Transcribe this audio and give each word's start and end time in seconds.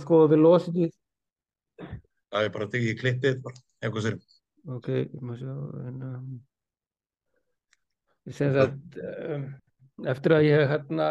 sko 0.00 0.26
velocity 0.30 0.88
Það 2.32 2.46
er 2.46 2.52
bara 2.54 2.64
að 2.64 2.70
tekja 2.72 2.92
í 2.94 2.96
klippið, 2.96 3.42
eitthvað 3.82 4.04
sér. 4.06 4.14
ok, 4.72 4.86
ég 5.02 5.20
má 5.20 5.34
sjá 5.36 5.52
en, 5.52 5.98
um, 6.08 6.28
ég 8.30 8.36
sem 8.38 8.54
sagt 8.56 8.96
um, 9.02 9.44
eftir 10.08 10.36
að 10.38 10.46
ég 10.48 10.64
hérna 10.70 11.08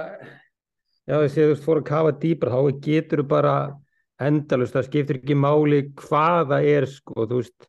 já 1.05 1.17
ég 1.19 1.29
sé 1.33 1.45
þú 1.51 1.59
fór 1.61 1.81
að 1.83 1.89
kafa 1.91 2.15
dýpra 2.23 2.55
þá 2.55 2.81
getur 2.87 3.21
þú 3.21 3.27
bara 3.35 3.55
endalust 4.21 4.73
það 4.73 4.87
skiptir 4.89 5.21
ekki 5.21 5.37
máli 5.37 5.83
hvað 6.01 6.41
það 6.55 6.71
er 6.71 6.89
sko 6.89 7.25
þú 7.25 7.41
veist. 7.41 7.67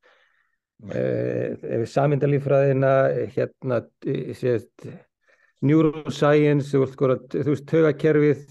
Eh, 0.93 1.55
ef 1.77 1.85
samindalífræðina 1.93 2.89
hérna 3.37 3.77
eh, 4.03 4.33
sést 4.35 4.89
neuroscience 5.63 6.73
þú 6.75 6.81
veist, 6.83 7.69
tögakerfið 7.71 8.43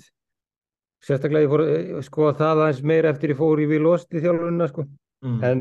sérstaklega 1.02 1.46
ég 1.46 1.52
fór 1.54 1.64
skoða 2.08 2.34
það 2.42 2.64
aðeins 2.66 2.84
meira 2.92 3.14
eftir 3.14 3.34
ég 3.34 3.40
fór 3.40 3.62
í 3.62 3.70
vilósti 3.70 4.22
þjálfunina 4.24 4.70
sko 4.72 4.88
Mm. 5.22 5.42
en 5.46 5.60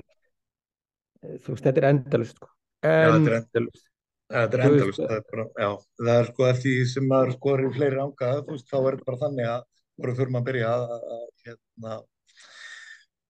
eh, 1.21 1.37
þú 1.45 1.53
veist 1.53 1.67
þetta 1.67 1.81
er 1.83 1.87
endalust 1.91 2.39
sko 2.39 2.47
er 2.89 3.11
endalust 3.19 3.89
Þetta 4.31 4.57
er 4.57 4.63
endalust, 4.63 5.01
það 5.03 5.17
er 5.19 5.75
það 5.99 6.13
er 6.15 6.29
sko 6.31 6.47
eftir 6.47 6.71
því 6.71 6.87
sem 6.93 7.07
maður 7.11 7.33
skoður 7.35 7.65
í 7.67 7.71
fleiri 7.75 7.99
ánga, 7.99 8.31
þú 8.47 8.55
veist, 8.55 8.69
þá 8.71 8.77
er 8.79 8.95
þetta 8.95 9.09
bara 9.09 9.21
þannig 9.25 9.49
að 9.51 9.65
voru 10.01 10.15
fyrir 10.21 10.31
maður 10.31 10.41
að 10.41 10.49
byrja 10.51 10.71
að, 10.71 11.25
hérna, 11.49 11.97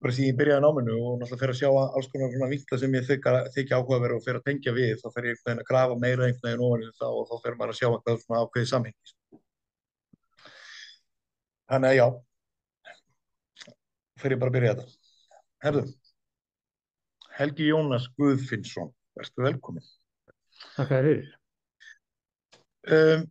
bara 0.04 0.15
síðan 0.16 0.29
ég 0.30 0.37
byrjaði 0.40 0.65
náminu 0.66 0.98
og 0.98 1.15
náttúrulega 1.23 1.40
fyrir 1.40 1.54
að 1.54 1.60
sjá 1.62 1.70
alls 1.80 2.10
konar 2.12 2.34
svona 2.34 2.51
vinkla 2.52 2.80
sem 2.82 2.98
ég 2.98 3.09
þykja, 3.09 3.80
áhugaverð 3.80 4.18
og 4.18 4.27
fyrir 4.27 4.40
að 4.42 4.46
tengja 4.51 4.77
við, 4.77 4.92
þá 5.01 5.09
fyrir 5.16 5.32
ég 5.32 5.40
einhvern 5.40 5.48
veginn 5.48 5.65
að 5.65 5.70
grafa 5.73 5.98
meira 6.04 6.29
einhvern 6.29 6.62
veginn 6.68 6.95
það 7.01 7.16
og 7.16 7.27
þá 7.30 7.34
fyrir 7.46 7.59
maður 7.59 7.74
að 7.74 7.80
sjá 7.80 7.88
eitthvað 7.90 8.23
svona 8.27 8.45
ákveðið 8.45 8.70
samhengi. 8.74 9.15
Þannig 11.70 11.92
að 11.92 11.98
já, 12.01 12.06
fyrir 14.19 14.34
ég 14.34 14.41
bara 14.42 14.51
að 14.51 14.56
byrja 14.56 14.74
þetta. 14.74 14.97
Herðu, 15.65 15.83
Helgi 17.37 17.69
Jónas 17.71 18.09
Guðfinnsson, 18.18 18.90
verður 19.16 19.46
velkomin. 19.46 19.87
Takk 20.74 20.91
fyrir. 20.91 21.29
Um, 22.91 23.26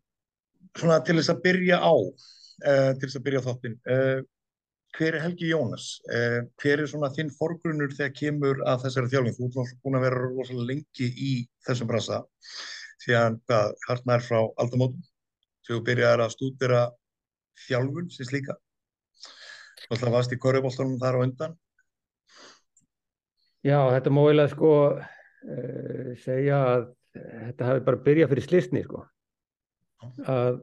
svona 0.77 0.99
til 1.05 1.17
þess 1.19 1.33
að 1.33 1.41
byrja 1.45 1.79
á 1.81 1.93
uh, 1.93 2.91
til 2.95 3.07
þess 3.07 3.17
að 3.19 3.25
byrja 3.25 3.41
á 3.41 3.47
þáttinn 3.47 3.77
uh, 3.89 4.19
hver 4.97 5.17
er 5.17 5.23
Helgi 5.25 5.49
Jónas? 5.49 5.87
Uh, 6.09 6.39
hver 6.61 6.83
er 6.83 6.89
svona 6.89 7.09
þinn 7.13 7.31
forgrunnur 7.33 7.93
þegar 7.97 8.15
kemur 8.17 8.61
að 8.65 8.85
þessari 8.85 9.11
þjálfing 9.13 9.37
þú 9.37 9.49
ert 9.65 9.81
búin 9.83 9.99
að 9.99 10.05
vera 10.07 10.21
rosalega 10.23 10.69
lengi 10.69 11.09
í 11.09 11.33
þessum 11.67 11.89
brasa 11.89 12.21
síðan 13.03 13.39
hvað 13.49 13.75
hartnær 13.87 14.25
frá 14.25 14.39
aldamótum 14.61 15.03
þegar 15.65 15.75
þú 15.75 15.83
byrjaðir 15.89 16.25
að 16.25 16.33
stúdira 16.35 16.83
þjálfun 17.67 18.09
sem 18.13 18.27
slíka. 18.27 18.55
Náttúrulega 19.89 20.15
varst 20.15 20.35
í 20.35 20.39
korribóltanum 20.41 20.99
þar 21.01 21.19
á 21.19 21.23
undan. 21.25 21.55
Já, 23.65 23.79
þetta 23.91 24.13
má 24.15 24.21
eiginlega 24.23 24.53
sko 24.53 24.73
uh, 24.95 26.11
segja 26.23 26.59
að 26.73 26.83
þetta 27.19 27.69
hafi 27.69 27.85
bara 27.87 28.03
byrjað 28.05 28.33
fyrir 28.33 28.47
slisni 28.47 28.83
sko. 28.85 29.05
Að, 30.23 30.59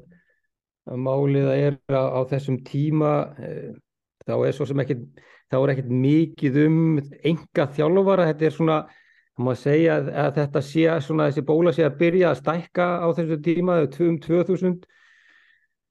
að 0.89 1.03
málið 1.05 1.51
að 1.51 1.65
er 1.67 1.81
á, 1.93 2.05
á 2.17 2.21
þessum 2.31 2.61
tíma 2.65 3.17
uh, 3.37 3.73
þá 4.27 4.37
er 4.39 4.57
svo 4.57 4.69
sem 4.69 4.81
ekkit 4.85 5.03
þá 5.53 5.59
er 5.61 5.73
ekkit 5.75 5.91
mikið 5.93 6.61
um 6.65 6.79
enga 6.99 7.67
þjálfara, 7.77 8.31
þetta 8.33 8.49
er 8.49 8.55
svona 8.55 8.79
má 9.37 9.53
segja 9.59 9.99
að, 10.01 10.11
að 10.17 10.31
þetta 10.41 10.63
sé 10.65 10.85
svona 11.05 11.29
þessi 11.29 11.45
bóla 11.47 11.73
sé 11.77 11.85
að 11.87 11.99
byrja 12.01 12.31
að 12.31 12.39
stækka 12.41 12.87
á 13.05 13.07
þessu 13.19 13.39
tíma 13.45 13.81
um 13.85 14.19
2000 14.25 14.87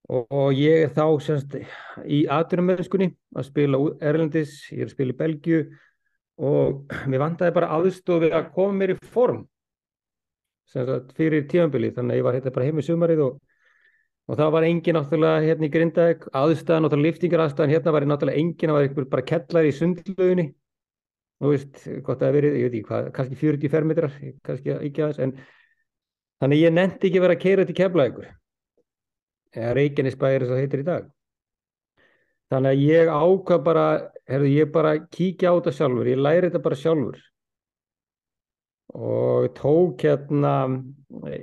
og, 0.10 0.54
ég 0.54 0.86
er 0.86 0.94
þá 0.94 1.06
semst 1.24 1.58
í 2.06 2.26
atvinnumöðskunni 2.30 3.10
að 3.36 3.48
spila 3.48 3.82
erlendis, 4.06 4.60
ég 4.72 4.86
er 4.86 4.90
að 4.90 4.94
spila 4.94 5.16
í 5.16 5.20
Belgíu 5.20 5.64
og 6.46 6.94
mér 7.10 7.24
vantaði 7.24 7.56
bara 7.56 7.72
aðstoð 7.78 8.28
við 8.28 8.38
að 8.38 8.52
koma 8.56 8.80
mér 8.82 8.96
í 8.96 9.00
form 9.14 9.46
sem 10.70 10.86
sagt 10.88 11.12
fyrir 11.18 11.46
tíðanbili 11.50 11.92
þannig 11.96 12.16
að 12.16 12.20
ég 12.20 12.28
var 12.28 12.38
hérna 12.38 12.54
bara 12.56 12.68
heim 12.68 12.82
í 12.82 12.86
sumarið 12.86 13.24
og, 13.26 13.34
og 14.30 14.40
það 14.40 14.54
var 14.56 14.68
engin 14.68 14.98
náttúrulega 14.98 15.44
hérna 15.46 15.68
í 15.68 15.74
Grindavík. 15.76 16.24
Aðstæðan, 16.36 16.88
náttúrulega 16.88 17.12
liftingar 17.12 17.44
aðstæðan 17.46 17.74
hérna 17.76 17.94
var 17.96 18.08
náttúrulega 18.10 18.42
engin, 18.42 18.72
það 18.72 18.78
var 18.78 18.88
einhver 18.88 19.10
bara 19.12 19.28
kellar 19.30 19.70
í 19.70 19.76
sundlauginni. 19.78 20.48
Þú 21.36 21.52
veist, 21.52 21.84
gott 22.08 22.24
að 22.26 22.40
verið, 22.40 22.58
ég 22.58 22.66
veit 22.66 22.80
ekki 22.80 22.90
hvað, 22.90 23.12
kannski 23.16 23.38
40 23.40 23.72
fermetrar, 23.76 24.18
kannski 24.48 24.74
ekki 24.80 25.06
aðeins 25.06 25.22
en 25.22 25.36
þannig 26.42 26.58
að 26.58 26.64
ég 26.64 26.76
nefndi 26.80 27.10
ekki 27.12 27.24
vera 27.24 27.38
að 27.38 27.44
keira 27.44 27.68
til 27.68 27.78
Keflavíkur. 27.78 28.28
eða 28.32 28.45
Reykjanesbæri 29.56 30.46
og 30.46 30.52
það 30.52 30.62
heitir 30.64 30.84
í 30.84 30.88
dag. 30.88 31.12
Þannig 32.54 32.76
að 32.76 32.84
ég 32.86 33.10
ákvað 33.10 33.64
bara, 33.66 33.86
herðu, 34.30 34.52
ég 34.54 34.72
bara 34.74 34.98
kíkja 35.02 35.52
á 35.52 35.58
þetta 35.58 35.74
sjálfur, 35.80 36.10
ég 36.12 36.22
læri 36.22 36.50
þetta 36.50 36.62
bara 36.68 36.80
sjálfur. 36.80 37.22
Og 38.96 39.48
tók 39.58 40.06
hérna 40.06 40.54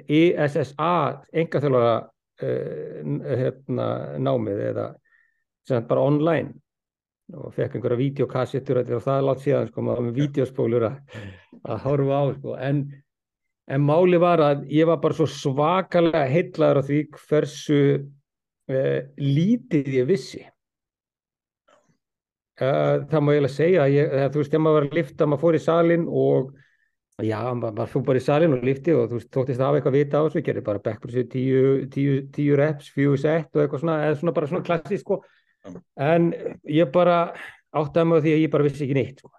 ISSA, 0.07 0.93
engaþjóðlega 1.43 1.95
uh, 2.47 3.15
hérna, 3.43 3.89
námið 4.23 4.63
eða 4.71 4.87
sem 5.69 5.89
bara 5.89 6.07
online. 6.07 6.55
Og 7.33 7.53
fekk 7.57 7.79
einhverja 7.79 7.99
videokassettur 7.99 8.83
og 8.83 8.89
það 9.03 9.17
er 9.17 9.27
látt 9.27 9.43
síðan 9.43 9.69
sko, 9.71 9.85
maður 9.87 10.09
með 10.09 10.19
videospólur 10.21 10.89
að 10.89 11.85
horfa 11.87 12.19
á 12.19 12.25
sko, 12.37 12.57
en, 12.61 12.83
en 13.71 13.85
máli 13.87 14.19
var 14.21 14.43
að 14.43 14.65
ég 14.73 14.89
var 14.89 14.99
bara 15.03 15.17
svo 15.17 15.29
svakalega 15.31 16.25
heillaður 16.31 16.83
á 16.83 16.87
því 16.89 16.99
hversu 17.15 17.83
uh, 17.99 18.99
lítið 19.21 19.93
ég 20.01 20.09
vissi. 20.09 20.43
Uh, 22.63 23.03
það 23.11 23.23
má 23.23 23.33
ég 23.33 23.39
eiginlega 23.39 23.55
segja 23.55 23.85
að 23.87 23.95
ég, 23.97 24.13
þú 24.35 24.43
veist, 24.43 24.53
þegar 24.53 24.65
maður 24.65 24.79
var 24.79 24.89
að 24.89 24.99
lifta, 24.99 25.29
maður 25.29 25.43
fór 25.43 25.57
í 25.57 25.63
salin 25.63 26.05
og 26.07 26.51
já, 27.23 27.39
maður, 27.59 27.91
fór 27.93 28.05
bara 28.09 28.21
í 28.21 28.25
salin 28.27 28.57
og 28.57 28.67
lifti 28.67 28.95
og 28.97 29.07
þú 29.11 29.19
veist, 29.19 29.31
þóttist 29.35 29.63
að 29.63 29.67
hafa 29.69 29.81
eitthvað 29.81 29.97
vita 29.99 30.21
á 30.21 30.25
þessu, 30.27 30.45
gerði 30.47 30.65
bara 30.69 30.83
backpressu 30.85 31.25
tíu, 31.33 31.63
tíu, 31.93 32.19
tíu 32.35 32.59
reps, 32.61 32.91
fjú 32.95 33.17
sett 33.21 33.57
og 33.57 33.65
eitthvað 33.65 33.85
svona, 33.85 33.99
eða 34.07 34.19
svona 34.21 34.37
bara 34.37 34.51
svona 34.51 34.67
klassísk 34.69 35.07
sko, 35.07 35.21
en 36.13 36.31
ég 36.71 36.93
bara 36.95 37.19
áttaði 37.73 38.09
mig 38.11 38.21
á 38.21 38.23
því 38.27 38.35
að 38.37 38.45
ég 38.45 38.53
bara 38.53 38.69
vissi 38.69 38.85
ekki 38.87 38.99
neitt 38.99 39.23
sko. 39.23 39.33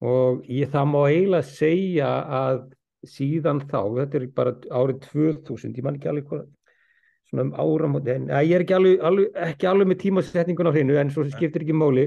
Og 0.00 0.44
ég 0.48 0.70
það 0.72 0.86
má 0.92 1.00
eiginlega 1.08 1.48
segja 1.48 2.10
að 2.40 2.62
síðan 3.08 3.62
þá, 3.68 3.80
þetta 3.98 4.18
er 4.18 4.26
bara 4.36 4.56
árið 4.68 5.04
2000, 5.10 5.76
ég 5.76 5.84
man 5.84 5.96
ekki 5.96 6.10
alveg 6.10 6.28
hvað 6.28 6.48
svona 7.30 7.46
um 7.46 7.52
áramóti, 7.62 8.12
en 8.16 8.28
ég 8.44 8.54
er 8.56 8.64
ekki 8.64 8.76
alveg, 8.76 9.00
alveg, 9.06 9.32
ekki 9.46 9.68
alveg 9.70 9.90
með 9.90 10.00
tímasetningun 10.04 10.70
á 10.70 10.74
hreinu 10.74 10.96
en 11.00 11.12
svo 11.14 11.24
skiptir 11.30 11.64
ekki 11.64 11.76
máli. 11.76 12.06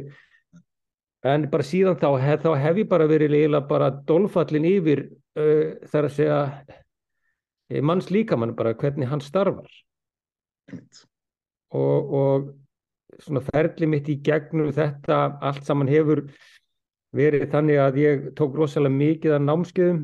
En 1.23 1.45
bara 1.51 1.63
síðan 1.63 1.95
þá, 2.01 2.09
hef, 2.19 2.41
þá 2.43 2.57
hef 2.59 2.81
ég 2.81 2.89
bara 2.91 3.07
verið 3.07 3.37
eiginlega 3.37 3.69
bara 3.69 3.91
dolfallin 4.09 4.67
yfir 4.67 5.05
uh, 5.39 5.79
þar 5.87 6.09
að 6.09 6.17
segja 6.17 6.39
eh, 7.71 7.79
manns 7.79 8.09
líkamann 8.11 8.57
bara 8.57 8.75
hvernig 8.75 9.07
hann 9.07 9.23
starfar. 9.23 9.71
Og, 11.73 12.11
og 12.19 12.51
svona 13.23 13.43
ferli 13.45 13.87
mitt 13.87 14.09
í 14.11 14.17
gegnum 14.25 14.73
þetta 14.75 15.23
allt 15.45 15.63
saman 15.67 15.91
hefur 15.91 16.25
verið 17.13 17.47
þannig 17.53 17.79
að 17.83 18.01
ég 18.01 18.27
tók 18.37 18.57
rosalega 18.57 18.97
mikið 18.97 19.37
af 19.37 19.47
námskeiðum 19.47 20.03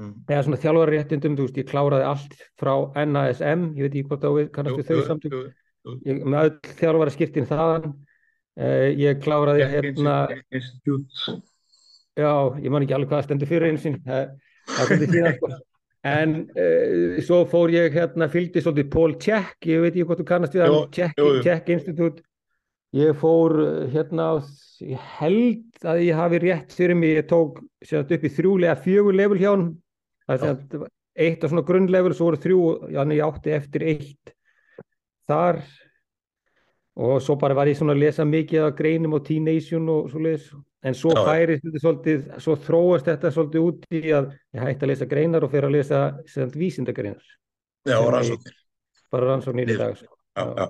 Mm. 0.00 0.12
eða 0.26 0.44
svona 0.46 0.58
þjálfararéttindum, 0.62 1.34
þú 1.36 1.44
veist, 1.46 1.58
ég 1.60 1.66
kláraði 1.68 2.06
allt 2.08 2.36
frá 2.58 2.72
NASM, 3.06 3.66
ég 3.76 3.84
veit 3.84 3.92
ekki 3.92 4.06
hvort 4.08 4.22
þá 4.24 4.54
kannast 4.54 4.78
við 4.80 4.88
þau 4.88 5.02
samtök, 5.08 5.34
ég, 6.08 6.22
með 6.24 6.46
öll 6.46 6.76
þjálfara 6.80 7.12
skiptin 7.12 7.48
þaðan, 7.50 7.90
uh, 8.56 8.86
ég 8.98 9.20
kláraði 9.22 9.66
hérna, 9.74 10.14
Institute. 10.48 11.36
já, 12.16 12.32
ég 12.64 12.72
man 12.72 12.86
ekki 12.86 12.96
alveg 12.96 13.12
hvað 13.12 13.26
stendur 13.28 13.50
fyrir 13.52 13.68
einu 13.68 13.82
sinn, 13.82 14.00
það 14.06 14.32
það 14.72 14.90
svolítið 14.90 15.14
síðan, 15.16 15.38
sko. 15.38 15.52
En 16.02 16.34
uh, 16.58 17.20
svo 17.22 17.42
fór 17.52 17.70
ég 17.76 17.94
hérna, 17.94 18.30
fylgdi 18.32 18.64
svolítið 18.64 18.90
Paul 18.96 19.18
Check, 19.22 19.60
ég 19.70 19.84
veit 19.84 19.92
ekki 19.92 20.08
hvort 20.08 20.24
þú 20.24 20.30
kannast 20.32 20.56
við 20.56 20.64
hann. 20.66 21.44
Check 21.44 21.68
Institute, 21.76 22.24
ég 22.92 23.14
fór 23.18 23.54
uh, 23.62 23.68
hérna, 23.92 24.26
ég 24.84 25.06
held 25.18 25.86
að 25.88 26.02
ég 26.06 26.18
hafi 26.18 26.40
rétt 26.42 26.74
fyrir 26.76 26.98
mig, 26.98 27.16
ég 27.20 27.28
tók 27.30 27.62
sagt, 27.84 28.12
upp 28.12 28.26
í 28.26 28.32
þrjúlega 28.32 28.76
fjögur 28.84 29.16
level 29.16 29.40
hjá 29.40 29.52
hann, 29.54 29.68
það 30.26 30.34
er 30.36 30.42
sagt, 30.42 30.76
eitt 31.22 31.44
á 31.44 31.46
svona 31.48 31.64
grunnlevel, 31.68 32.12
svo 32.16 32.30
voru 32.30 32.40
þrjú, 32.42 32.60
þannig 32.90 33.20
ég 33.20 33.26
átti 33.28 33.54
eftir 33.56 33.86
eitt 33.94 34.34
þar 35.30 35.62
og 37.02 37.22
svo 37.24 37.38
bara 37.40 37.56
var 37.56 37.70
ég 37.70 37.78
svona 37.78 37.94
að 37.96 38.02
lesa 38.02 38.24
mikið 38.28 38.66
af 38.66 38.74
greinum 38.76 39.16
og 39.16 39.24
T-Nation 39.24 39.88
og 39.88 40.10
svo 40.12 40.20
leiðis, 40.20 40.50
en 40.84 40.96
svo 40.98 41.14
Já. 41.16 41.22
færist 41.24 41.64
þetta 41.64 41.82
svolítið, 41.84 42.26
svo 42.44 42.56
þróast 42.66 43.08
þetta 43.08 43.30
svolítið 43.32 43.68
út 43.68 43.86
í 43.88 44.02
að 44.12 44.28
ég 44.52 44.66
hætti 44.66 44.84
að 44.84 44.92
lesa 44.92 45.08
greinar 45.08 45.46
og 45.46 45.54
fer 45.54 45.68
að 45.68 45.76
lesa 45.78 46.02
vísindagreinar, 46.52 47.24
Já, 47.88 47.96
rannsóknir. 47.96 48.58
bara 49.12 49.30
rannsóknir 49.32 49.72
í 49.72 49.78
dag 49.80 49.96
sko. 49.96 50.12
Já, 50.36 50.44
já. 50.58 50.68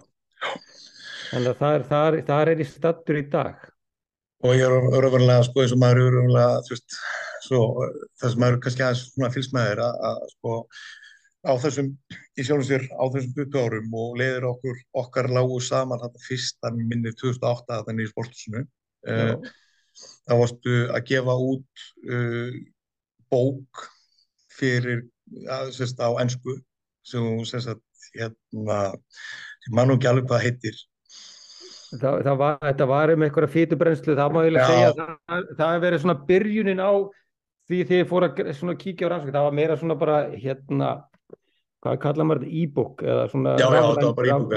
Þannig 1.33 1.53
að 1.53 1.61
þar, 1.61 1.85
þar, 1.91 2.19
þar 2.31 2.53
er 2.53 2.65
ég 2.65 2.71
stattur 2.71 3.19
í 3.21 3.27
dag. 3.33 3.69
Og 4.43 4.57
ég 4.59 4.65
er 4.67 4.73
raunverulega, 4.75 5.45
sko, 5.47 5.63
eins 5.63 5.75
og 5.75 5.81
maður 5.83 6.01
er 6.03 6.17
raunverulega, 6.17 6.65
þú 6.67 6.75
veist, 6.75 6.97
svo, 7.45 7.61
það 8.21 8.33
sem 8.33 8.43
maður 8.43 8.57
er 8.57 8.65
kannski 8.65 8.85
aðeins 8.87 9.05
svona 9.13 9.31
fylgst 9.37 9.55
með 9.55 9.71
þér 9.71 9.83
að, 9.87 10.03
að 10.09 10.21
sko, 10.33 10.57
á 11.43 11.53
þessum, 11.63 11.89
í 12.39 12.47
sjálfum 12.47 12.69
sér 12.69 12.85
á 12.91 13.05
þessum 13.15 13.35
20 13.39 13.65
árum 13.65 13.97
og 13.99 14.19
leiðir 14.21 14.47
okkur 14.51 14.83
okkar 15.03 15.29
lágu 15.33 15.59
saman 15.65 16.03
þetta 16.03 16.23
fyrsta 16.27 16.71
minni 16.77 17.13
2008 17.19 17.79
þetta 17.81 17.97
nýja 17.97 18.13
sportusinu 18.13 18.63
uh, 18.63 19.33
þá 20.29 20.35
varstu 20.39 20.77
að 20.95 21.09
gefa 21.11 21.37
út 21.49 21.87
uh, 22.07 22.61
bók 23.33 23.87
fyrir 24.53 25.03
að, 25.49 25.73
sérst, 25.79 25.99
á 25.99 26.11
ennsku 26.23 26.59
sem 27.07 27.27
sérst, 27.49 27.83
hérna, 28.13 28.79
mann 29.75 29.91
og 29.91 29.99
ekki 29.99 30.11
alveg 30.11 30.31
hvað 30.31 30.47
heitir 30.47 30.81
Það, 31.93 32.23
það 32.25 32.37
var, 32.41 32.55
þetta 32.63 32.89
var 32.89 33.11
um 33.13 33.23
einhverja 33.27 33.53
fýtubrenslu, 33.53 34.15
það 34.17 34.33
má 34.33 34.39
ég 34.47 34.55
lega 34.55 34.69
segja 34.71 34.91
að 34.93 35.01
það, 35.03 35.49
það 35.59 35.73
hefur 35.73 35.83
verið 35.85 36.03
svona 36.05 36.15
byrjunin 36.31 36.81
á 36.81 36.93
því 37.69 37.81
ég 37.99 38.07
fór 38.09 38.27
að 38.27 38.39
kíkja 38.81 39.09
á 39.09 39.11
rannsókn, 39.13 39.35
það 39.35 39.47
var 39.47 39.57
meira 39.59 39.79
svona 39.81 39.97
bara 40.01 40.19
hérna, 40.33 40.91
hvað 41.85 41.99
kallar 42.03 42.29
maður 42.29 42.47
þetta, 42.47 42.61
e-book 42.63 43.03
eða 43.05 43.27
svona 43.33 43.57
já, 43.61 43.67
já, 43.67 43.81
það 43.83 44.07
var 44.07 44.17
bara 44.21 44.31
e-book 44.37 44.55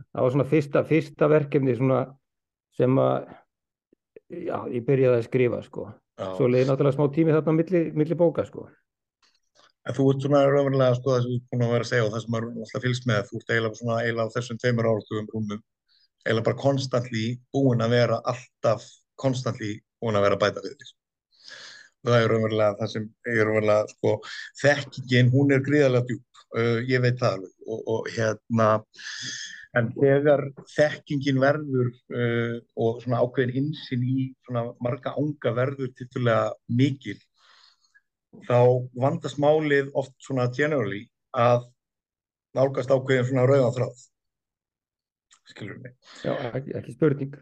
það 0.00 0.22
var 0.22 0.34
svona 0.36 0.48
fyrsta, 0.54 0.84
fyrsta 0.88 1.28
verkefni 1.34 1.76
svona 1.76 2.00
sem 2.78 3.02
að 3.04 3.28
já, 4.32 4.56
ég 4.72 4.86
byrjaði 4.86 5.20
að 5.20 5.28
skrifa 5.28 5.60
sko, 5.66 5.90
já. 6.20 6.30
svo 6.38 6.48
leiði 6.48 6.70
náttúrulega 6.70 6.96
smá 6.96 7.12
tími 7.14 7.36
þarna 7.36 7.56
milli, 7.58 7.84
milli 7.94 8.18
bóka 8.18 8.46
sko. 8.48 8.66
En 9.84 9.92
þú 9.92 10.08
ert 10.14 10.24
svona 10.24 10.40
raunverulega 10.48 10.96
sko 10.96 11.12
það 11.12 11.26
sem 11.26 11.30
þú 11.30 11.36
er 11.36 11.46
búin 11.52 11.66
að 11.66 11.74
vera 11.74 11.84
að 11.84 11.90
segja 11.90 12.04
og 12.06 12.12
það 12.14 12.22
sem 12.24 12.34
maður 12.34 12.50
alltaf 12.64 12.84
fylgst 12.86 13.08
með, 13.10 13.22
þú 13.28 13.40
ert 13.40 13.50
eiginlega 13.52 13.80
svona 13.80 13.98
eiginlega 14.00 14.32
á 14.32 14.34
þessum 14.34 14.60
tveimur 14.62 14.88
áratugum 14.88 15.26
rúmum 15.34 15.64
eiginlega 16.24 16.48
bara 16.48 16.60
konstantli 16.60 17.24
búin 17.54 17.84
að 17.84 17.96
vera 17.98 18.20
alltaf 18.32 18.84
konstantli 19.20 19.76
búin 20.00 20.18
að 20.18 20.26
vera 20.26 20.38
að 20.38 20.44
bæta 20.44 20.64
við 20.64 20.76
því. 20.78 20.92
Það 22.04 22.20
er 22.20 22.30
raunverulega 22.32 22.78
það 22.80 22.92
sem 22.92 23.10
er 23.32 23.42
raunverulega 23.48 23.92
sko 23.94 24.14
þekkingin, 24.60 25.32
hún 25.32 25.52
er 25.56 25.64
gríðarlega 25.64 26.08
djúb, 26.10 26.24
uh, 26.58 26.80
ég 26.88 27.04
veit 27.04 27.20
það 27.20 27.36
alveg 27.38 27.68
og, 27.68 27.84
og 27.94 28.08
hérna 28.14 28.70
en 29.74 29.90
þegar 29.96 30.44
þekkingin 30.70 31.40
verður 31.42 31.88
uh, 31.90 32.56
og 32.78 33.00
svona 33.02 33.22
ákveðin 33.24 33.64
insinn 33.64 34.04
í 34.06 34.26
svona 34.46 34.68
marga 34.84 35.14
ánga 35.18 35.54
verður 35.56 35.92
titulega 35.98 36.52
mikil 36.68 37.18
þá 38.48 38.58
vandast 38.98 39.38
málið 39.42 39.90
oft 39.98 40.14
svona 40.22 40.46
generally 40.54 41.04
að 41.34 41.66
nálgast 42.54 42.92
ákveðin 42.94 43.30
svona 43.30 43.46
rauðan 43.50 43.76
þráð 43.78 44.04
skilur 45.50 45.80
mig. 45.82 45.94
Já, 46.24 46.32
ekki, 46.50 46.74
ekki 46.78 46.94
spurning. 46.96 47.36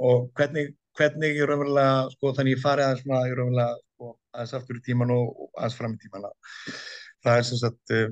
Og 0.00 0.28
hvernig, 0.38 0.72
hvernig 0.98 1.36
ég 1.36 1.48
raunverulega 1.48 2.08
sko 2.14 2.32
þannig 2.36 2.56
ég 2.56 2.62
farið 2.62 2.86
aðeins 2.86 3.04
svona 3.04 3.22
ég 3.28 3.36
raunverulega 3.38 3.78
sko 3.82 4.12
aðeins 4.34 4.56
aftur 4.58 4.80
í 4.80 4.84
tíman 4.86 5.14
og, 5.14 5.46
aðeins 5.58 5.78
fram 5.78 5.96
í 5.96 6.02
tíman 6.04 6.28
það 7.26 7.32
er 7.34 7.48
sem 7.48 7.60
sagt 7.60 7.94
uh, 7.94 8.10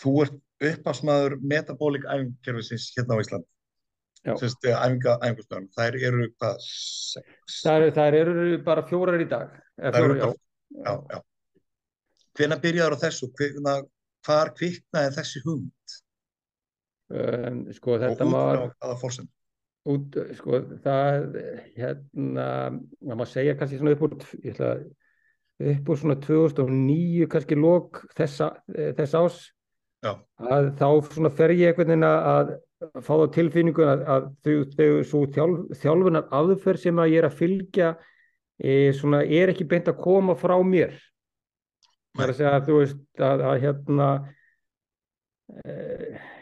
þú 0.00 0.14
ert 0.24 0.38
uppásmaður 0.70 1.38
metabólik 1.52 2.06
æfingarkerfisins 2.06 2.90
hérna 2.96 3.16
á 3.18 3.22
Ísland 3.24 3.48
sem 4.24 4.52
sagt 4.52 4.68
æfinga 4.70 5.16
þær 5.76 5.96
eru 5.96 6.28
hvað 6.36 6.66
þær, 7.48 7.86
þær 7.96 8.18
eru 8.20 8.46
bara 8.64 8.84
fjórar 8.88 9.24
í 9.24 9.28
dag 9.28 9.54
eru 9.80 10.16
bara 10.20 10.32
Já, 10.70 10.92
já. 11.10 11.18
Hvena 12.38 12.58
byrjaður 12.62 12.94
á 12.94 13.02
þessu? 13.04 13.28
Hvena, 13.36 13.80
hvar 14.26 14.52
kviknaði 14.56 15.14
þessi 15.16 15.42
hugmynd? 15.44 15.96
Um, 17.10 17.64
sko 17.74 17.96
þetta 17.98 18.26
var 18.30 18.68
út 19.90 20.16
sko 20.38 20.60
það 20.84 21.38
hérna, 21.74 22.44
það 23.00 23.18
má 23.18 23.24
segja 23.26 23.56
kannski 23.58 23.80
svona 23.80 23.94
upp 23.96 24.04
úr 24.06 24.14
ætla, 24.46 24.68
upp 25.72 25.90
úr 25.90 25.98
svona 25.98 26.16
2009 26.22 27.26
kannski 27.32 27.58
lók 27.58 28.04
þessa, 28.14 28.52
þess 28.70 29.16
ás 29.18 29.40
Já. 30.04 30.12
að 30.38 30.70
þá 30.78 30.86
svona 31.10 31.32
fer 31.34 31.56
ég 31.56 31.72
einhvern 31.72 31.90
veginn 31.96 32.06
að 32.08 32.54
fá 33.04 33.12
þá 33.12 33.26
tilfinningu 33.34 33.84
að, 33.84 34.04
að 34.08 34.28
þau, 34.44 34.54
þau 34.76 34.88
svo 35.10 35.26
þjálf, 35.34 35.60
þjálfunar 35.82 36.28
aðferð 36.38 36.84
sem 36.84 37.00
að 37.02 37.12
ég 37.12 37.20
er 37.20 37.28
að 37.28 37.38
fylgja 37.40 37.90
e, 38.56 38.74
svona, 38.96 39.24
er 39.24 39.52
ekki 39.52 39.66
beint 39.68 39.90
að 39.90 40.00
koma 40.00 40.36
frá 40.38 40.54
mér. 40.64 40.94
Það 42.16 42.24
er 42.24 42.32
að 42.32 42.38
segja 42.38 42.54
að 42.56 42.68
þú 42.68 42.78
veist 42.78 43.24
að, 43.26 43.44
að 43.50 43.64
hérna 43.66 44.08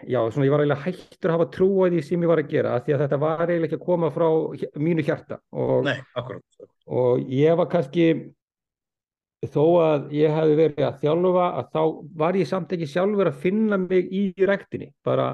já, 0.09 0.19
svona 0.31 0.47
ég 0.47 0.53
var 0.53 0.63
eiginlega 0.63 0.85
hættur 0.85 1.31
að 1.31 1.37
hafa 1.37 1.47
trú 1.55 1.69
á 1.83 1.87
því 1.91 2.03
sem 2.07 2.25
ég 2.25 2.31
var 2.31 2.43
að 2.43 2.51
gera 2.53 2.75
því 2.85 2.95
að 2.95 3.03
þetta 3.05 3.21
var 3.23 3.43
eiginlega 3.47 3.69
ekki 3.69 3.79
að 3.79 3.87
koma 3.87 4.11
frá 4.15 4.27
mínu 4.87 5.05
hjarta. 5.07 5.39
Og, 5.53 5.85
Nei, 5.87 5.97
og 6.87 7.23
ég 7.33 7.57
var 7.59 7.71
kannski 7.73 8.09
þó 9.49 9.65
að 9.85 10.09
ég 10.19 10.33
hefði 10.35 10.57
verið 10.59 10.87
að 10.89 11.03
þjálfa 11.05 11.49
að 11.61 11.69
þá 11.77 11.83
var 12.25 12.39
ég 12.41 12.49
samt 12.51 12.73
ekki 12.75 12.89
sjálfur 12.91 13.31
að 13.31 13.43
finna 13.45 13.79
mig 13.79 14.09
í 14.11 14.23
rektinni 14.49 14.91
bara 15.07 15.29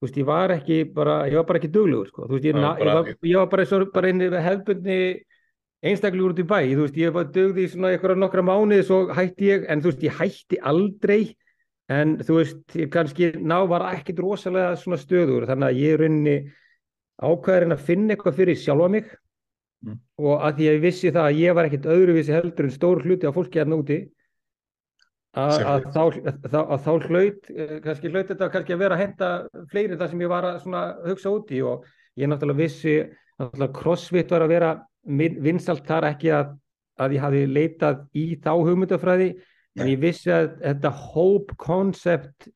þú 0.00 0.06
veist, 0.06 0.16
ég 0.16 0.28
var 0.30 0.54
ekki 0.54 0.78
bara, 0.96 1.16
ég 1.28 1.36
var 1.36 1.44
bara 1.50 1.60
ekki 1.60 1.68
duglegur, 1.74 2.08
sko, 2.08 2.24
þú 2.24 2.38
veist, 2.38 2.46
ég, 2.48 2.56
bara- 2.56 2.78
ég, 2.80 2.88
var, 2.88 3.10
ég 3.28 3.36
var 3.36 3.50
bara 3.52 3.66
og 3.76 3.90
bara 3.92 4.08
einu 4.08 4.30
hefbundi 4.32 4.96
einstaklegur 5.84 6.32
út 6.32 6.40
í 6.40 6.46
bæ, 6.48 6.58
þú 6.72 6.86
veist, 6.86 6.96
ég 6.96 7.12
var 7.12 7.28
dugði 7.28 7.66
í 7.66 7.68
svona 7.68 7.92
einhverja 7.92 8.16
nokkra 8.16 8.44
mánuði, 8.44 8.86
svo 8.88 9.02
hætti 9.12 9.50
ég 9.50 9.66
en 9.68 9.82
þú 9.84 9.92
veist, 9.92 10.02
ég 10.08 10.16
hætti 10.16 10.60
aldrei 10.72 11.20
en 11.90 12.18
þú 12.22 12.36
veist, 12.38 12.62
ég 12.78 12.90
kannski 12.92 13.32
ná 13.40 13.58
var 13.70 13.88
ekkit 13.94 14.22
rosalega 14.22 14.76
svona 14.78 15.00
stöður 15.00 15.48
þannig 15.50 15.68
að 15.68 15.80
ég 15.80 15.96
er 15.96 16.04
rauninni 16.04 16.36
ákveðurinn 17.20 17.76
að 17.76 17.84
finna 17.88 18.14
eitthvað 18.14 18.38
fyrir 18.38 18.58
sjálfa 18.58 18.88
mig. 18.94 19.10
Mm. 19.80 19.96
og 20.20 20.42
að 20.44 20.58
ég 20.60 20.82
vissi 20.82 21.08
það 21.08 21.26
að 21.26 21.38
ég 21.40 21.54
var 21.56 21.66
ekkit 21.66 21.86
öðruvísi 21.88 22.34
heldur 22.34 22.66
en 22.66 22.72
stór 22.74 22.98
hluti 23.00 23.24
á 23.24 23.32
fólki 23.32 23.62
hérna 23.62 23.78
úti 23.80 23.96
að, 25.32 25.54
að, 25.70 25.86
þá, 25.94 26.00
að, 26.02 26.42
þá, 26.52 26.58
að 26.60 26.82
þá 26.84 26.90
hlaut 27.06 27.48
eh, 27.54 27.72
kannski 27.86 28.10
hlaut 28.10 28.28
þetta 28.28 28.48
kannski 28.52 28.74
að 28.74 28.82
vera 28.82 28.98
að 28.98 29.02
henda 29.06 29.30
fleiri 29.70 29.96
það 29.96 30.12
sem 30.12 30.24
ég 30.26 30.32
var 30.34 30.48
að 30.50 30.66
hugsa 31.06 31.32
út 31.32 31.54
í 31.56 31.62
og 31.64 31.88
ég 32.20 32.28
náttúrulega 32.28 32.60
vissi 32.60 32.96
náttúrulega 33.40 33.78
crossfit 33.80 34.34
var 34.34 34.44
að 34.44 34.52
vera 34.52 34.70
vinsælt 35.48 35.88
þar 35.88 36.10
ekki 36.10 36.34
að, 36.36 36.52
að 37.00 37.16
ég 37.16 37.24
hafi 37.24 37.42
leitað 37.48 38.04
í 38.12 38.26
þá 38.36 38.52
hugmyndafræði 38.58 39.30
en 39.78 39.90
ég 39.90 40.00
vissi 40.02 40.32
að 40.34 40.52
þetta 40.58 40.90
hope 40.90 41.56
concept 41.60 42.48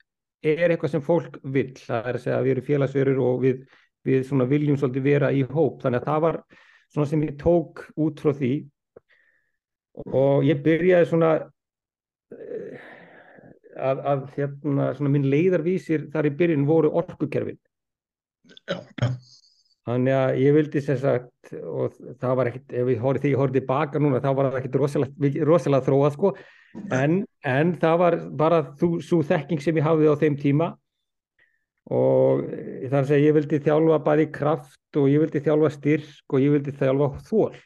er 0.44 0.74
eitthvað 0.74 0.94
sem 0.96 1.04
fólk 1.04 1.38
vill, 1.54 1.72
það 1.78 2.10
er 2.10 2.18
að 2.18 2.24
segja 2.24 2.36
að 2.38 2.46
við 2.46 2.54
erum 2.54 2.68
félagsverur 2.68 3.20
og 3.24 3.42
við, 3.44 3.60
við 4.04 4.32
viljum 4.50 4.78
svolítið 4.80 5.06
vera 5.06 5.32
í 5.32 5.44
hope, 5.46 5.80
þannig 5.84 6.02
að 6.02 6.08
það 6.10 6.24
var 6.26 6.40
svona 6.94 7.10
sem 7.10 7.24
ég 7.24 7.36
tók 7.40 7.84
út 8.04 8.22
frá 8.22 8.34
því. 8.36 8.54
Og 10.10 10.44
ég 10.44 10.60
byrjaði 10.64 11.06
svona 11.08 11.30
eh, 12.34 12.82
að, 13.78 14.02
að 14.10 14.26
hérna 14.34 14.90
svona 14.98 15.14
minn 15.14 15.30
leiðarvísir 15.30 16.08
þar 16.12 16.28
í 16.28 16.34
byrjun 16.40 16.66
voru 16.68 16.90
orkukerfin. 16.98 17.60
Já, 18.68 18.76
já, 19.00 19.08
Þannig 19.84 20.16
að 20.16 20.38
ég 20.40 20.54
vildi 20.56 20.80
sem 20.80 20.96
sagt, 21.00 21.50
og 21.60 21.96
það 22.20 22.36
var 22.38 22.48
ekkit, 22.50 22.70
ef 22.72 22.86
ég 22.88 23.00
horfði 23.02 23.20
því 23.22 23.32
ég 23.34 23.40
horfði 23.40 23.60
tilbaka 23.60 24.00
núna, 24.00 24.20
þá 24.24 24.30
var 24.32 24.46
það 24.48 24.60
ekkit 24.62 24.78
rosalega, 24.80 25.32
rosalega 25.44 25.84
þróað 25.88 26.14
sko, 26.14 26.30
en, 26.94 27.20
en 27.46 27.74
það 27.80 28.00
var 28.00 28.16
bara 28.38 28.62
þú, 28.80 28.96
svo 29.04 29.20
þekking 29.26 29.62
sem 29.62 29.78
ég 29.78 29.86
hafði 29.86 30.10
á 30.10 30.14
þeim 30.22 30.38
tíma. 30.40 30.72
Og 31.94 32.44
þar 32.88 33.00
að 33.02 33.08
segja 33.10 33.28
ég 33.28 33.36
vildi 33.36 33.60
þjálfa 33.60 34.00
bæði 34.06 34.26
kraft 34.32 34.98
og 34.98 35.08
ég 35.12 35.20
vildi 35.20 35.42
þjálfa 35.44 35.70
styrk 35.74 36.32
og 36.32 36.40
ég 36.40 36.54
vildi 36.54 36.72
þjálfa 36.78 37.08
þól, 37.28 37.56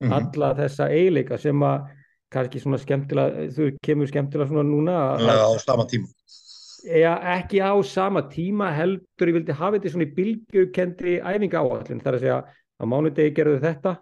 mhm, 0.00 0.14
alla 0.16 0.52
þessa 0.56 0.88
eiginleika 0.88 1.38
sem 1.40 1.66
að 1.68 1.90
kannski 2.30 2.62
svona 2.62 2.78
skemmtilega, 2.80 3.48
þú 3.52 3.68
kemur 3.84 4.08
skemmtilega 4.08 4.48
svona 4.48 4.64
núna 4.64 4.96
að, 5.18 5.30
á 5.36 5.50
sama 5.60 5.84
tíma. 5.90 6.08
Já, 6.80 7.12
ekki 7.36 7.60
á 7.60 7.76
sama 7.84 8.22
tíma 8.32 8.70
heldur 8.72 9.28
ég 9.28 9.36
vildi 9.36 9.56
hafa 9.58 9.76
þetta 9.76 9.92
svona 9.92 10.06
í 10.06 10.14
bylgjukendri 10.16 11.16
æfinga 11.20 11.60
áallin, 11.60 12.00
þar 12.00 12.16
að 12.16 12.22
segja 12.24 12.38
á 12.48 12.82
mánudegi 12.88 13.34
gerðu 13.36 13.58
þetta, 13.66 13.96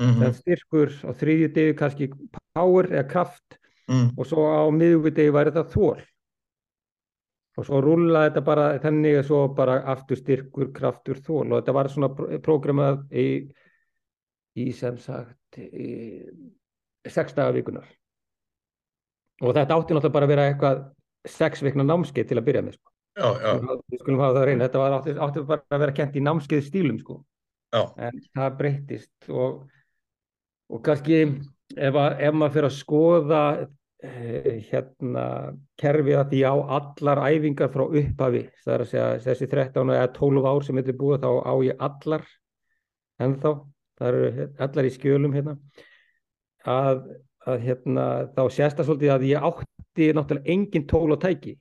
Mhm, 0.00 0.22
það 0.22 0.32
styrkur 0.40 0.90
á 1.06 1.10
þriðju 1.14 1.48
degi 1.54 1.74
kannski 1.78 2.08
power 2.54 2.88
eða 2.90 3.08
kraft. 3.10 3.58
Mhm, 3.88 4.14
og 4.18 4.26
svo 4.26 4.42
á 4.48 4.64
miðugudegi 4.72 5.30
væri 5.34 5.52
það 5.54 5.70
þól 5.74 6.02
og 7.54 7.66
svo 7.68 7.80
rúlla 7.84 8.24
þetta 8.26 8.42
bara 8.44 8.78
þannig 8.82 9.18
að 9.20 9.26
svo 9.28 9.40
bara 9.54 9.76
aftur 9.92 10.16
styrkur, 10.18 10.72
kraftur, 10.74 11.20
þól 11.22 11.52
og 11.52 11.60
þetta 11.60 11.74
var 11.76 11.88
svona 11.92 12.08
pr- 12.08 12.40
prógramað 12.42 13.04
í, 13.14 13.26
í 14.58 14.72
sem 14.74 14.96
sagt 14.98 15.58
í 15.60 16.24
sex 17.06 17.36
daga 17.36 17.52
vikunar 17.54 17.86
og 19.44 19.54
þetta 19.54 19.76
átti 19.76 19.94
náttúrulega 19.94 20.16
bara 20.16 20.26
að 20.26 20.32
vera 20.32 20.48
eitthvað 20.48 20.82
sex 21.28 21.62
vikna 21.62 21.84
námskeið 21.86 22.28
til 22.32 22.38
að 22.40 22.46
byrja 22.48 22.62
með 22.64 22.74
sko. 22.78 22.90
Já, 23.14 23.28
já, 23.38 23.52
við 23.92 24.00
skulum 24.02 24.20
hafa 24.24 24.34
það 24.34 24.40
að 24.42 24.48
reyna. 24.48 24.64
Þetta 24.66 24.80
var 24.82 24.94
átti, 24.98 25.12
átti 25.28 25.42
bara 25.46 25.62
að 25.70 25.82
vera 25.84 25.94
kent 26.00 26.16
í 26.18 26.22
námskeið 26.24 26.64
stílum 26.66 26.98
sko. 26.98 27.20
en 27.98 28.20
það 28.34 28.56
breyttist 28.58 29.28
og, 29.30 29.62
og 30.72 30.84
kannski 30.84 31.20
ef, 31.24 31.94
að, 31.94 32.20
ef 32.20 32.36
maður 32.36 32.54
fyrir 32.56 32.68
að 32.70 32.78
skoða 32.78 33.42
eh, 34.04 34.62
hérna 34.70 35.26
kerfið 35.80 36.20
að 36.20 36.32
því 36.32 36.44
á 36.48 36.54
allar 36.78 37.22
æfingar 37.28 37.72
frá 37.74 37.84
upphafi 37.84 38.46
það 38.64 38.76
er 38.76 38.86
að 38.86 38.92
segja 38.92 39.10
þessi 39.26 39.50
13 39.52 39.94
eða 39.98 40.12
12 40.16 40.48
ár 40.48 40.66
sem 40.66 40.80
þetta 40.80 40.94
er 40.94 41.00
búið 41.02 41.26
þá 41.26 41.30
á 41.44 41.54
ég 41.66 41.84
allar 41.88 42.26
ennþá, 43.22 43.52
það 43.98 44.08
eru 44.10 44.48
allar 44.66 44.88
í 44.88 44.94
skjölum 44.94 45.36
hérna 45.36 45.58
að, 46.64 47.04
að 47.46 47.64
hérna, 47.68 48.06
þá 48.34 48.42
sést 48.52 48.78
það 48.78 48.88
svolítið 48.88 49.14
að 49.14 49.26
ég 49.28 49.48
átti 49.50 50.10
náttúrulega 50.16 50.52
engin 50.54 50.86
tól 50.90 51.14
og 51.14 51.20
tæki. 51.22 51.56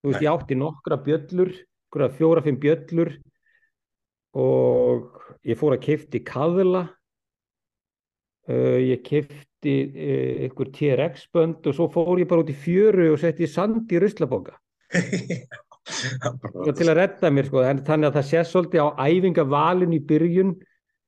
Þú 0.00 0.10
veist, 0.10 0.20
Nei. 0.20 0.26
ég 0.26 0.32
átti 0.32 0.58
nokkra 0.58 0.98
bjöllur, 1.04 1.52
nokkra 1.88 2.08
fjóra, 2.16 2.44
fimm 2.44 2.60
bjöllur 2.60 3.12
og 4.40 5.20
ég 5.46 5.58
fór 5.58 5.76
að 5.76 5.84
keypti 5.88 6.22
kaðla, 6.26 6.86
uh, 8.50 8.78
ég 8.82 9.02
keypti 9.06 9.76
uh, 9.86 10.48
ykkur 10.48 10.72
TRX-bönd 10.76 11.70
og 11.70 11.76
svo 11.78 11.86
fór 11.94 12.18
ég 12.22 12.28
bara 12.30 12.42
út 12.44 12.50
í 12.52 12.56
fjöru 12.66 13.12
og 13.14 13.20
setti 13.22 13.46
sand 13.50 13.86
í 13.94 14.02
ruslaboka 14.02 14.58
Bara- 15.80 16.72
til 16.76 16.86
að 16.90 16.96
redda 17.00 17.30
mér 17.32 17.46
sko, 17.48 17.62
en 17.66 17.80
þannig 17.86 18.10
að 18.10 18.18
það 18.18 18.26
sést 18.30 18.52
svolítið 18.52 18.82
á 18.84 18.88
æfingavalinu 19.08 19.96
í 19.98 20.04
byrjun 20.10 20.52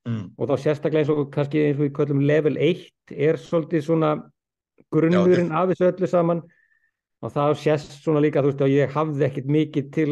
Mm. 0.02 0.32
og 0.34 0.48
þá 0.50 0.56
sérstaklega 0.58 1.04
eins 1.04 1.10
og 1.14 1.28
kannski 1.30 1.60
eins 1.62 1.76
og 1.78 1.84
við 1.84 1.92
köllum 1.94 2.22
level 2.26 2.56
1 2.58 3.12
er 3.14 3.36
svolítið 3.38 3.84
svona 3.86 4.08
grunnurinn 4.90 5.52
af 5.54 5.68
þessu 5.70 5.92
öllu 5.92 6.08
saman 6.10 6.40
og 7.22 7.30
það 7.30 7.52
sést 7.60 7.92
svona 8.02 8.18
líka 8.24 8.42
þú 8.42 8.50
veist 8.50 8.64
að 8.66 8.72
ég 8.74 8.90
hafði 8.96 9.26
ekkit 9.28 9.46
mikið 9.46 9.92
til 9.94 10.08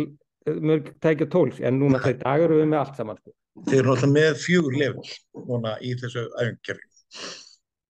eh, 0.47 0.61
mörg 0.63 0.93
tækja 1.03 1.27
tóls 1.27 1.59
en 1.59 1.81
núna 1.83 1.99
þau 2.05 2.15
dagur 2.23 2.55
við 2.55 2.69
með 2.71 2.79
allt 2.85 3.01
saman 3.01 3.19
sko. 3.19 3.35
Þeir 3.67 3.81
eru 3.81 3.91
náttúrulega 3.91 4.15
með 4.15 4.39
fjögur 4.45 4.79
level 4.79 5.75
í 5.83 5.95
þessu 6.05 6.23
æfingarkerfi. 6.39 6.87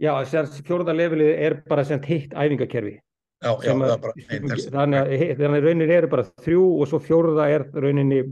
Já, 0.01 0.13
semst 0.29 0.61
fjórða 0.67 0.95
levelið 0.97 1.33
er 1.47 1.59
bara 1.69 1.85
semst 1.89 2.09
hitt 2.11 2.37
æfingakerfi 2.37 2.97
Já, 3.41 3.51
já, 3.57 3.71
sem 3.71 3.83
að, 3.85 3.97
bara 4.03 4.15
ein 4.37 4.49
þannig 4.77 5.13
að 5.33 5.45
að 5.49 5.59
raunin 5.65 5.93
eru 5.97 6.09
bara 6.13 6.29
þrjú 6.45 6.65
og 6.77 6.89
svo 6.89 7.01
fjórða 7.01 7.49
er 7.53 7.67
rauninni 7.73 8.23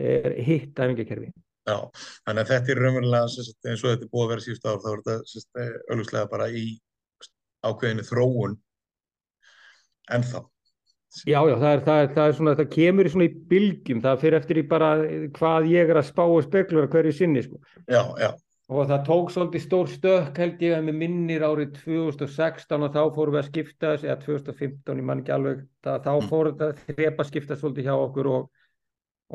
er 0.00 0.36
hitt 0.46 0.78
æfingakerfi 0.78 1.32
Já, 1.68 1.76
þannig 2.26 2.42
að 2.42 2.52
þetta 2.54 2.72
er 2.72 2.80
raunverulega 2.84 3.30
sem 3.30 3.46
sagt, 3.46 3.66
eins 3.68 3.82
og 3.84 3.92
þetta 3.92 4.06
er 4.06 4.12
búið 4.14 4.24
að 4.24 4.30
vera 4.32 4.44
síðust 4.44 4.66
ár, 4.66 4.78
þá 4.80 4.88
er 4.90 5.02
þetta 5.02 5.16
sem 5.30 5.42
sagt, 5.42 5.60
auðvitað 5.90 6.30
bara 6.30 6.46
í 6.50 6.64
ákveðinni 7.68 8.06
þróun 8.08 8.56
ennþá. 10.16 10.42
Já, 11.26 11.40
já, 11.42 11.56
það 11.58 11.72
er, 11.72 11.80
það 11.86 12.00
er, 12.00 12.10
það 12.14 12.28
er 12.28 12.36
svona, 12.38 12.54
það 12.60 12.68
kemur 12.76 13.08
í 13.08 13.12
svona 13.12 13.26
í 13.26 13.32
bylgjum, 13.50 14.02
það 14.04 14.20
fyrir 14.22 14.38
eftir 14.38 14.60
í 14.60 14.64
bara 14.70 14.90
hvað 15.36 15.68
ég 15.72 15.90
er 15.90 16.00
að 16.00 16.06
spá 16.06 16.22
og 16.22 16.44
spekulera 16.46 16.90
hverju 16.92 17.14
sinni, 17.18 17.42
sko. 17.44 17.58
Já, 17.90 18.02
já, 18.22 18.30
Og 18.70 18.86
það 18.86 19.00
tók 19.08 19.32
svolítið 19.34 19.62
stór 19.64 19.88
stökk 19.90 20.36
held 20.38 20.60
ég 20.62 20.76
að 20.76 20.84
með 20.86 20.98
minnir 21.00 21.42
árið 21.42 21.72
2016 21.80 22.84
og 22.86 22.92
þá 22.94 23.00
fórum 23.16 23.34
við 23.34 23.40
að 23.40 23.48
skipta 23.48 23.88
eða 23.96 24.14
2015, 24.22 25.00
ég 25.00 25.06
man 25.08 25.22
ekki 25.24 25.34
alveg, 25.34 25.64
það, 25.82 25.96
þá 26.04 26.12
Mm. 26.12 26.28
fór 26.30 26.50
þetta 26.52 26.68
þrepa 26.84 27.26
skipta 27.26 27.56
svolítið 27.58 27.88
hjá 27.88 27.96
okkur 27.96 28.28
og, 28.30 28.46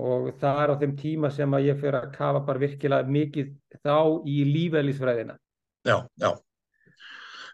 og 0.06 0.30
það 0.40 0.62
er 0.64 0.72
á 0.72 0.76
þeim 0.80 0.96
tíma 1.02 1.32
sem 1.36 1.58
að 1.58 1.68
ég 1.68 1.82
fyrir 1.84 2.00
að 2.00 2.16
kafa 2.16 2.46
bara 2.48 2.64
virkilega 2.64 3.12
mikið 3.18 3.52
þá 3.84 3.98
í 4.24 4.38
lífælisfræðina. 4.54 5.38
já, 5.84 5.98
já. 6.24 6.32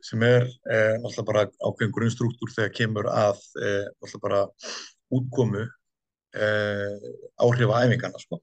Sem 0.01 0.21
er 0.25 0.45
eh, 0.69 0.95
náttúrulega 1.01 1.25
bara 1.33 1.45
ákveðin 1.65 1.97
grunnstruktúr 1.97 2.53
þegar 2.55 2.71
kemur 2.77 3.09
að 3.09 3.41
eh, 3.57 3.89
náttúrulega 3.97 4.21
bara 4.21 4.45
útkomu 5.17 5.65
eh, 6.33 7.11
áhrifa 7.41 7.83
æfingarna, 7.85 8.21
sko. 8.21 8.41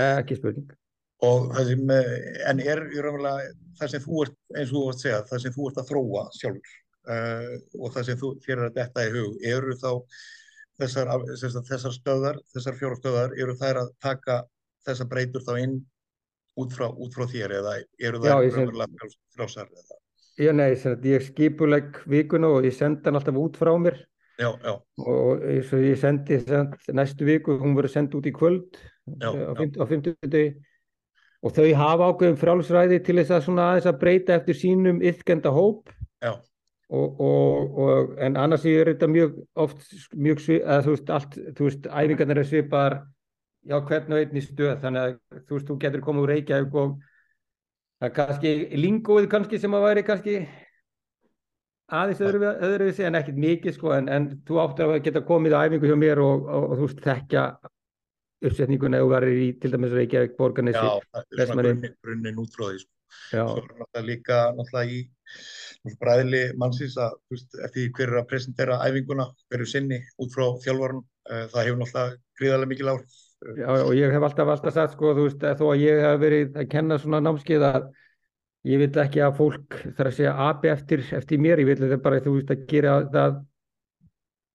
Ekki 0.00 0.36
spurning. 0.36 0.68
Og 1.24 1.50
það 1.54 1.68
sem, 1.72 1.90
eh, 1.94 2.14
en 2.50 2.62
er 2.64 2.84
í 2.90 3.00
raunverulega 3.00 3.52
það 3.78 3.92
sem 3.92 4.04
þú 4.04 4.22
ert, 4.24 4.38
eins 4.54 4.72
og 4.72 4.76
þú 4.76 4.86
ert 4.86 4.96
að 4.96 5.04
segja, 5.04 5.20
það 5.30 5.44
sem 5.44 5.54
þú 5.54 5.68
ert 5.68 5.80
að 5.80 5.90
þróa 5.90 6.24
sjálfur 6.38 6.74
uh, 7.14 7.54
og 7.80 7.94
það 7.94 8.06
sem 8.08 8.20
þú 8.20 8.30
er 8.48 8.64
að 8.66 8.78
detta 8.78 9.06
í 9.06 9.12
hug, 9.14 9.36
eru 9.54 9.76
þá 9.80 9.90
þessar, 10.82 11.10
þessar 11.40 11.96
stöðar, 11.96 12.40
þessar 12.54 12.78
fjóra 12.78 13.00
stöðar, 13.00 13.34
eru 13.40 13.56
þær 13.58 13.82
að 13.84 13.92
taka 14.02 14.38
þessar 14.86 15.10
breytur 15.10 15.44
þá 15.44 15.52
inn 15.62 15.76
út 16.60 16.74
frá, 16.74 16.88
út 16.88 17.14
frá 17.14 17.26
þér 17.30 17.58
eða 17.60 17.76
eru 17.82 18.22
Já, 18.22 18.32
þær 18.32 18.58
raunverulega 18.58 19.12
frjálsar 19.36 19.70
eða? 19.70 20.00
Ég, 20.42 20.50
nei, 20.58 20.72
ég 21.06 21.22
skipulegg 21.28 22.00
vikuna 22.10 22.50
og 22.50 22.66
ég 22.66 22.74
senda 22.74 23.06
hann 23.06 23.20
alltaf 23.20 23.38
út 23.38 23.58
frá 23.58 23.70
mér 23.78 24.00
Já, 24.34 24.48
já, 24.50 24.72
og 25.06 25.44
ég 25.46 25.98
sendi 26.00 26.40
sagt, 26.42 26.88
næstu 26.90 27.26
viku, 27.28 27.54
hún 27.60 27.76
verður 27.78 27.92
send 27.92 28.16
út 28.18 28.26
í 28.26 28.32
kvöld 28.34 28.80
Já, 29.20 29.30
á, 29.30 29.30
já. 29.30 29.50
fimt, 29.60 29.78
á 29.78 29.84
50 29.86 30.56
og 31.44 31.52
þau 31.52 31.68
hafa 31.76 32.08
ákveðum 32.10 32.40
frjálsræði 32.40 32.98
til 33.04 33.18
þess 33.20 33.36
að 33.36 33.46
svona 33.46 33.68
aðeins 33.70 33.88
að 33.90 34.00
breyta 34.00 34.36
eftir 34.38 34.56
sínum 34.56 35.00
yfkenda 35.04 35.52
hóp. 35.52 35.92
Já, 36.24 36.32
og, 36.88 37.20
og, 37.20 37.78
og 37.84 38.14
en 38.24 38.38
annars 38.40 38.64
er 38.68 38.92
þetta 38.92 39.08
mjög 39.12 39.40
oft 39.64 39.84
mjög 40.14 40.44
svið, 40.44 40.60
eða 40.62 40.84
þú 40.86 40.94
veist 40.94 41.12
allt, 41.18 41.38
þú 41.56 41.68
veist 41.68 41.88
æfingarnir 41.90 42.40
er 42.40 42.48
svipaðar 42.48 42.98
já 43.64 43.76
hvern 43.88 44.16
og 44.16 44.20
einn 44.22 44.40
í 44.40 44.44
stöð. 44.44 44.76
Þannig 44.84 45.02
að 45.02 45.42
þú 45.48 45.58
veist 45.58 45.70
þú 45.70 45.78
getur 45.84 46.04
komið 46.04 46.24
úr 46.24 46.34
Reykjavík 46.34 46.78
og 46.80 46.94
það 47.98 48.08
er 48.08 48.14
kannski 48.20 48.54
lingóið 48.80 49.30
kannski 49.36 49.60
sem 49.60 49.76
að 49.76 49.88
væri 49.88 50.06
kannski 50.06 50.38
aðeins 51.94 52.24
öðru, 52.24 52.50
öðruvísi 52.64 53.04
en 53.04 53.20
ekkert 53.20 53.40
mikið 53.44 53.76
sko. 53.76 53.92
En, 53.98 54.08
en 54.08 54.32
þú 54.48 54.60
áttur 54.64 54.96
að 54.96 55.04
geta 55.04 55.24
komið 55.28 55.56
á 55.60 55.64
æfingu 55.68 55.92
hjá 55.92 55.98
mér 56.00 56.24
og, 56.24 56.48
þú 56.72 56.86
veist 56.86 57.04
þekkja 57.04 57.46
uppsetninguna 58.48 59.00
þú 59.02 59.10
verður 59.12 59.42
í 59.44 59.48
til 59.62 59.72
dæmis 59.74 59.94
Reykjavík 59.96 60.36
borgarnesi 60.38 60.80
já, 60.80 61.00
það 61.14 61.42
er 61.44 61.50
svona 61.50 61.66
grunnin, 61.66 61.96
grunnin 62.04 62.40
út 62.42 62.56
frá 62.56 62.66
því, 62.68 62.82
sko. 62.84 62.92
Svo 63.30 63.44
er 63.60 63.66
náttúrulega 63.70 64.06
líka 64.08 64.38
náttúrulega 64.58 64.98
í 64.98 65.96
bræðli 66.00 66.42
mannsins 66.60 66.96
að 67.00 67.18
veist, 67.30 67.50
eftir 67.58 67.80
því 67.82 67.88
hver 67.98 68.12
er 68.12 68.20
að 68.22 68.30
presentera 68.30 68.80
æfinguna 68.86 69.28
hverju 69.52 69.68
sinni 69.68 70.00
út 70.22 70.32
frá 70.34 70.46
þjálfarn 70.64 71.02
það 71.24 71.60
hefur 71.60 71.80
náttúrulega 71.80 72.16
gríðarlega 72.38 72.72
mikil 72.72 72.90
áhrif. 72.92 73.20
Já, 73.58 73.68
og 73.68 73.92
ég 73.96 74.12
hef 74.14 74.24
alltaf, 74.24 74.50
alltaf 74.54 74.74
sagt, 74.74 74.94
sko, 74.96 75.12
þú 75.16 75.26
veist, 75.28 75.44
að 75.44 75.60
þó 75.60 75.66
að 75.70 75.82
ég 75.84 76.00
hef 76.00 76.20
verið 76.22 76.58
að 76.62 76.68
kenna 76.72 76.98
svona 77.00 77.20
námskeið 77.24 77.66
að 77.68 77.88
ég 78.64 78.80
vil 78.80 78.90
ekki 79.02 79.20
að 79.24 79.34
fólk 79.40 79.76
þarf 79.98 80.10
að 80.10 80.16
segja 80.16 80.36
api 80.46 80.70
eftir, 80.72 81.02
eftir 81.18 81.42
mér, 81.44 81.60
ég 81.60 81.68
vil 81.68 81.80
þetta 81.82 81.98
bara, 82.06 82.22
þú 82.24 82.38
veist, 82.38 82.54
að 82.54 82.64
gera 82.70 82.94
það 83.12 83.42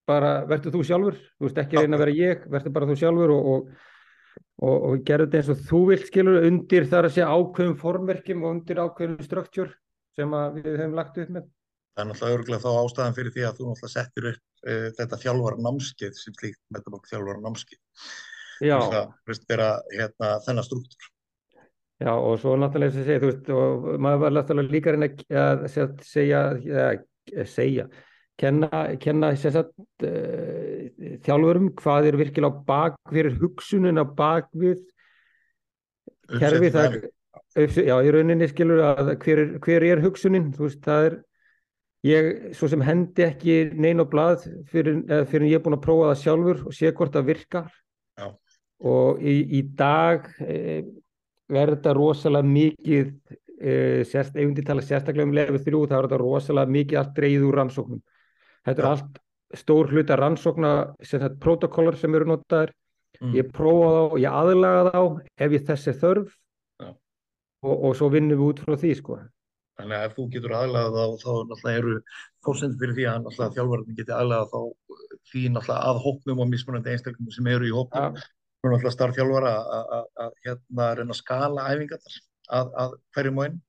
bara, 0.09 0.31
verður 0.49 0.75
þú 0.75 0.81
sjálfur, 0.87 1.19
þú 1.37 1.47
veist, 1.47 1.61
ekki 1.61 1.79
reyna 1.79 1.97
að 1.99 2.03
vera 2.05 2.17
ég, 2.17 2.47
verður 2.49 2.75
bara 2.75 2.89
þú 2.89 2.97
sjálfur 3.01 3.33
og, 3.35 3.51
og, 3.53 3.69
og, 4.63 4.75
og 4.89 5.03
gerðu 5.07 5.27
þetta 5.27 5.39
eins 5.41 5.51
og 5.53 5.61
þú 5.69 5.83
vilt, 5.91 6.07
skilur, 6.09 6.39
undir 6.49 6.89
þar 6.89 7.09
að 7.09 7.15
segja 7.17 7.29
ákveðum 7.35 7.77
formverkjum 7.83 8.43
og 8.43 8.55
undir 8.55 8.81
ákveðum 8.83 9.21
struktúr 9.27 9.71
sem 10.17 10.35
við 10.57 10.71
höfum 10.73 10.97
lagt 10.97 11.21
upp 11.21 11.35
með. 11.35 11.45
það 11.95 12.03
er 12.03 12.09
náttúrulega 12.09 12.39
örgulega 12.39 12.63
þá 12.63 12.71
ástæðan 12.79 13.15
fyrir 13.19 13.35
því 13.35 13.45
að 13.45 13.59
þú 13.59 13.69
náttúrulega 13.69 13.93
settir 13.93 14.27
upp 14.31 14.41
uh, 14.71 14.89
þetta 14.97 15.21
þjálfara 15.23 15.63
námskeið 15.67 16.19
sem 16.19 16.35
slíkt 16.39 16.59
metabók 16.75 17.07
þjálfara 17.11 17.45
námskeið 17.45 17.79
Já. 18.59 18.77
til 18.83 19.37
þess 19.37 19.55
að 19.55 19.95
hérna, 19.95 20.33
þennan 20.47 20.67
struktúr 20.67 21.09
Já, 21.99 22.13
og 22.15 22.37
svo 22.39 22.53
náttúrulega 22.55 22.95
sem 22.95 23.03
ég 23.03 23.09
segi, 23.09 23.19
þú 23.19 23.29
veist, 23.29 23.49
og 23.51 23.87
maður 23.99 24.21
var 24.23 24.35
náttúrulega 24.37 24.71
líka 24.71 24.91
að 24.91 24.95
reyna 24.95 25.09
að 25.43 25.65
segja, 25.73 25.87
segja, 26.07 26.43
ja, 26.63 27.45
segja 27.51 27.87
kenna, 28.39 28.83
kenna 29.03 29.33
sagt, 29.39 29.73
uh, 30.05 31.15
þjálfurum 31.25 31.71
hvað 31.79 32.11
er 32.11 32.19
virkilega 32.19 32.63
bak 32.67 32.99
fyrir 33.11 33.37
hugsunin 33.41 33.99
á 33.99 34.05
bak 34.07 34.49
við 34.55 34.81
kerfi 36.39 36.69
það, 36.73 36.99
já, 37.57 37.95
í 38.05 38.13
rauninni 38.13 38.47
skilur 38.49 38.83
að 38.91 39.15
hver 39.23 39.41
er, 39.43 39.57
hver 39.63 39.85
er 39.87 40.03
hugsunin, 40.03 40.51
þú 40.55 40.67
veist, 40.67 40.81
það 40.85 41.09
er 41.09 41.17
ég 42.07 42.29
svo 42.55 42.69
sem 42.71 42.83
hendi 42.85 43.25
ekki 43.25 43.57
neina 43.75 44.05
á 44.07 44.11
blað 44.11 44.45
fyrir, 44.71 45.01
fyrir 45.27 45.43
en 45.43 45.49
ég 45.49 45.59
er 45.59 45.65
búin 45.65 45.75
að 45.75 45.85
prófa 45.87 46.11
það 46.11 46.21
sjálfur 46.23 46.63
og 46.69 46.77
sé 46.77 46.93
hvort 46.95 47.15
það 47.15 47.29
virkar. 47.33 47.69
Já. 48.19 48.27
og 48.83 49.21
í, 49.23 49.35
í 49.55 49.61
dag 49.79 50.25
e, 50.43 50.83
verður 51.51 51.77
þetta 51.77 51.93
rosalega 51.95 52.47
mikið 52.47 53.05
e, 53.59 53.73
sérst, 54.07 54.35
ef 54.35 54.51
við 54.51 54.65
tala 54.67 54.83
sérstaklega 54.83 55.27
um 55.27 55.35
lefi 55.35 55.61
þrjú 55.65 55.83
þá 55.87 55.95
er 55.97 56.07
þetta 56.07 56.19
rosalega 56.19 56.73
mikið 56.75 56.99
allt 56.99 57.13
dreigð 57.15 57.45
úr 57.47 57.57
rannsóknum 57.59 58.01
þetta 58.67 58.83
er 58.83 58.89
allt 58.91 59.19
stór 59.59 59.89
hluta 59.93 60.17
rannsókna 60.19 60.73
sem 61.01 61.21
þetta 61.21 61.41
protokollar 61.41 61.97
sem 61.97 62.13
eru 62.15 62.29
notaðir 62.33 62.73
mm. 63.21 63.33
ég 63.37 63.51
prófa 63.55 63.89
þá, 63.95 64.19
ég 64.21 64.37
aðlaga 64.41 64.93
þá 64.93 65.01
ef 65.45 65.55
ég 65.57 65.67
þess 65.69 65.91
er 65.91 65.99
þörf 66.03 66.31
og, 66.85 67.75
og 67.75 67.93
svo 67.97 68.09
vinnum 68.13 68.39
við 68.39 68.47
út 68.53 68.63
frá 68.63 68.75
því 68.79 68.95
sko. 68.99 69.19
Þannig 69.79 69.95
að 69.95 70.05
ef 70.09 70.15
þú 70.17 70.25
getur 70.33 70.55
aðlagað 70.59 70.95
þá, 70.95 71.03
þá 71.23 71.31
náttúrulega 71.49 71.79
eru 71.81 71.93
fórsendur 72.45 72.81
fyrir 72.81 72.97
því 72.97 73.05
að 73.07 73.21
náttúrulega 73.23 73.55
þjálfarinn 73.55 73.97
geti 73.99 74.15
aðlagað 74.15 74.51
þá 74.51 74.59
því 75.29 75.43
náttúrulega 75.55 75.79
að 75.91 76.01
hópnum 76.03 76.43
og 76.43 76.51
mismunandi 76.51 76.93
einstaklingum 76.93 77.35
sem 77.35 77.49
eru 77.53 77.69
í 77.69 77.73
hópum. 77.75 78.19
ja, 78.19 78.27
náttúrulega 78.65 78.93
starf 78.95 79.15
þjálfara 79.15 79.53
að- 79.55 79.89
að 79.97 80.05
að, 80.25 80.33
hérna 80.45 80.89
reyna 80.99 81.15
að 81.15 81.21
skala 81.21 81.67
æfingar 81.71 82.19
að, 82.59 82.71
að 82.83 82.95
hverjum 83.15 83.39
og 83.39 83.47
einn. 83.47 83.59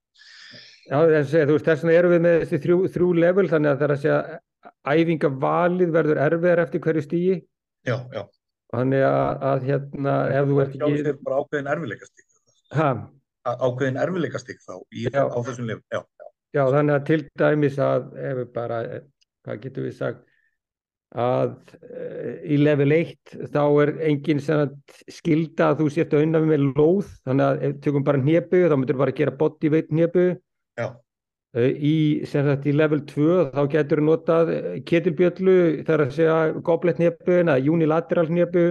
já, 0.91 0.99
þess, 1.15 1.35
þú 1.35 1.55
veist, 1.55 1.67
þess 1.71 1.85
vegna 1.85 1.99
erum 1.99 2.15
við 2.17 2.23
með 2.27 2.39
þessi 2.43 2.63
þrjú, 2.67 2.79
þrjú 2.97 3.11
level 3.25 3.49
þannig 3.55 3.71
að 3.71 3.79
það 3.79 3.87
er 3.89 3.95
að 3.95 4.03
segja 4.05 4.21
æfingavalið 4.93 5.93
verður 5.95 6.21
erfiðar 6.27 6.63
eftir 6.67 6.83
hverju 6.85 7.05
stígi 7.07 7.37
Já, 7.89 7.97
já. 8.13 8.23
þannig 8.75 9.05
að, 9.09 9.45
að 9.51 9.69
hérna 9.71 10.17
ef 10.37 10.49
þú 10.51 10.59
ert 10.65 10.75
ekki 10.79 11.15
bara 11.25 11.39
ákveðin 11.43 11.71
erfileikastík. 11.75 12.27
ha, 12.77 12.89
Ákveðin 13.51 14.01
erfileikastík 14.05 14.61
þá 14.67 14.75
í, 14.93 15.07
Já. 15.09 15.23
á 15.25 15.39
þessum 15.47 15.71
lifum. 15.71 15.85
Já, 15.91 16.01
já. 16.05 16.27
já, 16.59 16.65
þannig 16.77 16.97
að 16.99 17.07
til 17.09 17.21
dæmis 17.41 17.79
að 17.81 18.11
ef 18.21 18.37
við 18.43 18.51
bara, 18.59 18.83
hvað 19.47 19.63
getum 19.65 19.89
við 19.89 19.97
sagt 19.97 20.27
að 21.11 21.57
uh, 21.83 22.35
í 22.47 22.57
level 22.61 22.93
1 22.95 23.49
þá 23.51 23.63
er 23.83 23.91
engin 24.07 24.39
skilda 25.11 25.73
að 25.73 25.81
þú 25.81 25.87
sért 25.91 26.13
að 26.15 26.27
unna 26.29 26.43
með 26.47 26.69
lóð 26.79 27.09
þannig 27.27 27.47
að 27.49 27.57
ef 27.65 27.73
við 27.73 27.81
tökum 27.87 28.05
bara 28.07 28.21
hnébu 28.23 28.61
þá 28.71 28.77
myndir 28.79 29.01
bara 29.01 29.11
að 29.11 29.19
gera 29.19 29.35
body 29.41 29.73
weight 29.75 29.91
Uh, 30.81 30.95
í, 31.59 32.23
í 32.23 32.73
level 32.77 33.01
2 33.11 33.51
þá 33.55 33.63
getur 33.73 34.01
þú 34.01 34.07
notað 34.07 34.53
eh, 34.55 34.79
ketilbjöllu 34.87 35.57
þar 35.87 36.05
að 36.05 36.15
segja 36.15 36.37
goblet 36.67 37.01
hnepu 37.01 37.41
eða 37.41 37.57
unilateral 37.59 38.29
hnepu 38.29 38.65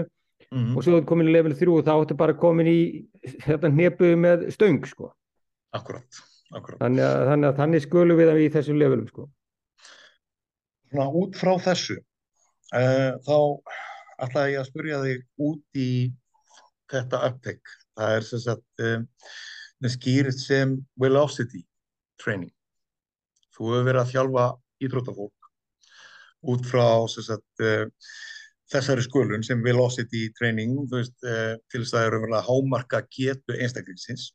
mhm, 0.53 0.77
og 0.77 0.86
svo 0.86 1.00
er 1.00 1.07
komin 1.09 1.27
í 1.27 1.36
level 1.36 1.55
3 1.59 1.74
og 1.74 1.88
þá 1.88 1.93
ertu 1.98 2.19
bara 2.19 2.38
komin 2.39 2.69
í 2.71 2.79
þetta 3.43 3.71
hnepu 3.74 4.13
með 4.15 4.48
stöng 4.55 4.79
sko. 4.88 5.12
akkurat, 5.75 6.07
akkurat. 6.53 6.79
þannig, 6.79 7.03
að, 7.03 7.25
þannig 7.31 7.59
þannig 7.59 7.86
skulum 7.86 8.21
við 8.21 8.31
það 8.31 8.43
í 8.45 8.50
þessum 8.55 8.79
levelum 8.79 9.12
sko. 9.12 9.27
Svona 10.89 11.09
út 11.21 11.36
frá 11.38 11.51
þessu, 11.62 12.00
uh, 12.74 13.12
þá 13.27 13.38
ætlaði 14.25 14.55
ég 14.55 14.63
að 14.63 14.69
spyrja 14.71 15.01
þig 15.03 15.50
út 15.50 15.77
í 15.77 15.91
þetta 16.89 17.19
upptake. 17.27 17.75
Það 18.00 18.15
er 18.15 18.25
sem 18.25 18.41
sagt 18.41 18.86
um, 18.88 19.03
skýrist 19.86 20.41
sem 20.48 20.79
velocity 21.00 21.62
training. 22.19 22.50
Þú 23.60 23.72
hefur 23.74 23.88
verið 23.89 24.01
að 24.01 24.12
þjálfa 24.13 24.48
íþróttafólk 24.88 25.50
út 26.50 26.68
frá 26.72 26.86
sagt, 27.12 27.46
uh, 27.60 27.86
þessari 28.72 29.04
skulun 29.04 29.44
sem 29.44 29.63
velocity 29.63 30.30
training, 30.38 30.78
þú 30.88 31.01
veist, 31.01 31.18
uh, 31.28 31.58
til 31.68 31.84
þess 31.84 31.94
að 31.94 32.00
það 32.00 32.08
eru 32.08 32.44
hámarka 32.48 33.01
getu 33.12 33.58
einstaklingsins. 33.58 34.30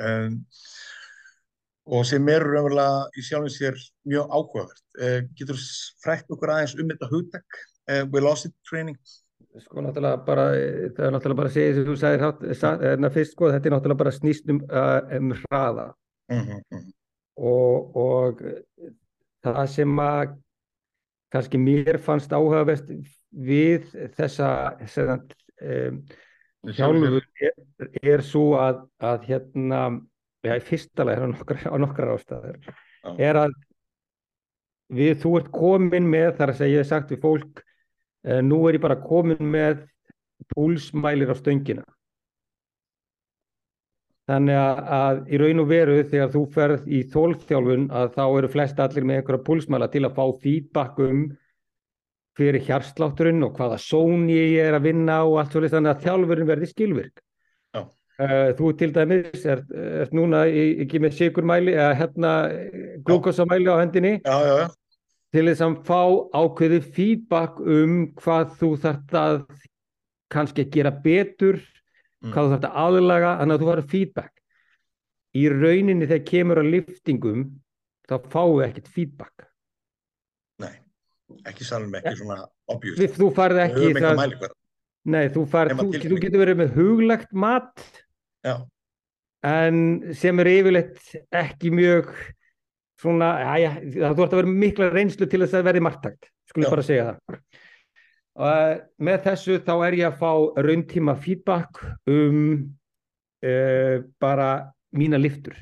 Um, 0.00 0.40
og 1.90 2.06
sem 2.08 2.28
eru 2.32 2.64
í 3.18 3.24
sjálfum 3.26 3.52
sér 3.52 3.76
mjög 4.08 4.32
áhugavert. 4.32 4.86
Uh, 4.96 5.18
getur 5.36 5.60
frætt 6.00 6.32
okkur 6.32 6.54
aðeins 6.54 6.78
um 6.80 6.88
þetta 6.88 7.10
hugtak, 7.12 7.60
uh, 7.90 8.06
velocity 8.08 8.56
training? 8.64 8.96
sko 9.58 9.82
náttúrulega 9.82 10.20
bara 10.22 10.44
það 10.54 11.06
er 11.06 11.14
náttúrulega 11.14 11.38
bara 11.40 11.50
að 11.50 11.54
segja 11.56 11.72
sem 11.74 11.86
þú 11.88 11.94
sagðir 11.98 12.84
hérna, 12.84 13.08
fyrst 13.10 13.32
sko 13.34 13.48
þetta 13.50 13.66
er 13.66 13.74
náttúrulega 13.74 14.02
bara 14.04 14.12
snýst 14.14 14.52
um, 14.52 14.60
uh, 14.70 15.00
um 15.18 15.32
hraða 15.40 15.88
Mm 16.30 16.46
-hmm. 16.46 16.92
Og, 17.40 17.96
og 17.96 18.42
það 19.44 19.66
sem 19.72 20.02
að 20.04 20.36
kannski 21.30 21.60
mér 21.62 22.00
fannst 22.02 22.32
áhugavert 22.34 22.90
við 23.30 23.86
þessa 24.18 24.50
um, 24.90 26.00
hjálmur 26.76 27.22
er, 27.40 27.54
er 28.02 28.24
svo 28.26 28.54
að, 28.60 28.82
að 29.00 29.26
hérna 29.30 29.82
já, 30.44 30.56
í 30.56 30.64
fyrsta 30.64 31.06
lega 31.06 31.28
á 31.72 31.76
nokkrar, 31.80 32.14
ástæður 32.16 32.58
Já. 32.60 33.14
er 33.30 33.40
að 33.46 33.56
við 34.90 35.20
þú 35.22 35.36
ert 35.38 35.52
komin 35.54 36.08
með 36.10 36.34
þar 36.40 36.52
að 36.52 36.60
segja 36.60 36.74
ég 36.74 36.84
hef 36.84 36.90
sagt 36.90 37.14
við 37.14 37.22
fólk 37.22 37.62
uh, 37.62 38.40
nú 38.44 38.64
er 38.68 38.80
ég 38.80 38.84
bara 38.84 38.98
komin 39.00 39.52
með 39.54 39.86
púlsmælir 40.50 41.30
á 41.30 41.36
stöngina 41.38 41.86
Þannig 44.30 44.58
að, 44.60 44.80
að 44.94 45.20
í 45.26 45.38
raun 45.40 45.60
og 45.62 45.70
veru 45.70 45.94
þegar 46.06 46.28
þú 46.30 46.40
ferð 46.54 46.82
í 46.86 46.98
þólþjálfun 47.10 47.86
að 47.98 48.10
þá 48.14 48.24
eru 48.26 48.50
flest 48.52 48.82
allir 48.82 49.06
með 49.08 49.20
einhverja 49.20 49.46
púlsmæla 49.48 49.88
til 49.90 50.04
að 50.06 50.18
fá 50.18 50.24
feedback 50.44 51.00
um 51.02 51.22
fyrir 52.38 52.62
hjarslátturinn 52.68 53.42
og 53.42 53.56
hvaða 53.58 53.78
sóni 53.82 54.36
ég 54.36 54.68
er 54.68 54.76
að 54.78 54.86
vinna 54.86 55.22
og 55.26 55.40
allt 55.40 55.56
svolítið 55.56 55.76
þannig 55.76 55.92
að 55.92 56.04
þjálfurinn 56.04 56.50
verði 56.50 56.68
skilvirk. 56.70 57.24
Já. 57.74 57.82
Uh, 58.20 58.50
þú 58.58 58.70
til 58.76 58.90
dæmis 58.94 59.46
ert, 59.48 59.72
ert 60.04 60.14
núna 60.14 60.44
í, 60.46 60.64
ekki 60.84 61.00
með 61.02 61.16
sigurmæli 61.16 61.74
eða 61.74 61.96
hérna 61.96 62.32
glúkosamæli 63.08 63.72
á 63.72 63.80
hendinni 63.80 64.12
Já, 64.20 64.36
já, 64.44 64.54
já. 64.60 64.66
til 65.32 65.44
þess 65.48 65.64
að 65.64 65.76
fá 65.88 66.02
ákveði 66.36 66.80
feedback 66.84 67.62
um 67.64 67.94
hvað 68.20 68.52
þú 68.60 68.70
þarft 68.84 69.16
að 69.16 69.38
kannski 70.30 70.68
gera 70.70 70.92
betur 70.92 71.62
Mm. 72.20 72.32
hvað 72.34 72.46
þú 72.46 72.52
þarft 72.52 72.68
að 72.68 72.78
aðlaga, 72.84 73.32
þannig 73.40 73.56
að 73.56 73.62
þú 73.62 73.68
fara 73.70 73.86
feedback. 73.90 74.32
Í 75.30 75.44
rauninni 75.52 76.08
þegar 76.10 76.26
kemur 76.28 76.60
að 76.60 76.72
liftingum, 76.74 77.44
þá 78.10 78.14
fáum 78.32 78.56
við 78.58 78.66
ekkert 78.66 78.90
feedback. 78.96 79.46
Nei, 80.60 80.74
ekki 81.48 81.68
salum 81.68 81.94
ekki 82.00 82.16
svona 82.18 82.42
obvious. 82.68 82.98
Við, 83.00 83.14
þú 83.16 83.30
farið 83.38 83.62
ekki 83.64 83.92
það, 83.96 84.50
nei, 85.14 85.22
þú 85.32 85.46
farið, 85.54 85.80
þú, 85.80 86.02
þú 86.04 86.20
getur 86.26 86.44
verið 86.44 86.60
með 86.60 86.76
huglegt 86.76 87.32
mat, 87.32 87.86
Já, 88.44 88.54
en 89.46 89.80
sem 90.16 90.42
er 90.42 90.52
yfirleitt 90.52 91.00
ekki 91.40 91.72
mjög 91.72 92.10
svona, 93.00 93.30
já, 93.60 93.72
já, 93.80 94.10
þú 94.12 94.24
ert 94.26 94.34
að 94.34 94.40
vera 94.42 94.54
mikla 94.66 94.90
reynslu 94.92 95.28
til 95.28 95.40
þess 95.44 95.56
að 95.56 95.68
verði 95.70 95.84
margtakt, 95.86 96.30
skulum 96.50 96.74
bara 96.74 96.84
segja 96.84 97.06
það. 97.08 97.40
Og 98.38 98.82
með 99.02 99.24
þessu 99.24 99.58
þá 99.66 99.72
er 99.88 99.96
ég 99.98 100.06
að 100.06 100.20
fá 100.20 100.62
rauntíma 100.62 101.16
feedback 101.18 101.80
um 102.08 102.38
uh, 103.42 103.96
bara 104.22 104.52
mína 104.96 105.18
liftur 105.20 105.58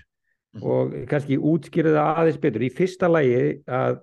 Mhm. 0.49 0.63
og 0.65 0.93
kannski 1.11 1.37
útskýra 1.37 1.91
það 1.93 2.19
aðeins 2.19 2.39
betur. 2.41 2.63
Í 2.65 2.71
fyrsta 2.73 3.09
lagi 3.09 3.41
að 3.69 3.99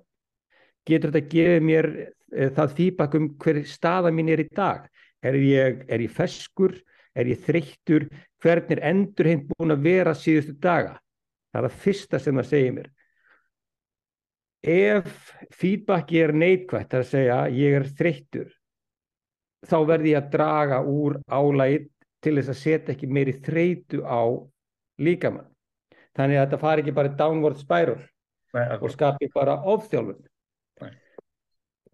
getur 0.86 1.10
þetta 1.10 1.30
gefið 1.32 1.64
mér 1.66 1.88
uh, 1.96 2.50
það 2.54 2.74
feedback 2.76 3.16
um 3.18 3.26
hver 3.42 3.58
staða 3.66 4.12
mín 4.14 4.30
er 4.30 4.44
í 4.44 4.48
dag. 4.54 4.86
Er 5.26 5.34
ég, 5.34 5.82
er 5.90 6.04
ég 6.04 6.12
feskur? 6.14 6.76
Er 7.16 7.26
ég 7.26 7.40
þreyttur? 7.42 8.06
Hvernig 8.42 8.76
er 8.76 8.84
endurheimt 8.92 9.48
búin 9.56 9.74
að 9.74 9.82
vera 9.88 10.14
síðustu 10.14 10.54
daga? 10.62 11.00
Það 11.50 11.62
er 11.64 11.68
það 11.68 11.82
fyrsta 11.82 12.18
sem 12.20 12.38
það 12.38 12.48
segir 12.52 12.72
mér. 12.76 12.90
Ef 14.66 15.32
feedbacki 15.54 16.20
er 16.22 16.32
neikvægt, 16.34 16.90
það 16.90 16.98
er 16.98 17.04
að 17.04 17.10
segja 17.10 17.38
ég 17.54 17.76
er 17.80 17.86
þreyttur, 17.98 18.48
þá 19.66 19.76
verði 19.88 20.14
ég 20.14 20.22
að 20.22 20.32
draga 20.34 20.80
úr 20.86 21.18
álægið 21.28 21.88
til 22.24 22.34
þess 22.38 22.52
að 22.52 22.60
setja 22.60 22.94
ekki 22.94 23.08
meiri 23.10 23.34
þreytu 23.44 24.02
á 24.02 24.22
líkamann. 25.02 25.48
Þannig 26.16 26.40
að 26.40 26.46
þetta 26.46 26.62
fari 26.62 26.82
ekki 26.82 26.94
bara 26.96 27.12
downward 27.18 27.60
spiral 27.60 27.98
nei, 28.56 28.64
og 28.80 28.88
skapi 28.92 29.28
bara 29.34 29.58
ofþjálfun. 29.74 30.22
Nei. 30.82 30.92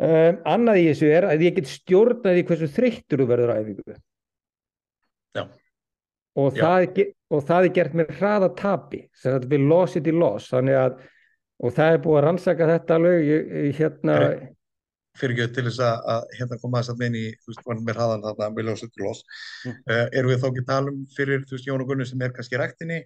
Um, 0.02 0.38
annað 0.48 0.80
í 0.82 0.87
þessu 0.90 1.11
er 1.12 1.26
að 1.28 1.44
ég 1.48 1.58
get 1.58 1.70
stjórnað 1.70 2.40
í 2.40 2.46
hversu 2.48 2.70
þreyttur 2.76 3.22
þú 3.22 3.28
verður 3.32 3.52
á 3.52 3.58
æfingu. 3.58 3.96
Já. 5.37 5.44
Og 6.38 6.56
Já. 6.56 6.62
það, 6.62 6.87
er 6.87 7.11
og 7.32 7.44
það 7.48 7.66
er 7.66 7.74
gert 7.76 7.98
með 7.98 8.14
hraða 8.18 8.48
tapi, 8.56 9.02
sem 9.12 9.35
þetta 9.35 9.50
velocity 9.52 10.14
loss, 10.16 10.48
þannig 10.52 10.78
að, 10.80 10.96
og 11.62 11.74
það 11.76 11.96
er 11.96 12.02
búið 12.06 12.18
að 12.18 12.24
rannsaka 12.26 12.68
þetta 12.70 12.98
alveg, 12.98 13.32
hérna, 13.76 14.16
Herri, 14.16 14.48
Fyrir 15.20 15.37
ekki 15.37 15.55
til 15.59 15.66
þess 15.66 15.83
að, 15.85 15.98
að 16.14 16.22
hérna 16.38 16.59
koma 16.62 16.81
þess 16.81 16.92
að 16.94 17.16
í, 17.18 17.25
þú 17.42 17.53
veist, 17.53 17.64
vann 17.68 17.83
með 17.85 17.98
hraðan 17.98 18.25
þarna, 18.27 18.48
velocity 18.57 19.05
loss. 19.05 19.25
Mm. 19.66 19.75
Uh, 19.90 20.07
erum 20.18 20.33
við 20.33 20.40
þá 20.40 20.46
ekki 20.48 20.62
að 20.62 20.70
tala 20.70 20.94
um 20.94 21.03
fyrir, 21.16 21.44
þú 21.48 21.57
veist, 21.57 21.68
Jón 21.68 21.85
og 21.85 21.90
Gunnar 21.90 22.09
sem 22.09 22.25
er 22.25 22.33
kannski 22.37 22.61
ræktinni 22.61 22.98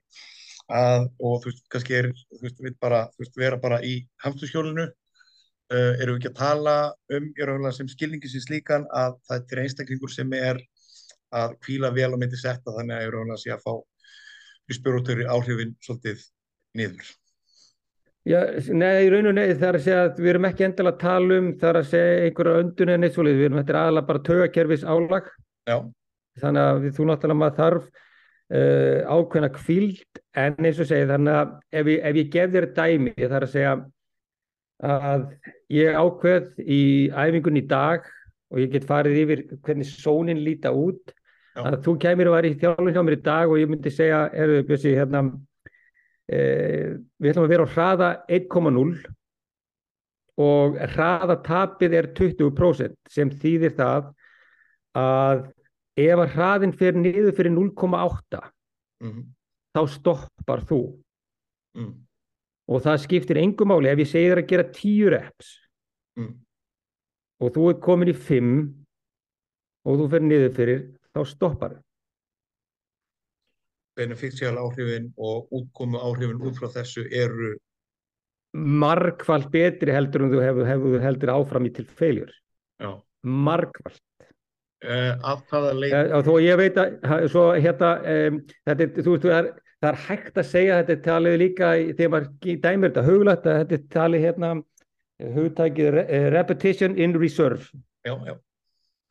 að, 0.77 1.09
og 1.19 1.41
þú 1.43 1.51
veist, 1.51 1.67
kannski 1.75 1.99
er, 1.99 2.11
þú 2.31 2.41
veist, 2.45 2.63
við 2.63 2.79
bara, 2.87 3.03
þú 3.17 3.25
veist, 3.25 3.43
vera 3.43 3.59
bara 3.63 3.81
í 3.83 3.97
hamsturskjólinu. 4.23 4.87
Uh, 5.67 5.93
erum 5.99 6.15
við 6.15 6.21
ekki 6.21 6.31
að 6.31 6.39
tala 6.39 6.77
um, 7.11 7.25
ég 7.35 7.49
raunlega 7.49 7.75
sem 7.75 7.89
skilningi 7.91 8.31
sem 8.31 8.45
slíkan 8.45 8.85
að 8.95 9.17
það 9.27 9.51
er 9.57 9.61
einstaklingur 9.65 10.13
sem 10.15 10.31
er 10.39 10.61
að 11.35 11.57
kvíla 11.65 11.91
vel 11.91 12.13
á 12.15 12.17
myndi 12.23 12.39
setta 12.39 12.75
þannig 12.77 12.95
að 12.95 13.03
ég 13.03 13.15
raunlega 13.17 13.43
sé 13.43 13.51
að 13.51 13.65
fá 13.65 13.73
spjórutöru 14.77 15.27
áhrifin 15.31 15.75
svolítið 15.83 16.23
niður. 16.79 17.11
Já, 18.27 18.41
nei, 18.75 19.05
í 19.07 19.11
raun 19.13 19.29
og 19.31 19.37
nei, 19.37 19.53
það 19.55 19.69
er 19.69 19.77
að 19.79 19.85
segja 19.85 19.99
að 20.03 20.17
við 20.19 20.33
erum 20.33 20.47
ekki 20.49 20.65
endilega 20.67 20.97
að 20.97 21.03
tala 21.05 21.37
um, 21.39 21.51
það 21.61 21.69
er 21.69 21.77
að 21.79 21.91
segja 21.93 22.25
einhverja 22.25 22.63
öndun 22.63 22.91
en 22.91 23.07
eitt 23.07 23.15
svolítið, 23.15 23.39
við 23.39 23.47
erum 23.49 23.61
þetta 23.61 23.77
aðalega 23.83 24.09
bara 24.09 24.23
taugakerfis 24.27 24.83
álag, 24.83 25.29
Já, 25.71 25.77
þannig 26.43 26.63
að 26.65 26.81
við, 26.83 26.95
þú 26.97 27.07
náttúrulega 27.07 27.41
maður 27.43 27.61
þarf 27.61 27.87
uh, 27.87 29.15
ákveðna 29.15 29.53
kvíld, 29.61 30.21
en 30.43 30.59
eins 30.59 30.83
og 30.83 30.91
segja, 30.91 31.11
þannig 31.13 31.39
að 31.39 31.55
ef 31.79 31.93
ég, 31.93 32.03
ef 32.11 32.21
ég 32.21 32.35
gef 32.35 32.53
þér 32.57 32.69
dæmi, 32.81 33.15
það 33.23 33.39
er 33.39 33.47
að 33.47 33.55
segja 33.55 33.77
að 34.91 35.31
ég 35.79 36.03
ákveð 36.03 36.63
í 36.67 36.83
æfingun 37.15 37.63
í 37.63 37.67
dag 37.71 38.13
og 38.51 38.63
ég 38.65 38.75
get 38.75 38.91
farið 38.91 39.21
yfir 39.23 39.49
hvernig 39.55 39.87
sónin 39.93 40.43
líta 40.43 40.75
út, 40.75 41.15
Já. 41.55 41.63
að 41.63 41.83
þú 41.87 42.01
kæmir 42.03 42.33
og 42.33 42.41
væri 42.41 42.57
í 42.57 42.59
þjálfun 42.59 42.91
hjá 42.91 43.05
mér 43.07 43.21
í 43.21 43.27
dag 43.31 43.55
og 43.55 43.63
ég 43.63 43.71
myndi 43.71 43.95
segja, 43.95 44.27
er 44.35 44.59
Bjössi, 44.67 44.99
hérna, 44.99 45.29
við 46.27 47.31
ætlum 47.31 47.47
að 47.47 47.53
vera 47.53 47.67
á 47.67 47.75
hraða 47.75 48.09
1,0 48.39 48.97
og 50.43 50.81
hraðatapið 50.95 51.95
er 51.97 52.11
20% 52.19 52.97
sem 53.13 53.31
þýðir 53.31 53.77
það 53.79 54.11
að 54.99 55.47
ef 55.97 56.21
að 56.25 56.35
hraðin 56.35 56.75
fer 56.77 56.99
niður 56.99 57.37
fyrir 57.39 57.55
0,8 57.55 58.43
mm 59.05 59.25
þá 59.77 59.83
stoppar 59.93 60.65
þú 60.65 60.81
mm, 61.77 61.93
og 62.73 62.83
það 62.85 63.03
skiptir 63.05 63.41
engum 63.43 63.73
máli 63.73 63.91
ef 63.91 64.03
ég 64.03 64.11
segi 64.11 64.31
þér 64.31 64.43
að 64.43 64.51
gera 64.53 64.69
10 64.73 65.11
reps 65.13 65.51
mm. 66.17 66.31
og 67.45 67.53
þú 67.57 67.67
er 67.71 67.81
komin 67.85 68.13
í 68.13 68.17
5 68.17 68.55
og 69.87 70.01
þú 70.01 70.07
fer 70.15 70.25
niður 70.25 70.55
fyrir 70.57 70.81
þá 71.13 71.21
stoppar. 71.29 71.77
Beneficial 73.97 74.59
áhrifin 74.61 75.11
og 75.17 75.49
útkomu 75.57 75.99
áhrifin 75.99 76.41
út 76.45 76.59
frá 76.61 76.69
þessu 76.79 77.07
eru 77.11 77.55
margfald 78.57 79.51
betri 79.53 79.93
heldur 79.93 80.25
en 80.27 80.33
þú 80.33 80.41
hefur, 80.45 80.67
hefur 80.69 81.03
heldur 81.05 81.33
áfram 81.35 81.67
í 81.69 81.73
til 81.77 81.85
feiljur 81.99 82.31
já, 82.81 82.91
margfald 83.23 84.01
uh, 84.87 85.13
af 85.33 85.43
hvaða 85.51 85.75
leik 85.77 85.97
Eh, 85.97 86.13
og 86.17 86.25
þó 86.29 86.33
ég 86.45 86.61
veit 86.61 86.79
að 86.81 87.27
svo 87.33 87.47
hérna 87.57 87.91
um, 88.15 88.39
þetta 88.69 88.89
þú 89.03 89.17
veist, 89.17 89.27
það 89.27 89.37
er, 89.41 89.51
það 89.83 89.91
er 89.91 90.01
hægt 90.07 90.41
að 90.41 90.49
segja 90.53 90.79
þetta 90.81 90.97
talið 91.11 91.37
líka 91.43 91.73
þegar 91.99 92.15
maður 92.15 92.63
dæmir 92.65 92.91
þetta 92.93 93.07
huglægt 93.11 93.47
að 93.51 93.59
þetta 93.63 93.79
er 93.81 93.85
talið 93.97 94.27
hérna 94.29 94.53
hugtækið 95.37 95.91
re- 95.97 96.07
eh, 96.13 96.27
repetition 96.33 96.97
in 97.01 97.15
reserve. 97.17 97.69
Já, 98.05 98.15
já, 98.29 98.35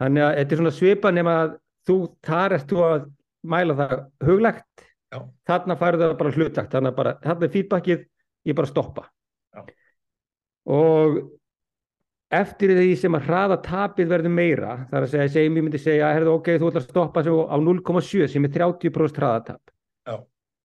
þannig 0.01 0.25
að 0.25 0.35
þetta 0.39 0.53
er 0.55 0.59
svona 0.61 0.73
svipa 0.79 1.11
nema 1.13 1.37
að 1.43 1.55
þú 1.89 1.95
þar 2.25 2.53
ert 2.59 2.69
þú 2.69 2.83
að 2.85 3.07
mæla 3.53 3.75
það 3.79 3.95
huglægt 4.27 4.85
Já. 5.13 5.19
þarna 5.47 5.77
færðu 5.79 6.03
það 6.09 6.17
bara 6.19 6.35
hlutlagt 6.35 6.73
þannig 6.75 6.99
að 7.01 7.09
þarna 7.25 7.47
er 7.47 7.53
feedbackið 7.55 8.05
ég 8.49 8.57
bara 8.57 8.69
stoppa 8.71 9.03
Já. 9.55 9.61
og 10.75 11.19
eftir 12.35 12.73
því 12.75 12.95
sem 12.99 13.15
að 13.15 13.27
hraða 13.29 13.57
tapið 13.63 14.09
verður 14.11 14.33
meira 14.33 14.71
þar 14.89 15.05
að 15.05 15.11
segja, 15.13 15.27
segjum 15.35 15.59
ég 15.59 15.65
myndi 15.67 15.79
segja 15.79 16.09
herðu, 16.15 16.33
ok, 16.39 16.49
þú 16.59 16.71
ætlar 16.71 16.81
að 16.81 16.89
stoppa 16.89 17.21
á 17.21 17.55
0,7 17.61 18.27
sem 18.33 18.47
er 18.47 18.53
30% 18.57 19.19
hraðatap 19.21 19.61
Já. 20.09 20.15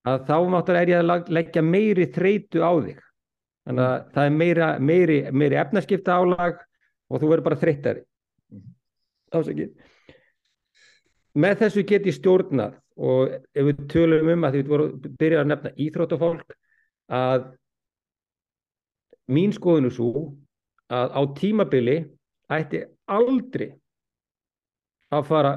að 0.09 0.25
þá 0.31 0.35
máttur 0.55 0.81
er 0.81 0.93
ég 0.95 1.05
að 1.05 1.31
leggja 1.37 1.62
meiri 1.62 2.09
þreytu 2.14 2.64
á 2.64 2.73
þig 2.81 2.99
þannig 3.69 3.85
að 3.87 4.09
það 4.16 4.25
er 4.31 4.37
meira, 4.40 4.69
meiri, 4.81 5.19
meiri 5.37 5.61
efnaskipta 5.61 6.16
álag 6.16 6.62
og 7.11 7.21
þú 7.21 7.29
verður 7.35 7.47
bara 7.51 7.61
þreyttari 7.61 8.07
Mhm. 8.51 8.73
ásakið 9.37 9.69
með 11.40 11.64
þessu 11.64 11.85
get 11.88 12.09
ég 12.09 12.16
stjórnað. 12.16 12.76
Og 13.00 13.33
ef 13.33 13.64
við 13.64 13.83
tölum 13.88 14.29
um 14.35 14.44
að 14.44 14.55
því 14.57 14.61
við 14.61 14.72
vorum 14.74 15.16
byrjað 15.20 15.42
að 15.42 15.50
nefna 15.50 15.70
íþróttafólk 15.87 16.57
að 17.16 17.46
mín 19.31 19.55
skoðun 19.57 19.88
er 19.88 19.94
svo 19.94 20.24
að 20.90 21.14
á 21.16 21.22
tímabili 21.38 21.96
ætti 22.50 22.83
aldrei 23.09 23.70
að 25.11 25.26
fara 25.31 25.53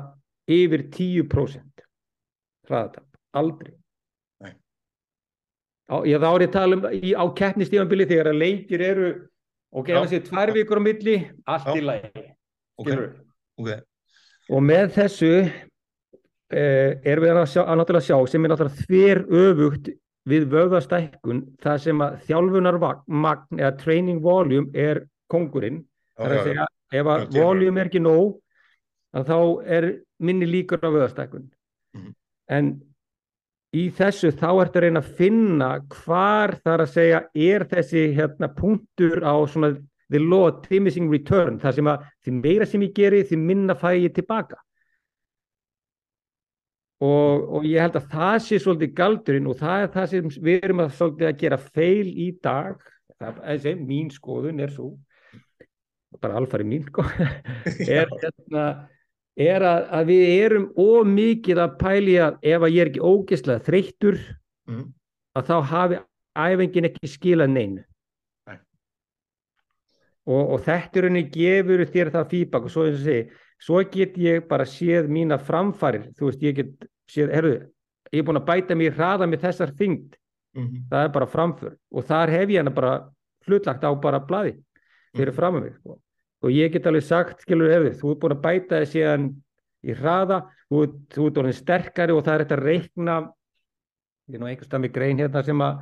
yfir 0.50 0.86
10% 0.94 1.84
hraðatap, 2.68 3.08
aldrei. 3.36 3.74
Á, 5.84 6.00
já, 6.08 6.16
þá 6.16 6.30
er 6.30 6.44
ég 6.46 6.48
að 6.48 6.54
tala 6.56 6.76
um 6.78 6.86
í, 6.96 7.12
á 7.12 7.26
keppnistífambili 7.36 8.06
þegar 8.08 8.30
að 8.32 8.40
leikir 8.40 8.82
eru 8.82 9.08
ok, 9.76 9.90
Já. 9.92 9.98
ef 9.98 10.00
það 10.00 10.14
sé 10.14 10.20
tvær 10.30 10.52
vikur 10.56 10.80
á 10.80 10.84
milli 10.88 11.16
allt 11.44 11.68
Já. 11.68 11.74
í 11.76 11.84
lagi. 11.84 12.24
Ok, 12.80 12.88
skilurðu? 12.88 13.26
ok, 13.60 13.72
og 14.56 14.64
með 14.64 14.94
þessu 14.96 15.32
erum 16.54 17.26
við 17.26 17.34
að, 17.34 17.50
sjá, 17.52 17.62
að 17.64 17.80
náttúrulega 17.80 18.08
sjá 18.08 18.32
sem 18.32 18.46
er 18.46 18.54
náttúrulega 18.54 18.86
þver 18.88 19.24
öfugt 19.44 19.90
við 20.30 20.46
vöðvastækkun 20.54 21.42
það 21.64 21.82
sem 21.84 22.06
að 22.06 22.16
þjálfunarmagn 22.30 23.60
eða 23.60 23.74
training 23.82 24.22
volume 24.24 24.72
er 24.78 25.04
kongurinn 25.32 25.84
það 26.16 26.26
er 26.30 26.38
að 26.38 26.48
segja 26.48 26.68
ef 26.94 27.12
að 27.16 27.28
volume 27.36 27.82
er 27.82 27.90
ekki 27.90 28.04
nóg 28.04 28.40
þá 29.14 29.38
er 29.78 29.90
minni 30.24 30.48
líkur 30.50 30.82
á 30.82 30.90
vöðvastækkun. 30.90 31.50
Mhm. 31.94 32.14
en 32.50 32.82
í 33.74 33.90
þessu 33.94 34.32
þá 34.38 34.50
ertu 34.62 34.80
að 34.80 34.84
reyna 34.86 35.02
að 35.02 35.14
finna 35.18 35.70
hvar 35.90 36.56
þar 36.62 36.84
að 36.86 36.94
segja 36.94 37.22
er 37.34 37.66
þessi 37.70 38.04
hérna 38.14 38.50
punktur 38.54 39.24
á 39.26 39.34
svona 39.50 39.74
the 40.10 40.20
law 40.20 40.48
of 40.48 40.62
diminishing 40.68 41.10
return 41.10 41.60
þar 41.60 41.74
sem 41.74 41.90
að 41.90 42.06
því 42.26 42.34
meira 42.42 42.66
sem 42.70 42.82
ég 42.82 42.94
geri 42.94 43.24
því 43.24 43.40
minna 43.42 43.76
fæ 43.76 43.96
ég 43.98 44.14
tilbaka 44.14 44.60
og, 47.04 47.48
og 47.58 47.66
ég 47.68 47.84
held 47.84 47.98
að 48.00 48.10
það 48.14 48.36
sé 48.46 48.60
svolítið 48.64 48.94
galdurinn 48.98 49.50
og 49.52 49.58
það 49.60 49.86
er 49.86 49.92
það 49.98 50.10
sem 50.14 50.34
við 50.48 50.68
erum 50.70 50.84
að, 50.86 51.02
að 51.12 51.40
gera 51.42 51.60
feil 51.66 52.08
í 52.08 52.30
dag 52.44 52.80
það 53.20 53.42
er 53.54 53.62
sem 53.66 53.84
mín 53.90 54.12
skoðun 54.14 54.64
er 54.64 54.74
svo 54.74 54.94
bara 56.22 56.38
alfari 56.40 56.66
mín 56.70 56.86
sko 56.88 57.04
er, 57.98 58.12
hérna, 58.22 58.66
er 59.36 59.66
að, 59.66 59.88
að 59.98 60.12
við 60.12 60.26
erum 60.46 60.68
ómikið 60.80 61.62
að 61.64 61.78
pæli 61.82 62.18
að 62.22 62.38
ef 62.54 62.66
að 62.68 62.76
ég 62.76 62.84
er 62.86 62.92
ekki 62.94 63.06
ógeðslega 63.12 63.68
þreyttur 63.70 64.22
Mhm. 64.64 64.84
að 65.36 65.50
þá 65.50 65.56
hafi 65.68 65.98
æfingin 66.40 66.86
ekki 66.88 67.10
skilað 67.12 67.50
neinu 67.52 67.82
Nei. 68.48 68.54
og, 70.24 70.54
og 70.56 70.62
þetta 70.64 71.02
er 71.02 71.08
henni 71.10 71.24
gefur 71.34 71.84
þér 71.92 72.12
það 72.14 72.30
feedback 72.32 72.70
og 72.70 72.72
svo, 72.72 72.86
eins 72.88 73.02
og 73.02 73.04
segi, 73.10 73.26
svo 73.64 73.80
get 73.92 74.18
ég 74.20 74.48
bara 74.50 74.66
séð 74.68 75.08
mína 75.12 75.38
framfarir 75.40 76.10
þú 76.18 76.30
veist 76.30 76.44
ég 76.44 76.56
get 76.60 76.74
séð, 77.10 77.32
herru 77.34 77.54
ég 78.14 78.20
er 78.20 78.26
búin 78.28 78.40
að 78.42 78.48
bæta 78.50 78.76
mér 78.78 78.96
hraða 78.98 79.28
með 79.32 79.46
þessar 79.48 79.72
þyngd 79.80 80.20
Mhm. 80.54 80.84
það 80.92 81.04
er 81.06 81.10
bara 81.10 81.26
framför 81.26 81.72
og 81.92 82.04
þar 82.06 82.30
hef 82.30 82.50
ég 82.50 82.60
hana 82.62 82.70
bara 82.70 83.10
hlutlagt 83.48 83.82
á 83.84 83.90
bara 84.00 84.20
blaði 84.20 84.52
fyrir 85.16 85.32
Mhm. 85.32 85.36
fram 85.36 85.56
að 85.56 85.62
mig 85.64 85.74
sko. 85.80 86.00
og 86.44 86.50
ég 86.52 86.72
get 86.74 86.84
alveg 86.86 87.04
sagt, 87.04 87.42
skilur 87.42 87.72
hefur 87.72 87.96
þú 87.98 88.12
ert 88.12 88.20
búin 88.20 88.36
að 88.38 88.42
bæta 88.44 88.80
þess 88.84 88.94
síðan 88.94 89.26
í 89.84 89.96
hraða 89.96 90.38
þú, 90.70 90.86
þú 91.10 91.26
ert 91.28 91.38
orðin 91.42 91.54
sterkari 91.58 92.12
og 92.14 92.24
það 92.24 92.36
er 92.40 92.46
þetta 92.46 92.58
að 92.58 92.64
reikna 92.68 93.16
ég 94.30 94.36
er 94.36 94.40
nú 94.40 94.46
einhvers 94.48 94.68
stað 94.68 94.82
með 94.86 94.94
grein 94.94 95.18
hérna 95.18 95.44
sem 95.46 95.58
að 95.60 95.80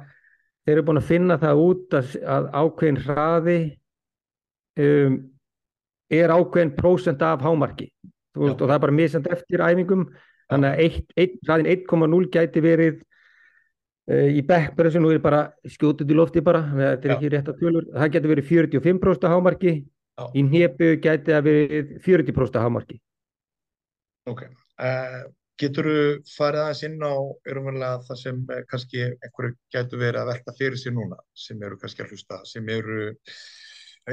þeir 0.66 0.74
eru 0.78 0.84
búin 0.84 0.98
að 1.02 1.10
finna 1.10 1.38
það 1.38 1.64
út 1.68 1.90
að, 2.00 2.24
að 2.24 2.52
ákveðin 2.62 3.04
hraði 3.04 3.78
um, 4.78 5.31
er 6.12 6.34
ákveðin 6.34 6.76
prósent 6.78 7.24
af 7.26 7.46
hámarki. 7.46 7.92
Veist, 8.36 8.60
og 8.60 8.68
það 8.68 8.76
er 8.76 8.84
bara 8.86 8.98
misand 8.98 9.32
eftir 9.32 9.64
æfingum. 9.64 10.06
Þannig 10.52 10.70
að 10.70 10.84
eitt, 10.84 11.16
eitt, 11.20 11.40
hraðin 11.48 11.72
1,0 11.72 12.30
gæti 12.32 12.64
verið 12.64 13.00
uh, 13.00 14.28
í 14.32 14.44
backpressu, 14.48 15.00
nú 15.00 15.12
er 15.14 15.24
bara 15.24 15.46
skjótið 15.68 16.12
í 16.12 16.18
lofti 16.20 16.44
bara, 16.44 16.66
að 16.68 16.84
þetta 16.84 17.08
er 17.08 17.14
Já. 17.14 17.16
ekki 17.18 17.34
rétt 17.36 17.52
að 17.52 17.62
tölur. 17.64 17.90
Það 17.96 18.14
getur 18.16 18.34
verið 18.36 18.50
45% 18.52 19.28
af 19.28 19.36
hámarki. 19.36 19.76
Já. 20.20 20.26
í 20.36 20.44
hnepu 20.46 20.90
gæti 21.02 21.32
það 21.32 21.46
verið 21.48 21.94
40% 22.06 22.58
af 22.60 22.66
hámarki. 22.66 22.98
Ok, 24.30 24.44
uh, 24.84 25.22
getur 25.62 25.88
þú 25.88 26.02
farið 26.36 26.64
aðeins 26.66 26.84
inn 26.88 27.00
á 27.02 27.14
örumverulega 27.50 28.04
það 28.08 28.20
sem 28.22 28.44
eh, 28.54 28.62
kannski 28.70 29.02
einhverju 29.08 29.56
gætu 29.74 30.02
verið 30.02 30.22
að 30.22 30.32
velta 30.32 30.56
fyrir 30.58 30.82
sér 30.82 30.96
núna 30.98 31.18
sem 31.38 31.62
eru 31.66 31.80
kannski 31.82 32.06
að 32.06 32.14
hlusta, 32.14 32.42
sem 32.50 32.70
eru 32.74 33.12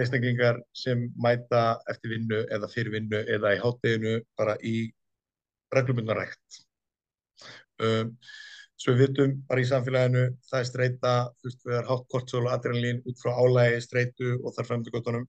einstaklingar 0.03 0.61
sem 0.77 1.07
mæta 1.21 1.79
eftir 1.91 2.15
vinnu 2.15 2.43
eða 2.55 2.71
fyrir 2.73 2.95
vinnu 2.95 3.23
eða 3.37 3.55
í 3.57 3.63
hátteginu 3.63 4.15
bara 4.39 4.57
í 4.65 4.77
reglumundna 5.75 6.17
rækt. 6.17 6.61
Um, 7.79 8.15
svo 8.79 8.95
við 8.95 9.09
vitum 9.09 9.35
bara 9.49 9.63
í 9.63 9.69
samfélaginu 9.69 10.25
það 10.49 10.61
er 10.61 10.69
streita, 10.69 11.15
þú 11.39 11.51
veist, 11.51 11.65
við 11.67 11.79
erum 11.79 11.91
hátt 11.93 12.07
kortsól 12.15 12.45
og 12.45 12.53
adrenalín 12.55 13.03
út 13.07 13.23
frá 13.23 13.33
álægi, 13.39 13.81
streitu 13.85 14.37
og 14.39 14.55
þar 14.57 14.71
fremdu 14.71 14.95
gottunum. 14.95 15.27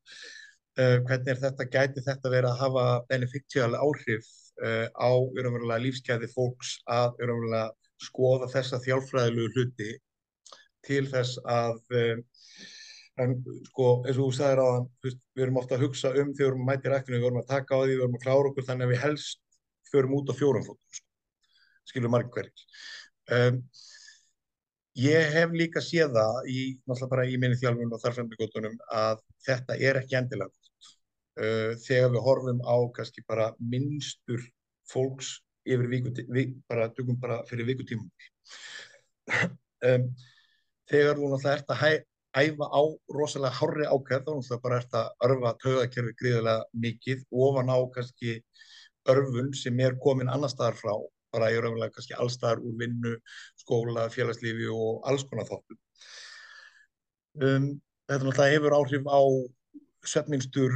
Uh, 0.80 0.98
hvernig 1.06 1.34
er 1.34 1.42
þetta, 1.44 1.68
gæti 1.74 2.06
þetta 2.06 2.32
verið 2.32 2.52
að 2.52 2.62
hafa 2.64 2.86
beneficial 3.10 3.72
áhrif 3.76 4.28
uh, 4.64 4.88
á 4.96 5.12
örumverulega 5.12 5.84
lífskeiði 5.86 6.30
fólks 6.32 6.78
að 6.90 7.18
örumverulega 7.24 7.72
skoða 8.00 8.48
þessa 8.54 8.80
þjálfræðilegu 8.86 9.50
hluti 9.56 9.90
til 10.88 11.04
þess 11.12 11.42
að 11.44 11.82
uh, 12.00 12.22
en 13.24 13.36
sko 13.70 13.90
eins 14.06 14.18
og 14.18 14.30
þú 14.30 14.32
sagðir 14.38 14.62
á 14.64 14.70
við 15.06 15.44
erum 15.46 15.60
ofta 15.62 15.78
að 15.78 15.86
hugsa 15.86 16.14
um 16.14 16.32
þegar 16.32 16.40
við 16.40 16.48
erum 16.48 16.64
að 16.64 16.70
mæta 16.70 16.90
í 16.90 16.94
ræktinu, 16.94 17.20
við 17.20 17.28
erum 17.30 17.42
að 17.42 17.52
taka 17.52 17.76
á 17.76 17.80
því, 17.82 17.94
við 17.94 18.04
erum 18.06 18.18
að 18.18 18.26
klára 18.26 18.52
okkur 18.52 18.68
þannig 18.70 18.88
að 18.88 18.94
við 18.94 19.04
helst 19.04 19.42
förum 19.92 20.16
út 20.20 20.32
á 20.32 20.34
fjórum 20.40 20.66
fótum 20.68 20.98
sko. 20.98 21.06
skilur 21.90 22.14
margir 22.14 22.34
hverjir. 22.36 22.66
Um, 23.34 23.60
ég 25.00 25.36
hef 25.36 25.54
líka 25.58 25.82
séð 25.82 26.14
það 26.18 26.50
í, 26.54 26.60
náttúrulega 26.86 27.14
bara 27.16 27.28
í 27.28 27.38
minni 27.42 27.60
þjálfun 27.60 27.96
og 27.96 28.04
þarfremdugóttunum 28.04 28.80
að 28.94 29.22
þetta 29.48 29.78
er 29.90 30.02
ekki 30.04 30.20
endilega 30.20 30.54
gott. 30.54 30.94
Uh, 31.40 31.72
þegar 31.86 32.14
við 32.16 32.26
horfum 32.28 32.64
á 32.68 32.78
kannski 32.96 33.24
bara 33.28 33.52
minnstur 33.60 34.44
fólks 34.90 35.40
yfir 35.70 35.90
vikuti, 35.90 36.26
vi, 36.30 36.46
bara 36.70 36.90
tökum 36.94 37.18
bara 37.22 37.42
fyrir 37.50 37.68
vikutímum 37.68 38.10
um, 39.30 40.06
þegar 40.90 41.20
þú 41.20 41.30
náttúrulega 41.30 41.56
ert 41.58 41.74
að 41.74 41.82
hæ, 41.82 41.92
æfa 42.38 42.66
á 42.70 42.82
rosalega 43.16 43.58
hárri 43.58 43.86
ákveð 43.90 44.26
þá 44.26 44.32
náttúrulega 44.34 44.62
bara 44.64 44.80
ert 44.82 44.98
að 45.00 45.08
örfa 45.28 45.54
töðakerfi 45.64 46.14
gríðilega 46.20 46.66
mikið 46.86 47.24
ofan 47.46 47.72
á 47.74 47.78
kannski 47.96 48.36
örfun 49.10 49.54
sem 49.58 49.80
er 49.82 49.98
komin 50.04 50.30
annar 50.30 50.52
staðar 50.52 50.78
frá 50.78 50.94
bara 51.34 51.50
ég 51.54 51.62
raunverulega 51.62 51.94
kannski 51.94 52.16
allstaðar 52.18 52.62
úr 52.66 52.76
vinnu, 52.80 53.16
skóla, 53.58 54.08
félagslífi 54.14 54.66
og 54.74 55.04
alls 55.10 55.24
konar 55.30 55.46
þáttum. 55.46 55.78
Um, 57.40 57.68
þetta 58.10 58.26
náttúrulega 58.26 58.56
hefur 58.56 58.76
áhrif 58.80 59.06
á 59.10 59.22
svefninstur, 60.10 60.74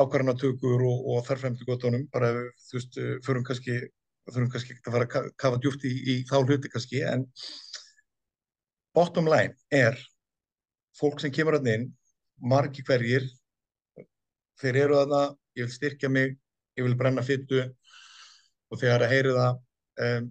ákvarðanatökur 0.00 0.82
og, 0.88 1.02
og 1.12 1.24
þarfremdu 1.28 1.66
gotunum, 1.68 2.06
bara 2.10 2.32
þú 2.66 2.78
veist, 2.78 2.98
förum 3.26 3.44
kannski, 3.46 3.76
þurfum 4.30 4.50
kannski 4.54 4.74
ekki 4.74 4.88
að 4.88 4.94
fara 4.96 5.06
að 5.06 5.12
ka- 5.14 5.32
kafa 5.44 5.60
djúpt 5.62 5.84
í, 5.86 5.92
í 5.92 6.14
þá 6.26 6.36
hluti 6.40 6.70
kannski, 6.72 7.02
en 7.06 7.26
bottom 8.96 9.28
line 9.30 9.54
er 9.70 10.00
fólk 11.00 11.22
sem 11.22 11.32
kemur 11.32 11.56
að 11.58 11.70
inn, 11.74 11.86
margi 12.40 12.84
hverjir, 12.86 13.26
þeir 14.60 14.78
eru 14.84 14.98
þarna, 15.00 15.22
ég 15.56 15.66
vil 15.66 15.74
styrkja 15.74 16.10
mig, 16.12 16.36
ég 16.78 16.86
vil 16.86 16.96
brenna 16.98 17.24
fyttu 17.24 17.62
og 18.70 18.80
þegar 18.80 19.06
að 19.06 19.14
heyri 19.14 19.36
það, 19.36 19.60
um, 20.06 20.28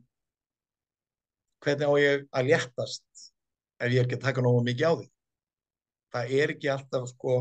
hvernig 1.65 1.89
á 1.89 1.93
ég 1.99 2.27
að 2.31 2.51
léttast 2.51 3.25
ef 3.79 3.93
ég 3.93 4.01
er 4.01 4.05
ekki 4.05 4.19
að 4.19 4.27
taka 4.27 4.43
nógu 4.43 4.61
mikið 4.67 4.91
á 4.91 4.93
því. 4.99 5.07
Það 6.09 6.31
er 6.39 6.53
ekki 6.55 6.69
alltaf, 6.73 7.09
sko, 7.11 7.33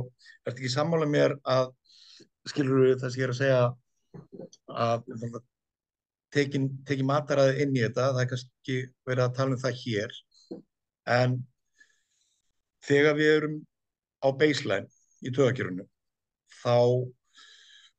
er 0.44 0.54
ekki 0.54 0.72
sammála 0.72 1.08
mér 1.08 1.36
að, 1.48 1.70
skilur 2.48 2.82
við 2.84 2.98
það 3.02 3.14
sem 3.14 3.22
ég 3.22 3.28
er 3.28 3.34
að 3.34 3.38
segja, 3.38 3.60
að 4.86 5.38
tekin 6.34 7.08
mataræði 7.08 7.64
inn 7.64 7.76
í 7.76 7.84
þetta, 7.84 8.10
það 8.12 8.22
er 8.22 8.30
kannski 8.32 8.78
verið 9.08 9.24
að 9.24 9.38
tala 9.38 9.56
um 9.56 9.62
það 9.62 9.80
hér, 9.84 10.18
en 11.18 11.38
þegar 12.88 13.16
við 13.18 13.30
erum 13.36 13.56
á 14.24 14.28
baseline 14.34 14.88
í 15.22 15.32
töðakjörunu, 15.34 15.84
þá 16.62 16.76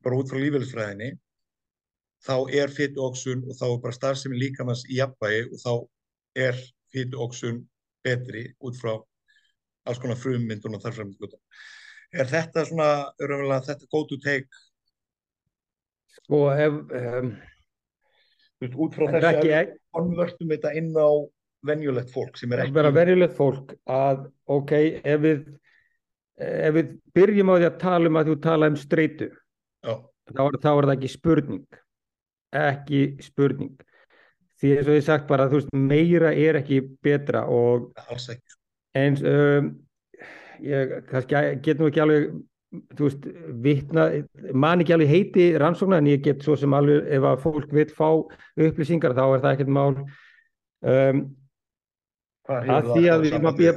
bara 0.03 0.19
út 0.19 0.31
frá 0.31 0.39
lífeylisfræðinni, 0.41 1.11
þá 2.25 2.35
er 2.61 2.73
fytuoxun 2.75 3.45
og 3.47 3.57
þá 3.59 3.65
er 3.69 3.81
bara 3.83 3.95
starfsemi 3.95 4.39
líkamans 4.39 4.85
í 4.89 4.99
jafnvægi 4.99 5.45
og 5.49 5.61
þá 5.63 5.73
er 6.47 6.63
fytuoxun 6.93 7.61
betri 8.03 8.47
út 8.65 8.79
frá 8.79 8.95
alls 9.87 10.01
konar 10.01 10.19
frummyndun 10.19 10.75
og 10.77 10.83
þarframyndun. 10.83 11.37
Er 12.09 12.27
þetta 12.29 12.65
svona, 12.65 12.89
öruglega, 13.21 13.61
þetta 13.69 13.89
go 13.93 14.03
to 14.09 14.17
take? 14.23 14.49
Sko, 16.17 16.47
ef... 16.55 16.79
Um, 16.99 17.33
út 18.59 18.95
frá 18.95 19.05
þessu 19.13 19.29
ekki, 19.29 19.51
að 19.55 19.75
konvertum 19.95 20.51
þetta 20.51 20.73
inn 20.75 20.89
á 20.97 21.09
venjulegt 21.65 22.13
fólk 22.13 22.39
sem 22.39 22.51
er 22.53 22.61
að 22.61 22.69
ekki... 22.69 22.77
vera 22.77 22.93
venjulegt 22.95 23.35
fólk 23.37 23.73
að, 23.89 24.23
ok, 24.49 24.73
ef 25.03 25.21
við, 25.25 25.43
ef 26.39 26.77
við 26.77 26.95
byrjum 27.17 27.51
á 27.51 27.55
því 27.55 27.67
að 27.69 27.77
tala 27.83 28.11
um 28.11 28.19
að 28.21 28.31
þú 28.31 28.37
tala 28.45 28.71
um 28.71 28.79
streitu, 28.79 29.29
þá 29.83 29.93
þá 30.33 30.71
er 30.71 30.87
það 30.87 30.95
ekki 30.95 31.13
spurning. 31.13 31.79
Ekki 32.59 33.01
spurning. 33.23 33.75
Því 34.59 34.71
eins 34.75 34.89
og 34.89 34.97
ég 34.97 35.05
sagt 35.05 35.27
bara, 35.29 35.47
þú 35.49 35.61
veist, 35.61 35.75
meira 35.75 36.33
er 36.35 36.59
ekki 36.59 36.81
betra 37.03 37.45
og 37.47 37.91
eins 38.97 39.21
um, 39.23 39.71
ég 40.59 40.95
get 41.63 41.79
nú 41.79 41.87
ekki 41.87 42.03
alveg 42.03 42.31
þú 42.69 43.07
veist, 43.07 43.27
vitna 43.63 44.05
man 44.53 44.83
ekki 44.83 44.93
alveg 44.93 45.09
heiti 45.09 45.45
rannsóknar 45.61 46.03
en 46.03 46.11
ég 46.11 46.23
get 46.25 46.43
svo 46.45 46.57
sem 46.59 46.73
alveg, 46.75 47.07
ef 47.07 47.25
að 47.25 47.43
fólk 47.45 47.71
vil 47.73 47.87
fá 47.95 48.09
upplýsingar 48.67 49.15
þá 49.17 49.23
er 49.25 49.43
það 49.45 49.53
ekkert 49.55 49.73
mál 49.73 49.93
um, 49.95 51.23
að 52.49 52.89
því 52.95 53.09
að 53.09 53.27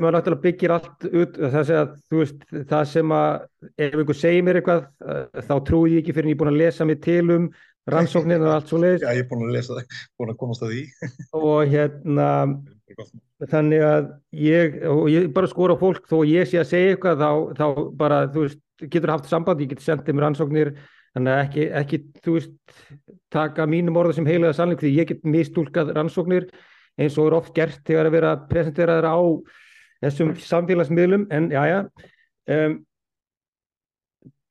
maður 0.00 0.16
náttúrulega 0.16 0.42
byggir 0.46 0.74
allt 0.76 1.06
út 1.10 1.36
það, 1.54 1.72
þú 2.08 2.22
veist, 2.22 2.46
það 2.70 2.86
sem 2.92 3.14
að 3.16 3.32
ef 3.76 3.98
einhver 3.98 4.18
segir 4.18 4.46
mér 4.46 4.60
eitthvað 4.60 4.86
uh, 5.04 5.42
þá 5.48 5.54
trúi 5.68 5.92
ég 5.92 6.02
ekki 6.02 6.16
fyrir 6.16 6.28
en 6.28 6.32
ég 6.32 6.38
er 6.38 6.42
búin 6.42 6.52
að 6.52 6.60
lesa 6.62 6.88
mig 6.88 7.02
til 7.04 7.24
um 7.36 7.50
rannsóknin 7.92 8.44
og 8.46 8.54
allt 8.54 8.70
svo 8.70 8.80
leiðis 8.82 9.04
Já, 9.04 9.10
ég 9.16 9.24
er 9.24 9.28
búin 9.30 9.44
að 9.48 9.56
lesa 9.58 9.76
það, 9.76 10.00
búin 10.20 10.32
að 10.32 10.40
komast 10.40 10.64
að 10.64 10.72
því. 10.72 10.82
og 11.42 11.74
hérna 11.74 12.30
þannig 13.50 13.84
að 13.86 14.10
ég, 14.38 14.80
ég 15.10 15.28
bara 15.34 15.50
skora 15.50 15.76
fólk 15.80 16.06
þó 16.10 16.18
að 16.22 16.32
ég 16.32 16.48
sé 16.48 16.60
að 16.62 16.68
segja 16.70 16.94
eitthvað 16.94 17.22
þá, 17.22 17.30
þá 17.58 17.66
bara, 17.98 18.24
þú 18.32 18.46
veist, 18.46 18.60
getur 18.82 19.14
haft 19.14 19.30
samband 19.30 19.62
ég 19.64 19.72
get 19.72 19.82
sendið 19.84 20.16
mér 20.16 20.28
rannsóknir 20.28 20.74
þannig 21.12 21.32
að 21.32 21.42
ekki, 21.46 21.64
ekki, 21.80 22.02
þú 22.24 22.36
veist, 22.36 22.52
taka 23.32 23.66
mínum 23.68 23.98
orða 24.00 24.16
sem 24.16 24.28
heilaða 24.28 24.56
sannleik 24.58 24.84
því 24.84 24.92
ég 24.94 25.10
get 25.10 25.26
mistúlkað 25.28 25.92
rannsóknir 25.96 26.48
eins 27.00 27.18
og 27.18 27.28
er 27.28 27.36
oft 27.38 27.52
gert 27.56 27.80
þegar 27.86 28.08
að 28.08 28.16
vera 28.16 28.32
að 28.36 28.46
presentera 28.50 28.96
þeirra 28.98 29.12
á 29.16 29.22
þessum 30.02 30.32
samfélagsmiðlum 30.42 31.28
en 31.32 31.50
já, 31.52 31.62
já. 31.70 31.78
Um, 32.52 32.80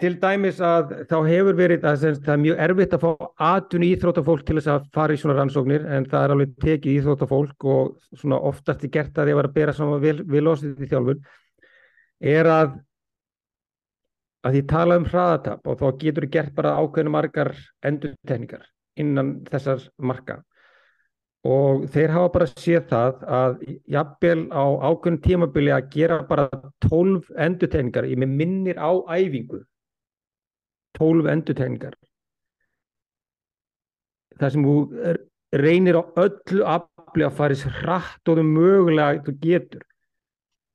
til 0.02 0.16
dæmis 0.18 0.58
að 0.66 0.94
þá 1.10 1.18
hefur 1.28 1.58
verið 1.58 1.84
að 1.86 2.06
það 2.24 2.32
er 2.34 2.40
mjög 2.42 2.62
erfitt 2.66 2.94
að 2.96 3.04
fá 3.04 3.28
atun 3.52 3.84
íþróttafólk 3.86 4.46
til 4.48 4.56
þess 4.58 4.72
að 4.74 4.88
fara 4.96 5.14
í 5.14 5.20
svona 5.22 5.36
rannsóknir 5.38 5.84
en 5.86 6.08
það 6.10 6.24
er 6.26 6.34
alveg 6.36 6.56
tekið 6.64 6.96
íþróttafólk 6.96 7.68
og 7.76 7.92
svona 8.18 8.40
oftast 8.50 8.86
er 8.88 8.94
gert 8.96 9.22
að 9.22 9.34
ég 9.34 9.38
var 9.38 9.50
að 9.50 9.58
bera 9.60 9.76
saman 9.78 10.02
vil, 10.02 10.24
vilósið 10.26 10.82
í 10.82 10.90
þjálfun 10.90 11.22
er 12.32 12.50
að 12.50 12.80
að 14.42 14.58
ég 14.58 14.70
tala 14.70 14.98
um 14.98 15.06
hraðatap 15.06 15.70
og 15.70 15.78
þá 15.78 15.88
getur 16.02 16.28
gert 16.34 16.56
bara 16.58 16.78
ákveðinu 16.82 17.14
margar 17.14 17.52
endurtekningar 17.86 18.66
innan 18.98 19.36
þessar 19.52 19.86
marka 20.02 20.42
og 21.48 21.88
þeir 21.90 22.14
hafa 22.14 22.30
bara 22.36 22.48
séð 22.52 22.84
það 22.92 23.24
að 23.40 23.56
jafnvel 23.90 24.42
á 24.54 24.66
ákveðinu 24.92 25.22
tímabili 25.26 25.74
að 25.74 25.90
gera 25.96 26.20
bara 26.30 26.48
12 26.86 27.32
endurtekningar 27.34 28.10
ég 28.12 28.22
minnir 28.22 28.78
á 28.78 28.92
æfingu. 29.10 29.64
12 31.00 31.32
endurtekningar. 31.34 31.96
Þar 34.38 34.54
sem 34.54 34.66
þú 34.66 34.76
reynir 35.52 35.98
á 36.00 36.04
öllu 36.24 36.66
afli 36.68 37.26
að 37.26 37.38
fara 37.40 37.56
eins 37.56 37.80
hratt 37.82 38.30
og 38.30 38.38
þú 38.40 38.46
mögulega 38.48 39.24
þú 39.26 39.34
getur. 39.42 39.88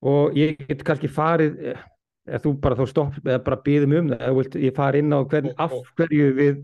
Og 0.06 0.34
ég 0.36 0.58
get 0.66 0.82
kannski 0.86 1.08
farið 1.08 1.56
eh, 1.72 1.84
eða 2.26 2.42
þú 2.44 2.52
bara 2.62 2.76
þá 2.76 2.90
stopp 2.90 3.16
eða 3.22 3.38
bara 3.46 3.62
býðum 3.64 3.94
um 4.00 4.10
það 4.12 4.36
vilt 4.40 4.58
ég 4.66 4.76
fara 4.76 4.98
inn 5.00 5.14
á 5.14 5.20
hvern, 5.22 5.54
af 5.56 5.72
hverju 5.96 6.34
við, 6.36 6.58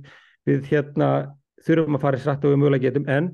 við 0.47 0.69
hérna 0.69 1.09
þurfum 1.65 1.97
að 1.97 2.05
fara 2.05 2.19
eins 2.19 2.29
hratt 2.29 2.45
og 2.45 2.53
við 2.53 2.61
mögulega 2.61 2.89
getum. 2.89 3.09
En 3.09 3.33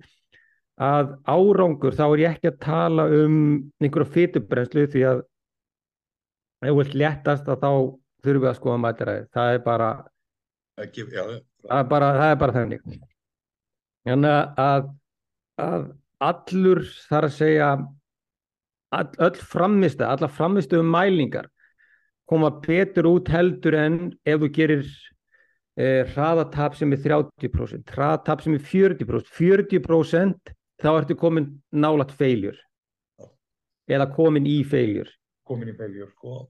að 0.78 1.14
árangur 1.26 1.96
þá 1.98 2.04
er 2.06 2.22
ég 2.22 2.36
ekki 2.36 2.52
að 2.52 2.60
tala 2.62 3.08
um 3.10 3.38
einhverja 3.82 4.14
fytubrenslu 4.14 4.86
því 4.92 5.02
að 5.10 5.24
ef 6.62 6.70
þú 6.70 6.76
vilt 6.78 6.96
léttast 7.02 7.50
að 7.50 7.64
þá 7.64 7.70
þurfum 8.22 8.44
við 8.44 8.50
að 8.50 8.58
skoða 8.60 8.82
mætaræði 8.84 9.26
það 9.34 9.54
er 9.54 9.60
bara 9.66 9.90
Ekki, 10.78 11.08
já, 11.10 11.24
það 11.66 11.80
er 11.80 11.86
bara, 11.90 12.08
það 12.14 12.32
er 12.32 12.36
bara 12.38 12.54
þannig. 12.54 12.82
Þannig 14.06 14.60
að, 14.62 14.90
að 15.64 15.86
allur 16.28 16.82
þar 17.08 17.26
að 17.26 17.34
segja 17.34 17.70
all, 18.94 19.08
öll 19.26 19.40
frammistu 19.52 20.06
alla 20.06 20.28
frammistu 20.30 20.80
um 20.82 20.92
mælingar 20.94 21.48
koma 22.30 22.50
betur 22.62 23.08
út 23.10 23.30
heldur 23.32 23.76
en 23.78 23.98
ef 24.22 24.40
þú 24.42 24.50
gerir 24.54 24.84
eh, 25.78 26.06
hraðatap 26.14 26.76
sem 26.78 26.94
er 26.94 27.02
30% 27.04 27.94
hraðatap 27.96 28.44
sem 28.44 28.56
er 28.58 28.64
40% 28.70 29.34
40% 29.38 30.54
þá 30.82 30.90
ertu 30.94 31.16
komin 31.18 31.50
nálat 31.72 32.12
feiljur 32.14 32.58
eða 33.88 34.10
komin 34.14 34.46
í 34.46 34.60
feiljur 34.68 35.10
komin 35.48 35.72
í 35.72 35.76
feiljur, 35.78 36.10
sko, 36.12 36.42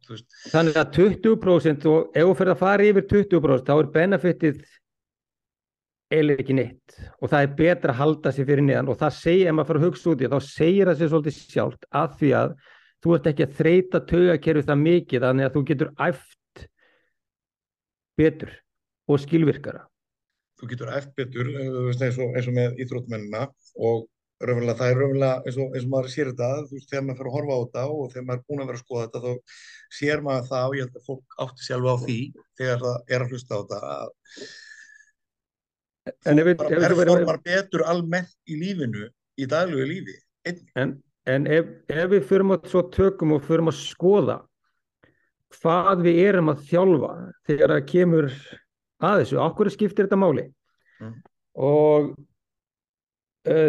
Þannig 0.50 0.78
að 0.80 0.88
20% 0.96 1.86
og 1.90 2.16
ef 2.18 2.26
þú 2.26 2.36
fyrir 2.40 2.54
að 2.54 2.62
fara 2.64 2.86
yfir 2.88 3.06
20% 3.12 3.68
þá 3.68 3.74
er 3.76 3.90
benefitið 3.94 4.62
eiginlega 6.08 6.44
ekki 6.44 6.56
neitt. 6.56 6.96
Og 7.20 7.30
það 7.30 7.44
er 7.44 7.54
betra 7.58 7.94
að 7.94 8.00
halda 8.00 8.32
sér 8.34 8.48
fyrir 8.48 8.64
neðan. 8.64 8.90
Og 8.92 8.98
það 9.00 9.14
segir, 9.18 9.50
ef 9.50 9.56
maður 9.56 9.70
fyrir 9.70 9.80
að 9.80 9.86
hugsa 9.88 10.10
út 10.12 10.24
í 10.24 10.32
þá 10.32 10.38
segir 10.48 10.90
það 10.90 11.00
sér 11.00 11.12
svolítið 11.12 11.38
sjálft 11.38 11.88
að 12.00 12.16
því 12.20 12.32
að 12.40 12.54
þú 12.98 13.14
ert 13.14 13.30
ekki 13.30 13.46
að 13.46 13.56
þreita 13.60 14.02
taugakerfi 14.08 14.66
það 14.70 14.82
mikið 14.84 15.26
þannig 15.26 15.48
að 15.48 15.54
þú 15.56 15.64
getur 15.70 15.92
æft 16.08 16.64
betur 18.18 18.54
og 19.08 19.22
skilvirkara. 19.22 19.84
þú 20.58 20.68
getur 20.72 20.88
eftir 20.90 21.28
betur, 21.28 21.50
eh, 21.54 21.90
eins 22.02 22.16
og, 22.18 22.32
eins 22.34 22.48
og 22.50 22.54
með 22.56 22.80
íþróttumennina 22.82 23.44
og 23.78 24.08
raunverulega, 24.38 24.78
það 24.78 24.92
er 24.92 24.98
raunverulega, 25.00 25.42
eins 25.46 25.56
og, 25.58 25.72
eins 25.74 25.86
og 25.86 25.92
maður 25.92 26.12
sér 26.12 26.30
þetta, 26.30 26.48
þú 26.68 26.76
veist, 26.76 26.88
þegar 26.92 27.04
maður 27.06 27.18
fyrir 27.18 27.30
að 27.30 27.36
horfa 27.38 27.56
á 27.58 27.62
þetta 27.64 27.84
og 27.94 28.12
þegar 28.12 28.26
maður 28.28 28.38
er 28.38 28.46
búin 28.48 28.62
að 28.62 28.68
vera 28.70 28.78
að 28.78 28.84
skoða 28.84 29.04
þetta, 29.06 29.22
þá 29.24 29.98
sér 29.98 30.24
maður 30.28 30.48
það 30.52 30.68
og 30.68 30.76
ég 30.78 30.86
held 30.86 30.98
að 31.00 31.08
fólk 31.08 31.36
átti 31.44 31.66
sjálfa 31.66 31.94
á 31.94 31.96
því 32.04 32.18
þegar 32.60 32.82
það 32.84 33.12
er 33.16 33.24
að 33.24 33.34
hlusta 33.34 33.50
á 33.50 33.58
þetta, 33.58 33.80
En 36.24 36.40
ef 36.40 36.46
ef 36.48 36.48
við, 36.48 36.62
performar 36.72 37.38
betur 37.44 37.82
almennt 37.84 38.30
í 38.48 38.56
lífinu, 38.56 39.08
í 39.36 39.46
daglegu 39.48 39.84
lífi. 39.90 40.14
En, 40.78 40.94
en 41.28 41.48
ef, 41.52 41.66
ef 41.92 42.06
við 42.14 42.22
förum 42.30 42.54
að 42.54 42.70
svo 42.72 42.84
tökum 42.94 43.34
og 43.36 43.42
förum 43.44 43.68
að 43.68 43.76
skoða 43.82 44.38
hvað 45.58 46.06
við 46.06 46.22
erum 46.26 46.48
að 46.52 46.64
þjálfa 46.70 47.12
þegar 47.48 47.74
það 47.74 47.84
kemur 47.92 48.30
að 49.04 49.20
þessu, 49.22 49.38
okkur 49.44 49.72
skiptir 49.74 50.08
þetta 50.08 50.20
máli 50.20 50.48
Mm. 50.98 51.12
og 51.54 52.08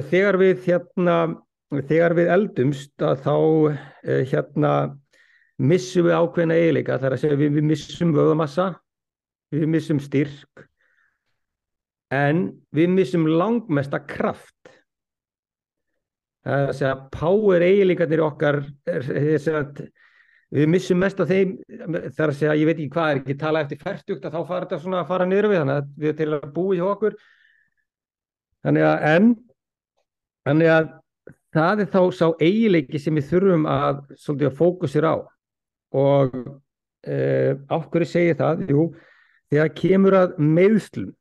þegar 0.10 0.40
við 0.42 0.66
hérna, 0.68 1.18
þegar 1.90 2.16
við 2.18 2.32
eldumst 2.34 2.96
þá 3.00 3.36
uh, 3.36 3.76
hérna 4.04 4.74
missum 5.60 6.08
við 6.08 6.16
ákveðna 6.16 6.58
eiginleika, 6.58 6.98
það 6.98 7.10
er 7.10 7.16
að 7.16 7.24
segja 7.24 7.40
við, 7.40 7.54
við 7.58 7.70
missum 7.74 8.12
vöðamassa, 8.16 8.68
við 9.54 9.72
missum 9.76 10.00
styrk 10.04 10.66
en 12.16 12.46
við 12.74 12.94
missum 12.94 13.28
langmesta 13.28 14.00
kraft. 14.02 14.56
Það 16.46 16.62
er 16.64 16.72
að 16.72 16.78
segja 16.80 16.94
power 17.14 17.66
eiginleikarnir 17.66 18.24
okkar 18.26 18.62
við 20.50 20.70
missum 20.72 20.98
mest 20.98 21.20
af 21.22 21.30
þeim 21.30 21.58
það 21.68 22.24
er 22.24 22.32
að 22.32 22.38
segja, 22.40 22.56
ég 22.58 22.70
veit 22.70 22.78
ekki 22.78 22.94
hvað 22.96 23.12
er 23.12 23.20
ekki 23.20 23.36
tala 23.38 23.62
eftir 23.66 23.82
færtugt 23.84 24.24
að 24.26 24.38
þá 24.38 24.40
fara 24.48 24.64
þetta 24.64 24.80
svona 24.82 25.04
að 25.04 25.12
fara 25.12 25.28
niður 25.30 25.50
við 25.52 25.62
þannig 25.62 25.82
að 25.82 25.92
við 26.06 26.16
til 26.18 26.30
að 26.32 26.48
búi 26.56 26.80
hjá 26.80 26.88
okkur. 26.88 27.20
Þannig 28.66 28.88
að 28.88 29.06
en 29.12 29.30
þannig 30.50 30.72
að 30.74 30.90
það 31.56 31.84
er 31.84 31.92
þá 31.94 32.02
sá 32.16 32.26
eiginleiki 32.42 33.02
sem 33.02 33.18
við 33.18 33.30
þurfum 33.32 33.68
að 33.70 34.02
að 34.48 34.58
fókusir 34.58 35.08
á. 35.08 35.16
Og 35.98 36.36
eh, 37.06 37.56
af 37.70 37.88
hverju 37.90 38.10
segi 38.10 38.34
ég 38.34 38.40
það? 38.40 38.66
Jú, 38.70 38.86
þegar 39.50 39.74
kemur 39.78 40.18
að 40.20 40.36
meðslum 40.38 41.16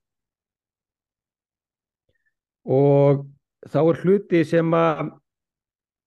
og 2.68 3.24
þá 3.64 3.78
er 3.80 4.00
hluti 4.02 4.42
sem 4.44 4.74
að 4.76 5.06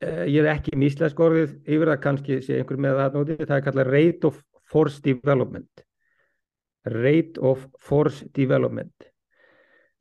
eh, 0.05 0.25
ég 0.29 0.43
er 0.43 0.51
ekki 0.53 0.75
íslensk 0.77 1.23
orðið 1.25 1.55
yfir 1.65 1.89
það 1.89 2.03
kannski 2.03 2.41
sé 2.45 2.60
einhver 2.60 2.81
með 2.86 2.99
það 2.99 3.17
nóti, 3.17 3.39
það 3.41 3.55
er 3.57 3.65
kallað 3.65 3.89
rate 3.95 4.29
of 4.29 4.43
force 4.71 5.01
development. 5.03 5.86
Rate 6.86 7.41
of 7.45 7.65
force 7.81 8.25
development 8.34 9.11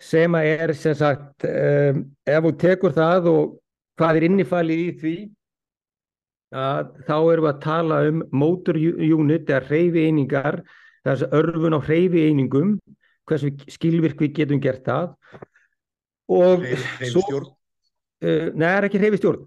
sem 0.01 0.37
að 0.39 0.47
er 0.55 0.73
sem 0.79 0.95
sagt 0.97 1.45
um, 1.49 2.01
ef 2.25 2.47
þú 2.47 2.53
tekur 2.63 2.95
það 2.97 3.29
og 3.35 3.43
hvað 4.01 4.17
er 4.21 4.27
innifalið 4.31 4.81
í 4.81 4.91
því 5.03 5.15
að 6.61 6.89
þá 7.07 7.15
erum 7.19 7.45
við 7.47 7.51
að 7.53 7.61
tala 7.63 7.99
um 8.09 8.23
motor 8.35 8.79
unit 8.81 9.51
eða 9.53 9.67
hreyfi 9.69 10.07
einingar 10.09 10.63
þessi 11.07 11.29
örfun 11.37 11.77
á 11.77 11.81
hreyfi 11.85 12.25
einingum 12.31 12.73
hversu 13.31 13.53
skilvirk 13.71 14.19
við 14.25 14.33
getum 14.41 14.63
gert 14.65 14.83
það 14.89 15.13
og 16.31 16.65
svo 16.65 16.81
Hreyfistjórn. 16.97 17.47
uh, 18.25 18.49
neða, 18.57 18.73
er 18.81 18.89
ekki 18.89 19.03
hreyfistjórn 19.03 19.45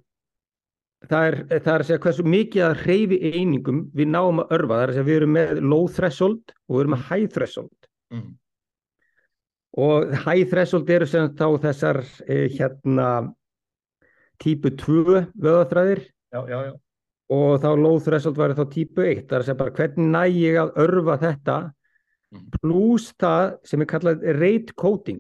það 1.10 1.26
er, 1.28 1.38
það 1.58 1.74
er 1.74 1.82
að 1.84 1.88
segja 1.90 2.04
hversu 2.06 2.24
mikið 2.32 2.64
að 2.70 2.78
hreyfi 2.86 3.18
einingum 3.34 3.82
við 3.98 4.14
náum 4.14 4.40
að 4.46 4.54
örfa, 4.56 4.78
það 4.78 4.84
er 4.86 4.94
að 4.94 4.98
segja 5.00 5.10
við 5.10 5.18
erum 5.20 5.36
með 5.36 5.52
low 5.74 5.84
threshold 5.98 6.54
og 6.70 6.78
við 6.78 6.84
erum 6.86 6.96
með 6.98 7.08
high 7.12 7.28
threshold 7.36 7.90
Mm. 8.14 8.36
Og 9.78 10.12
high 10.26 10.46
threshold 10.50 10.90
eru 10.90 11.06
sem 11.10 11.30
þá 11.38 11.46
þessar 11.64 12.02
eh, 12.28 12.48
hérna 12.54 13.34
típu 14.44 14.70
2 14.78 15.28
vöðaþræðir 15.40 16.02
Já, 16.34 16.42
já, 16.50 16.58
já. 16.68 16.74
og 17.34 17.62
þá 17.64 17.70
low 17.78 18.00
threshold 18.04 18.38
væri 18.38 18.58
þá 18.58 18.66
típu 18.74 19.06
1 19.06 19.24
það 19.30 19.38
er 19.38 19.40
að 19.44 19.48
segja 19.48 19.60
bara 19.62 19.76
hvernig 19.78 20.12
næ 20.14 20.24
ég 20.34 20.60
að 20.64 20.76
örfa 20.88 21.18
þetta 21.28 21.58
Mhm. 22.34 22.50
pluss 22.64 23.12
það 23.22 23.60
sem 23.64 23.82
er 23.82 23.86
kallað 23.86 24.24
rate 24.40 24.74
coding 24.74 25.20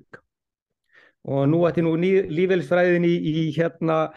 og 1.29 1.43
nú 1.47 1.59
ætti 1.69 1.83
nú 1.85 1.91
lífeylisfræðin 1.95 3.05
í, 3.05 3.11
í 3.21 3.43
hérna 3.53 4.11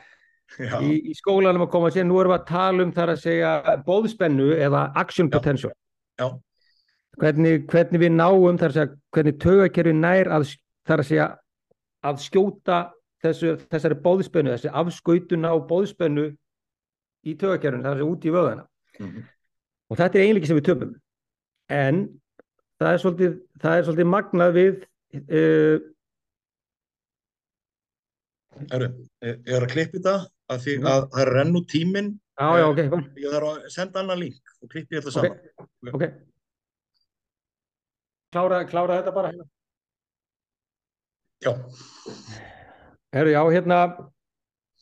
já. 0.58 0.80
í, 0.80 1.02
í 1.10 1.12
skólanum 1.18 1.66
að 1.66 1.70
koma 1.74 1.90
að 1.90 1.92
segja, 1.98 2.06
nú 2.08 2.16
erum 2.22 2.32
við 2.32 2.38
að 2.40 2.46
tala 2.48 2.82
um 2.86 2.92
þar 2.96 3.12
að 3.12 3.20
segja 3.20 3.50
bóðspennu 3.84 4.48
eða 4.56 4.86
action 4.96 5.28
Já. 5.28 5.34
potential 5.36 5.72
Já. 6.18 6.30
Hvernig, 7.20 7.66
hvernig 7.70 8.00
við 8.02 8.12
náum 8.16 8.58
þar 8.60 8.72
að 8.72 8.76
segja, 8.78 8.96
hvernig 9.16 9.38
tögakerfi 9.42 9.94
nær 9.96 10.30
að, 10.36 10.50
þar 10.88 11.02
að 11.02 11.08
segja 11.10 11.28
að 12.06 12.20
skjóta 12.26 12.80
þessu, 13.24 13.54
þessari 13.72 13.96
bóðspennu, 14.04 14.52
þessi 14.54 14.72
afskautuna 14.72 15.52
á 15.52 15.56
bóðspennu 15.70 16.26
í 17.26 17.34
tögakerfinu, 17.40 17.82
þar 17.82 17.94
að 17.96 18.00
segja 18.02 18.12
út 18.12 18.24
í 18.30 18.34
vöðana 18.36 18.66
Mhm. 19.00 19.24
og 19.90 19.96
þetta 19.98 20.16
er 20.16 20.22
eiginlega 20.24 20.46
sem 20.46 20.56
við 20.56 20.64
töpum 20.70 20.92
en 21.68 22.20
það 22.80 22.92
er 22.94 22.98
svolítið, 23.02 23.34
það 23.60 23.74
er 23.78 23.82
svolítið 23.84 24.08
magnað 24.12 24.54
við 24.56 24.86
uh, 25.16 25.78
Herru, 28.70 28.86
ég 29.20 29.42
ég 29.44 29.52
er 29.58 29.66
að 29.66 29.72
klippa 29.74 29.98
þetta 29.98 30.14
að 30.48 30.62
því 30.64 30.76
Mhm. 30.78 30.86
að 30.92 31.02
það 31.12 31.20
er 31.26 31.32
renn 31.34 31.56
út 31.60 31.66
tíminn. 31.68 32.08
á 32.40 32.48
já 32.56 32.64
ok, 32.70 32.78
Ég 33.16 33.30
þarf 33.32 33.48
að 33.50 33.68
senda 33.70 34.00
annan 34.00 34.18
link 34.20 34.40
og 34.62 34.68
klippi 34.70 34.96
þetta 34.96 35.08
ok, 35.08 35.12
saman. 35.12 35.92
ok 35.92 36.04
klára, 38.34 38.64
klára 38.70 38.98
þetta 39.00 39.14
bara 39.16 39.32
hérna. 39.32 39.48
Já, 41.44 41.52
Herru, 43.12 43.30
já, 43.30 43.42
hérna 43.52 43.80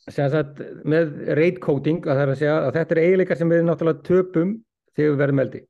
sem 0.09 0.29
sagt, 0.29 0.61
með 0.85 1.13
rate 1.37 1.61
coding 1.63 2.03
að 2.05 2.13
það 2.13 2.23
er 2.23 2.31
að 2.31 2.41
segja 2.41 2.57
að 2.61 2.75
þetta 2.77 2.95
er 2.95 3.01
eiginleikar 3.03 3.39
sem 3.39 3.53
við 3.53 3.63
náttúrulega 3.65 4.05
töpum 4.05 4.51
þegar 4.95 5.11
við 5.11 5.21
verðum 5.21 5.41
eldi. 5.45 5.61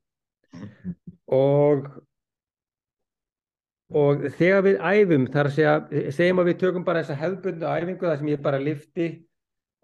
Og 1.36 1.88
og 3.96 4.26
þegar 4.36 4.64
við 4.66 4.80
æfum 4.82 5.28
þar 5.32 5.50
að 5.50 5.56
segja, 5.56 5.76
segjum 6.18 6.42
að 6.42 6.50
við 6.50 6.60
tökum 6.64 6.86
bara 6.88 7.04
þessa 7.04 7.20
hefðbundu 7.22 7.70
æfingu 7.70 8.10
þar 8.10 8.22
sem 8.22 8.32
ég 8.34 8.44
bara 8.44 8.62
lifti 8.62 9.10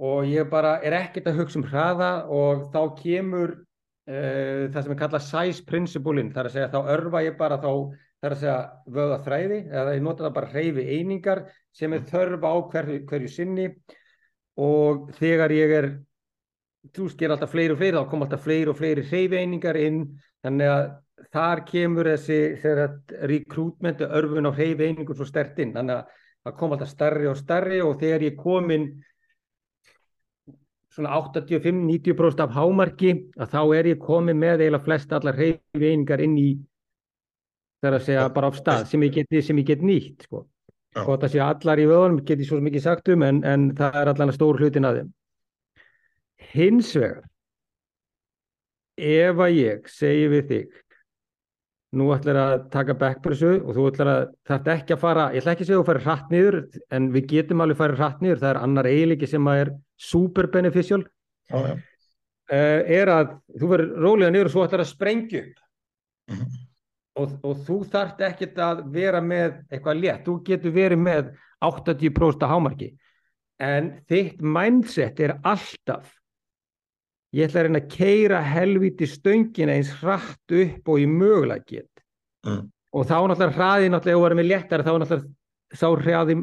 og 0.01 0.25
ég 0.25 0.49
bara 0.49 0.77
er 0.81 0.95
ekkert 0.97 1.29
að 1.29 1.43
hugsa 1.43 1.59
um 1.61 1.67
hraða 1.69 2.11
og 2.33 2.65
þá 2.73 2.81
kemur 2.97 3.53
uh, 4.09 4.69
það 4.71 4.79
sem 4.81 4.93
er 4.95 5.01
kallað 5.01 5.27
size 5.27 5.65
principle-in, 5.67 6.31
þar 6.33 6.49
að 6.49 6.55
segja 6.57 6.71
þá 6.73 6.93
örfa 6.95 7.23
ég 7.25 7.37
bara 7.39 7.59
þá 7.61 7.71
þar 8.21 8.35
að 8.35 8.43
segja 8.43 8.59
vöða 8.97 9.17
þræði 9.25 9.59
eða 9.71 9.95
ég 9.95 10.05
nota 10.05 10.27
það 10.27 10.37
bara 10.37 10.51
hreyfi 10.53 10.87
einingar 10.95 11.43
sem 11.73 11.93
er 11.93 12.07
þörf 12.09 12.45
á 12.45 12.53
hverju, 12.73 13.03
hverju 13.09 13.31
sinni. 13.31 13.67
Og 14.61 15.07
þegar 15.17 15.53
ég 15.55 15.73
er 15.77 15.87
þú 16.95 17.07
sker 17.13 17.33
alltaf 17.33 17.53
fleiri 17.53 17.75
og 17.75 17.79
fleiri 17.81 17.97
þá 17.97 18.09
kom 18.11 18.25
alltaf 18.25 18.43
fleiri 18.45 18.71
og 18.71 18.77
fleiri 18.77 19.05
hreyfi 19.07 19.39
einingar 19.41 19.79
inn. 19.79 20.03
Þannig 20.41 20.73
að 20.73 20.83
þar 21.33 21.63
kemur 21.69 22.09
þessi 22.11 22.39
rekrútment 23.31 24.01
örfun 24.05 24.49
á 24.49 24.51
hreyfi 24.53 24.89
einingum 24.89 25.17
svo 25.17 25.27
stert 25.29 25.59
inn. 25.61 25.73
Þannig 25.77 26.01
að 26.01 26.19
það 26.45 26.57
kom 26.59 26.75
alltaf 26.75 26.91
starri 26.91 27.29
og 27.29 27.39
starri 27.39 27.81
og 27.85 27.97
þegar 28.01 28.27
ég 28.27 28.37
komin 28.39 28.87
svona 30.91 31.15
85-90% 31.21 32.43
af 32.43 32.55
hámarki 32.55 33.13
að 33.39 33.53
þá 33.53 33.61
er 33.77 33.89
ég 33.93 34.01
komin 34.03 34.39
með 34.39 34.65
eiginlega 34.65 34.85
flest 34.85 35.13
allar 35.15 35.37
hreyfi 35.37 35.87
einingar 35.87 36.23
inn 36.23 36.37
í 36.39 36.49
þar 37.81 37.97
að 37.97 38.07
segja 38.09 38.25
bara 38.35 38.51
á 38.51 38.57
stað 38.57 38.83
sem 38.91 39.05
ég 39.07 39.15
get, 39.15 39.37
sem 39.45 39.61
ég 39.61 39.69
get 39.71 39.85
nýtt 39.85 40.27
sko. 40.27 40.45
Og 41.01 41.15
það 41.21 41.31
sé 41.31 41.39
allar 41.45 41.79
í 41.79 41.87
vöðunum 41.87 42.23
get 42.27 42.43
ég 42.43 42.49
svo 42.49 42.59
mikið 42.59 42.83
sagt 42.83 43.11
um 43.13 43.23
en, 43.23 43.39
en 43.47 43.69
það 43.77 43.99
er 44.01 44.11
allan 44.11 44.33
stór 44.35 44.59
hlutin 44.59 44.87
að 44.89 44.99
þeim 44.99 45.11
hins 46.51 46.91
vegar 46.97 47.27
ef 48.97 49.43
að 49.45 49.55
ég 49.55 49.89
segi 49.89 50.27
við 50.33 50.47
þig 50.49 50.79
nú 51.99 52.07
ætlar 52.15 52.37
að 52.39 52.53
taka 52.71 52.95
backpressu 52.95 53.51
og 53.59 53.75
þú 53.75 53.85
ætlar 53.89 54.09
að 54.11 54.21
þetta 54.47 54.75
ekki 54.77 54.95
að 54.95 55.01
fara, 55.01 55.25
ég 55.35 55.41
ætla 55.41 55.55
ekki 55.55 55.65
að 55.65 55.69
segja 55.69 55.79
að 55.79 55.81
þú 55.81 55.89
færi 55.89 56.03
hratt 56.05 56.31
niður 56.31 56.57
en 56.97 57.09
við 57.11 57.27
getum 57.33 57.63
alveg 57.65 57.79
farið 57.81 58.01
hratt 58.01 58.21
niður. 58.23 58.41
Það 58.41 58.51
er 58.51 58.59
annar 58.61 58.89
eiginleiki 58.91 59.29
sem 59.31 59.49
að 59.51 59.63
er 59.63 59.71
super 60.11 60.49
beneficial. 60.53 61.01
Já, 61.51 61.57
já. 61.67 61.73
uh, 62.55 62.95
er 63.01 63.11
að 63.11 63.35
þú 63.59 63.71
verður 63.73 64.05
rólega 64.05 64.35
niður 64.35 64.51
og 64.51 64.55
svo 64.55 64.65
ætlar 64.67 64.85
að 64.85 64.91
sprengja 64.93 65.43
upp. 65.43 65.61
Mhm. 66.31 66.59
og, 67.19 67.31
og 67.43 67.63
þú 67.67 67.77
þarft 67.91 68.21
ekkert 68.23 68.59
að 68.63 68.85
vera 68.93 69.19
með 69.19 69.57
eitthvað 69.67 69.97
létt, 69.99 70.21
þú 70.23 70.35
getur 70.47 70.71
verið 70.71 71.01
með 71.01 71.33
80% 71.65 72.45
af 72.45 72.53
hámarki. 72.53 72.93
En 73.61 73.91
þitt 74.07 74.39
mindset 74.39 75.19
er 75.19 75.35
alltaf 75.43 76.07
ég 77.33 77.47
ætla 77.47 77.61
að 77.61 77.67
reyna 77.67 77.79
að 77.81 77.91
keira 77.93 78.41
helviti 78.43 79.07
stöngina 79.07 79.75
eins 79.77 79.91
hratt 80.01 80.51
upp 80.51 80.89
og 80.91 80.99
ég 80.99 81.07
mögulega 81.11 81.65
get 81.67 81.87
Mm. 82.43 82.71
og 82.93 83.05
þá 83.05 83.17
náttúrulega 83.29 83.53
hraði 83.53 83.89
náttúrulega 83.93 84.15
ef 84.15 84.17
þú 84.17 84.23
verður 84.25 84.39
með 84.39 84.47
léttara 84.49 84.83
þá 84.83 84.93
náttúrulega 84.97 85.77
sá 85.77 85.87
hraði 86.01 86.35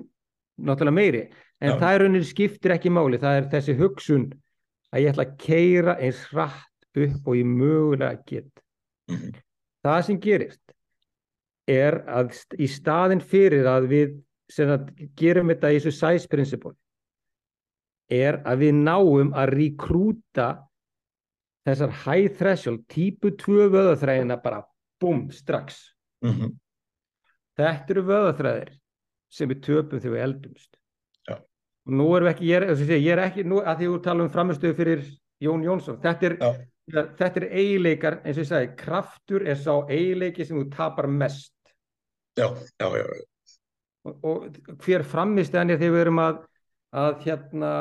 náttúrulega 0.62 0.94
meiri 0.94 1.22
en 1.60 1.72
Já. 1.72 1.78
það 1.80 1.94
er 1.94 2.00
rauninni 2.04 2.24
skiptir 2.28 2.70
ekki 2.76 2.90
máli 2.94 3.18
það 3.18 3.38
er 3.40 3.48
þessi 3.50 3.74
hugsun 3.80 4.28
að 4.94 5.00
ég 5.02 5.10
ætla 5.10 5.24
að 5.26 5.36
keira 5.42 5.96
eins 5.98 6.20
hratt 6.30 6.96
upp 6.96 7.26
og 7.26 7.34
ég 7.36 7.44
mögulega 7.50 8.22
get 8.26 8.62
Mhm. 9.10 9.34
það 9.84 10.04
sem 10.04 10.20
gerist 10.20 10.72
er 11.66 11.98
að 12.06 12.30
í 12.58 12.68
staðin 12.70 13.20
fyrir 13.20 13.66
að 13.66 13.88
við 13.90 14.22
sem 14.48 14.68
að 14.68 15.10
gerum 15.16 15.48
þetta 15.50 15.72
í 15.74 15.80
þessu 15.80 15.92
size 15.98 16.28
principle 16.28 16.72
er 18.08 18.38
að 18.46 18.58
við 18.62 18.74
náum 18.86 19.34
að 19.34 19.50
rekrúta 19.58 20.67
þessar 21.66 21.94
high 22.04 22.32
threshold 22.38 22.84
típu 22.90 23.32
2 23.36 23.68
vöðaþræðina 23.74 24.38
bara 24.42 24.64
búm 25.00 25.28
strax. 25.32 25.94
Mhm. 26.24 26.56
þetta 27.58 27.90
eru 27.90 28.02
vöðaþræðir 28.06 28.74
sem 29.30 29.48
við 29.48 29.62
töpum 29.62 30.00
þegar 30.00 30.14
við 30.14 30.24
eldumst. 30.24 30.76
Já. 31.28 31.34
og 31.34 31.92
nú 31.92 32.06
erum 32.16 32.28
við 32.28 32.34
ekki 32.34 32.46
ég 32.48 32.62
er, 32.62 32.74
segja, 32.76 32.98
ég 32.98 33.12
er 33.12 33.22
ekki, 33.24 33.44
nú 33.44 33.60
að 33.60 33.78
því 33.78 33.88
þú 33.88 34.02
tala 34.02 34.24
um 34.24 34.30
framistöðu 34.30 34.76
fyrir 34.78 35.06
Jón 35.42 35.64
Jónsson 35.66 35.98
þetta 36.02 36.26
er, 36.26 36.36
ja, 36.40 37.04
þetta 37.18 37.40
er 37.40 37.48
eiginleikar 37.50 38.20
eins 38.24 38.38
og 38.38 38.44
ég 38.44 38.50
sagði, 38.50 38.70
kraftur 38.78 39.46
er 39.46 39.58
sá 39.58 39.74
eiginleiki 39.88 40.46
sem 40.46 40.58
þú 40.58 40.70
tapar 40.74 41.06
mest. 41.06 41.54
Já, 42.38 42.54
já, 42.78 42.88
já, 42.94 43.04
og, 44.06 44.24
og 44.24 44.78
hver 44.84 45.04
framistæðan 45.06 45.74
er 45.74 45.80
þegar 45.80 45.94
við 45.94 46.04
erum 46.04 46.22
að, 46.22 46.40
að 47.02 47.24
hérna 47.26 47.72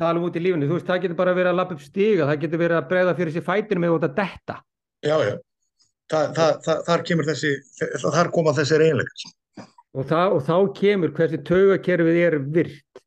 tala 0.00 0.18
um 0.18 0.26
út 0.28 0.36
í 0.36 0.42
lífinu, 0.42 0.68
þú 0.68 0.78
veist, 0.78 0.88
það 0.88 1.02
getur 1.04 1.18
bara 1.18 1.34
verið 1.36 1.52
að 1.52 1.58
lappa 1.60 1.76
upp 1.76 1.84
stiga, 1.84 2.28
það 2.28 2.40
getur 2.44 2.62
verið 2.64 2.78
að 2.80 2.88
bregða 2.90 3.16
fyrir 3.18 3.34
sér 3.34 3.46
fætinu 3.46 3.84
með 3.84 3.96
út 3.96 4.06
að 4.08 4.16
detta 4.18 4.56
já, 5.04 5.16
já. 5.28 5.34
Þa, 6.04 6.20
það, 6.36 6.50
það, 6.66 6.82
þar 6.88 7.04
kemur 7.08 7.28
þessi, 7.30 7.52
þar 8.02 8.30
koma 8.34 8.52
þessi 8.58 8.80
reynleikar. 8.82 9.22
og, 9.94 10.02
það, 10.10 10.34
og 10.36 10.42
þá 10.48 10.56
kemur 10.80 11.14
hversi 11.16 11.40
taugakerfið 11.48 12.18
er 12.20 12.36
virt 12.56 13.02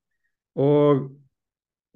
og, 0.57 1.03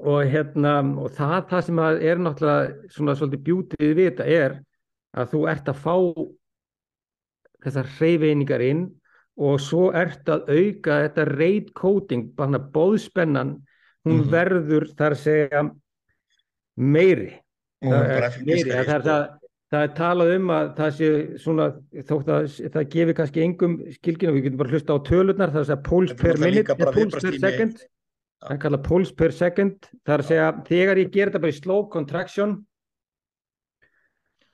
og 0.02 0.20
hérna 0.30 0.76
og 1.02 1.16
það, 1.18 1.40
það 1.50 1.66
sem 1.70 1.82
er 1.88 2.22
náttúrulega 2.22 2.94
svona 2.94 3.18
svolítið 3.18 3.44
bjútið 3.48 3.96
við 3.98 4.12
þetta 4.12 4.30
er 4.36 4.60
að 5.18 5.34
þú 5.34 5.42
ert 5.52 5.72
að 5.72 5.82
fá 5.82 5.96
þessar 7.66 7.90
hreyfeiningar 7.98 8.64
inn 8.66 8.86
og 9.42 9.58
svo 9.64 9.90
ert 9.96 10.30
að 10.30 10.50
auka 10.52 11.02
þetta 11.06 11.28
rate 11.32 11.74
coding, 11.78 12.30
bara 12.38 12.60
bóðspennan 12.62 13.56
hún 14.06 14.22
Mhm. 14.24 14.32
verður 14.32 14.88
þar 14.98 15.12
að 15.16 15.22
segja 15.22 15.62
meiri. 16.78 17.30
Það 17.82 18.10
er 18.10 18.44
meiri, 18.46 18.72
það, 18.72 18.90
er, 18.96 19.02
það, 19.02 19.24
það 19.72 19.84
er 19.88 19.94
talað 19.98 20.36
um 20.36 20.48
að 20.54 20.76
það 20.78 20.92
sé 20.98 21.10
svona 21.42 21.66
þótt 22.10 22.28
að 22.30 22.72
það 22.76 22.90
gefi 22.96 23.14
kannski 23.18 23.44
engum 23.46 23.78
skilginu, 23.96 24.34
við 24.36 24.44
getum 24.48 24.58
bara 24.62 24.70
hlusta 24.76 24.94
á 24.94 25.00
tölurnar 25.08 25.50
það 25.54 25.62
er 25.62 25.64
að 25.64 25.70
segja 25.72 25.80
er 26.12 26.16
per 26.22 26.38
minute 26.44 26.76
puls 26.94 27.16
per 27.22 27.40
second. 27.40 27.78
Það 28.42 28.52
er 28.52 28.58
kallað 28.58 28.84
puls 28.88 29.12
per 29.14 29.32
second. 29.32 29.78
Það 30.06 30.14
er 30.14 30.22
að 30.24 30.30
segja 30.32 30.52
þegar 30.66 30.98
ég 30.98 31.12
ger 31.12 31.30
þetta 31.30 31.42
bara 31.42 31.52
í 31.54 31.60
slow 31.62 31.84
contraction 31.90 32.66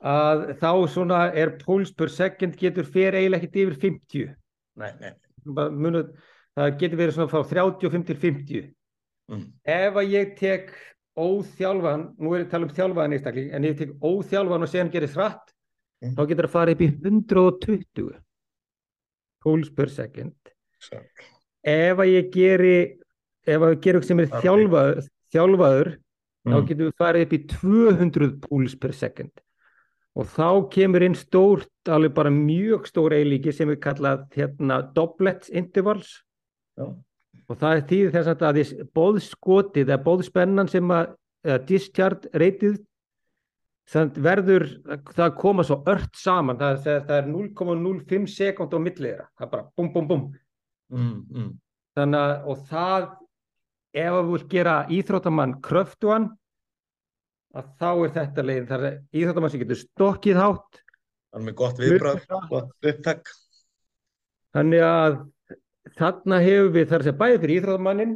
að 0.04 0.44
þá 0.62 0.72
svona 0.94 1.22
er 1.36 1.56
puls 1.58 1.92
per 1.98 2.08
second 2.14 2.56
getur 2.60 2.86
fyrir 2.86 3.18
eiginlega 3.18 3.42
ekkert 3.48 3.62
yfir 3.64 3.78
50 3.82 4.36
Nei, 4.78 4.92
nei. 5.02 5.14
munu, 5.74 6.04
það 6.56 6.76
getur 6.78 7.00
verið 7.00 7.16
svona 7.16 7.32
frá 7.32 7.42
35 7.50 8.06
til 8.06 8.16
50 8.22 8.68
mm, 9.32 9.44
ef 9.66 10.00
að 10.02 10.12
ég 10.14 10.36
tek 10.40 10.72
óþjálfan, 11.18 12.04
nú 12.22 12.34
er 12.36 12.44
ég 12.44 12.48
að 12.48 12.52
tala 12.52 12.68
um 12.68 12.74
þjálfaðan 12.78 13.16
einstakling, 13.18 13.52
en 13.58 13.64
ég 13.66 13.78
tek 13.80 13.94
óþjálfan 14.06 14.66
og 14.68 14.70
séðan 14.74 14.92
gerir 14.94 15.14
þratt, 15.14 15.54
Mm. 15.98 16.12
þá 16.14 16.28
getur 16.30 16.46
það 16.46 16.54
farið 16.54 16.76
upp 16.76 16.82
í 16.86 16.88
120 17.10 18.10
púls 19.42 19.70
per 19.74 19.90
second 19.90 20.52
svo, 20.78 21.00
ef 21.66 21.98
að 22.04 22.12
ég 22.12 22.28
geri 22.36 22.74
ef 23.48 23.64
að 23.66 23.72
ég 23.74 23.80
geri 23.82 23.98
eitthvað 23.98 24.06
sem 24.12 24.20
er 24.22 24.28
Ok. 24.30 24.44
þjálfaður, 24.44 25.08
þjálfaður 25.34 25.90
þá 25.98 26.54
mm, 26.54 26.68
getum 26.70 26.86
við 26.86 26.94
farið 27.02 27.26
upp 27.26 27.34
í 27.34 27.40
200 27.56 28.30
púls 28.46 28.76
per 28.78 28.94
second 28.94 29.42
og 30.18 30.30
þá 30.34 30.50
kemur 30.74 31.06
inn 31.08 31.18
stórt, 31.18 31.70
alveg 31.90 32.14
bara 32.14 32.30
mjög 32.34 32.86
stór 32.90 33.18
eilíki 33.18 33.52
sem 33.54 33.70
við 33.70 33.80
kallað 33.82 34.24
hérna 34.38 34.80
doublets 34.94 35.50
intervals. 35.50 36.24
Já, 36.78 36.94
og 37.48 37.60
það 37.62 37.78
er 37.78 37.86
tíð 37.92 38.12
þess 38.16 38.34
að 38.34 38.60
því 38.60 38.88
bóðskotið 38.98 39.92
eða 39.92 40.04
bóðspennan 40.04 40.72
sem 40.72 40.92
að 40.92 41.14
eða 41.48 41.60
discharge 41.70 42.32
reytið 42.36 42.82
þannig 43.88 44.18
verður, 44.24 44.66
það 45.16 45.38
koma 45.40 45.64
svo 45.64 45.78
ört 45.88 46.18
saman, 46.20 46.58
það 46.60 46.90
er, 46.92 47.06
það 47.08 47.20
er 47.22 47.30
0,05 47.32 48.26
sekund 48.34 48.76
á 48.76 48.80
millið 48.84 49.06
þeirra, 49.06 49.28
það 49.38 49.46
er 49.46 49.54
bara 49.54 49.68
bum 49.80 49.94
bum 49.94 50.10
bum. 50.10 50.26
Mm, 50.92 51.14
mm, 51.32 51.54
þannig 51.96 52.26
að 52.26 52.52
og 52.52 52.66
það 52.68 53.08
ef 53.98 54.10
að 54.12 54.20
við 54.20 54.34
vilt 54.34 54.50
gera 54.52 54.76
íþróttamann 54.98 55.56
kröftuan 55.64 56.28
að 57.58 57.72
þá 57.80 57.90
er 57.92 58.14
þetta 58.18 58.46
leiðin. 58.46 58.68
Það 58.70 58.86
er 58.90 59.00
íþróttamann 59.22 59.54
sem 59.54 59.64
getur 59.64 59.82
stokkið 59.82 60.42
hátt. 60.42 60.84
Þannig 64.58 64.84
að 64.84 65.18
þarna 65.98 66.40
hefur 66.44 66.72
við 66.76 66.88
þar 66.90 67.00
að 67.04 67.08
segja 67.08 67.20
bæði 67.22 67.38
fyrir 67.44 67.56
íþróttamannin 67.62 68.16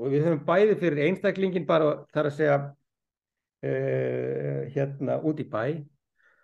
og 0.00 0.10
við 0.12 0.24
höfum 0.26 0.44
bæði 0.46 0.76
fyrir 0.80 1.02
einstaklingin 1.08 1.66
bara 1.68 1.90
þar 2.14 2.28
að 2.30 2.36
segja 2.38 2.58
uh, 3.64 4.60
hérna 4.74 5.18
út 5.26 5.40
í 5.42 5.46
bæ. 5.50 5.64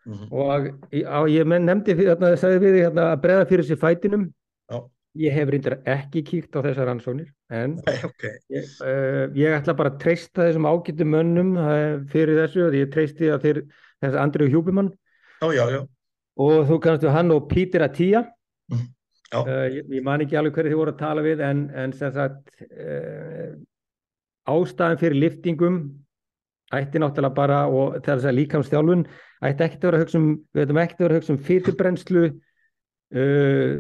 Mm, 0.07 0.27
og 0.31 0.67
í- 0.95 1.03
á, 1.03 1.19
ég 1.27 1.47
nefndi 1.51 1.95
fyrir, 1.99 2.13
þarna, 2.15 2.37
sagði 2.39 2.61
við 2.63 2.77
hérna, 2.85 3.07
að 3.17 3.23
breða 3.25 3.47
fyrir 3.51 3.67
sér 3.67 3.81
fætinum. 3.81 4.27
Já, 4.71 4.79
ég 5.19 5.33
hef 5.35 5.49
reyndar 5.51 5.79
ekki 5.89 6.23
kíkt 6.29 6.55
á 6.55 6.61
þessar 6.63 6.87
rannsóknir 6.91 7.31
en 7.51 7.75
nei, 7.81 7.97
ok. 8.07 8.27
Ég, 8.55 8.69
uh, 8.85 9.25
ég 9.35 9.57
ætla 9.57 9.75
bara 9.79 9.91
að 9.95 9.99
treysta 10.05 10.45
þessum 10.47 10.69
ágættu 10.71 11.07
mönnum 11.09 11.57
uh, 11.59 12.05
fyrir 12.13 12.39
þessu 12.45 12.67
og 12.69 12.77
ég 12.79 12.91
treysti 12.95 13.31
að 13.35 13.47
þeir 13.49 13.61
þessi 14.05 14.21
Andrið 14.23 14.53
Hjúbimann 14.55 14.93
og 16.37 16.67
þú 16.69 16.79
kannast 16.85 17.07
við 17.07 17.15
hann 17.17 17.33
og 17.35 17.49
Pítur 17.51 17.87
Atía 17.89 18.27
Mhm. 18.67 18.83
Já. 18.83 18.96
Uh, 19.35 19.67
ég, 19.73 19.85
ég 19.99 20.03
man 20.07 20.23
ekki 20.25 20.37
alveg 20.39 20.55
hverju 20.55 20.71
þið 20.75 20.81
voru 20.83 20.95
að 20.95 21.01
tala 21.03 21.25
við 21.27 21.41
en, 21.47 21.65
en 21.75 21.93
sem 21.97 22.13
sagt 22.15 22.53
uh, 22.71 23.55
ástæðan 24.47 25.01
fyrir 25.03 25.19
liftingum 25.25 25.81
ætti 26.75 26.99
náttúrulega 27.03 27.35
bara 27.35 27.61
og 27.71 27.97
þess 28.07 28.27
að 28.27 28.37
líkamstjálfun 28.41 29.05
ætti 29.47 29.67
ekkert 29.67 29.85
að 29.85 29.89
vera 29.91 29.99
að 30.01 30.05
hugsa 30.07 30.19
um 30.23 30.29
við 30.55 30.65
ættum 30.65 30.81
ekkert 30.83 31.01
að 31.01 31.05
vera 31.07 31.15
að 31.15 31.21
hugsa 31.21 31.35
um 31.35 31.43
fyturbrennslu 31.51 32.25
uh, 32.27 33.71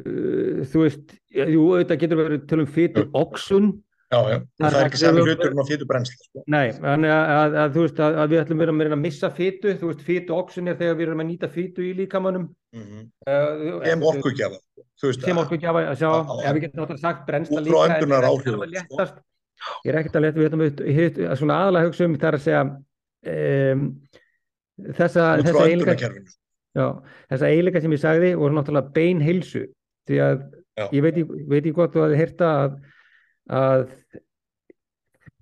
þú 0.70 0.84
veist 0.84 1.16
jú, 1.34 1.64
auðvitað 1.72 2.00
getur 2.04 2.20
verið 2.22 2.46
tölum 2.50 2.70
fytu 2.70 3.06
oxun 3.18 3.72
já, 4.12 4.18
já. 4.30 4.36
Það 4.62 4.70
það 4.70 4.78
er 4.80 4.88
ekki 4.90 5.00
sami 5.02 5.18
við- 5.18 5.30
hluturinn 5.32 5.62
á 5.62 5.64
fytu 5.70 5.88
brennsli 5.90 6.18
sko. 6.28 6.44
Nei, 6.54 6.66
þannig 6.76 7.14
að, 7.16 7.32
að, 7.36 7.56
að 7.64 7.74
þú 7.74 7.86
veist 7.86 8.02
að, 8.06 8.18
að 8.22 8.30
við 8.34 8.42
ætlum 8.44 8.62
að 8.62 8.70
vera 8.84 8.94
að 8.98 9.02
missa 9.02 9.30
fytu, 9.34 9.74
þú 9.80 9.90
veist 9.90 10.04
fytu 10.06 10.36
oxun 10.36 10.70
er 10.70 10.78
þegar 10.78 10.98
við 11.00 11.08
erum 11.08 11.24
að 11.24 11.30
nýta 11.32 11.50
fytu 11.50 11.86
í 11.86 11.94
líkamannum 12.02 12.46
mm 12.76 13.06
uh, 13.26 13.82
sem 13.86 14.06
orkugjafa 14.12 14.62
sem 15.00 15.38
orkugjafa 15.42 15.82
að 15.92 15.98
sjá, 16.00 16.10
Já, 16.10 16.42
já. 16.42 16.48
ef 16.50 16.54
við 16.56 16.62
getum 16.66 16.80
náttúrulega 16.82 17.04
sagt 17.04 17.26
brennsla 17.28 17.60
Út 17.60 17.66
líka 17.66 17.76
en 17.76 17.76
ég 17.76 17.86
er 17.86 17.96
ekki 17.96 18.06
öndunaráhrifum, 18.06 18.60
alveg 18.60 18.74
léttast 18.76 19.16
ég 19.84 19.90
er 19.92 19.98
ekkert 20.00 20.16
að 20.16 20.24
leta, 20.26 20.40
við 20.62 20.82
hitt- 20.96 21.20
að 21.26 21.36
svona 21.40 21.58
aðalega 21.62 21.88
hugsa 21.90 22.04
um 22.08 22.16
þar 22.22 22.36
að 22.38 22.44
segja 22.46 22.62
um, 22.66 23.82
þessa, 24.96 25.24
út 25.40 25.46
þessa 25.48 25.64
eiginleika 25.66 25.94
öndunarkerfinu 25.96 26.36
já, 26.76 26.86
þessa 27.32 27.50
eiginleika 27.52 27.80
sem 27.84 27.94
ég 27.96 28.02
sagði 28.02 28.30
voru 28.36 28.56
náttúrulega 28.58 28.92
bein 28.96 29.20
heilsu 29.24 29.66
því 30.08 30.22
að 30.26 30.36
Já. 30.76 30.84
ég 30.92 31.02
veit, 31.06 31.16
ekki- 31.16 31.72
gott 31.72 31.94
þú 31.94 32.02
hafði 32.04 32.16
heyrta 32.20 32.48
að, 32.52 32.72
að 33.48 33.84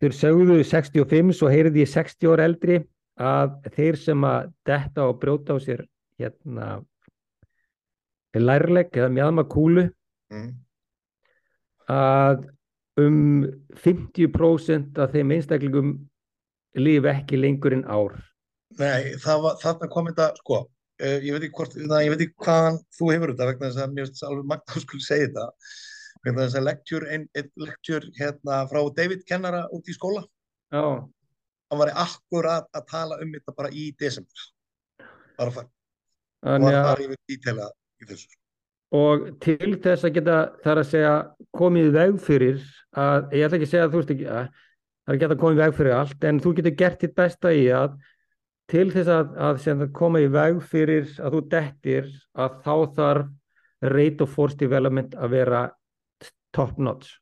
þeir 0.03 0.13
sögðu 0.15 0.59
65 0.69 1.33
svo 1.35 1.49
heyrði 1.51 1.83
ég 1.83 1.91
60 1.91 2.31
ára 2.31 2.45
eldri 2.47 2.77
að 3.19 3.57
þeir 3.75 3.99
sem 3.99 4.27
að 4.29 4.53
detta 4.71 5.09
og 5.09 5.19
brjóta 5.23 5.55
á 5.55 5.59
sér 5.63 5.83
hérna 6.23 6.69
lærleg 8.43 8.97
eða 8.99 9.11
mjadma 9.12 9.45
kúlu 9.51 9.87
mm. 10.32 10.51
að 11.93 12.45
um 13.01 13.47
50% 13.82 15.01
af 15.03 15.14
þeim 15.14 15.32
einstaklingum 15.35 15.97
lifi 16.78 17.11
ekki 17.11 17.39
lengur 17.39 17.74
en 17.74 17.85
ár. 17.87 18.14
Nei, 18.78 19.14
var, 19.22 19.59
þarna 19.62 19.89
kom 19.91 20.11
þetta, 20.11 20.28
sko, 20.43 20.61
uh, 20.66 21.18
ég 21.22 21.35
veit 21.35 21.47
ekki 21.47 21.59
hvort, 21.59 21.74
það, 21.78 21.99
ég 22.03 22.14
veit 22.14 22.24
ekki 22.26 22.47
hvaðan 22.47 22.78
þú 22.97 23.11
hefur 23.12 23.32
þetta 23.35 23.51
vegna 23.51 23.68
þess 23.68 23.82
að 23.85 23.93
mér 23.95 24.09
finnst 24.09 24.24
alveg 24.28 24.49
magna 24.51 24.74
að 24.74 24.87
skulle 24.87 25.07
segja 25.07 25.28
þetta, 25.28 25.45
vegna 26.24 26.47
þess 26.47 26.59
að 26.59 27.12
ein 27.14 27.28
lecture 27.66 28.14
hérna 28.18 28.62
frá 28.70 28.80
David 28.97 29.22
kennara 29.28 29.62
út 29.74 29.91
í 29.91 29.95
skóla, 29.95 30.24
já, 30.74 30.82
hann 31.70 31.80
var 31.82 31.95
akkurat 32.03 32.66
að 32.74 32.91
tala 32.91 33.20
um 33.22 33.32
þetta 33.37 33.57
bara 33.59 33.70
í 33.70 33.87
desember, 34.01 34.51
bara 35.39 35.55
og 35.55 35.70
þannig 36.43 36.66
var 36.66 36.78
að 36.80 36.89
þar 36.89 37.05
yfir 37.07 37.22
dítela 37.30 37.70
í 38.03 38.09
þessu. 38.09 38.28
og 38.95 39.28
til 39.45 39.76
þess 39.82 40.07
að 40.07 40.16
geta 40.18 40.38
þar 40.64 40.80
að 40.82 40.90
segja 40.90 41.14
komið 41.59 41.90
veg 41.99 42.18
fyrir 42.22 42.59
að, 42.95 43.30
ég 43.34 43.47
ætla 43.47 43.59
ekki 43.59 43.68
að 43.68 43.72
segja 43.74 43.86
að 43.86 43.95
þú 43.95 44.03
veist 44.03 44.14
ekki 44.14 44.28
að 44.30 44.51
það 45.05 45.30
er 45.30 45.40
koma 45.45 45.55
í 45.55 45.62
veg 45.62 45.78
fyrir 45.78 45.97
allt 45.99 46.26
en 46.28 46.42
þú 46.42 46.55
getur 46.59 46.76
gert 46.82 47.01
þitt 47.03 47.16
besta 47.18 47.55
í 47.55 47.64
að 47.74 47.97
til 48.72 48.86
þess 48.95 49.11
að, 49.12 49.34
að 49.36 49.88
koma 49.97 50.22
í 50.24 50.28
veg 50.32 50.61
fyrir 50.64 51.11
að 51.20 51.36
þú 51.36 51.42
dettir 51.53 52.12
að 52.32 52.61
þá 52.64 52.74
þarf 52.97 53.90
rate 53.95 54.24
of 54.24 54.32
force 54.32 54.57
development 54.57 55.14
að 55.18 55.36
vera 55.36 55.66
top 56.55 56.78
notch 56.80 57.18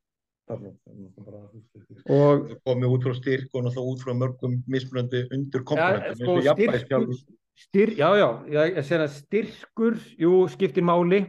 og 2.12 2.50
komið 2.66 2.88
út 2.94 3.06
frá 3.06 3.14
styrk 3.16 3.54
og 3.56 3.64
náttúrulega 3.66 3.92
út 3.92 4.02
frá 4.02 4.12
mörgum 4.16 4.58
mismunandi 4.70 5.22
undir 5.32 5.64
komponentum, 5.64 6.18
sko, 6.18 6.34
og 6.34 6.42
styrkur, 6.42 6.46
jafnvægisþjálfun. 6.48 7.20
Styr, 7.58 7.94
já, 7.98 8.08
já, 8.18 8.28
ég, 8.48 8.76
ég 8.76 8.84
segja 8.86 9.06
að 9.06 9.14
styrkur, 9.16 9.96
jú, 10.18 10.34
skiptir 10.52 10.84
máli, 10.84 11.24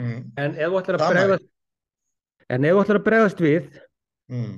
Mm, 0.00 0.20
en 0.40 0.54
ef 0.56 0.70
þú 0.72 0.78
ætlar 0.80 0.98
að 0.98 1.10
bregðast, 1.12 1.48
en 2.48 2.66
ef 2.66 2.74
þú 2.74 2.82
ætlar 2.82 2.98
að 2.98 3.06
bregðast 3.08 3.42
við, 3.44 3.66
mm, 4.32 4.54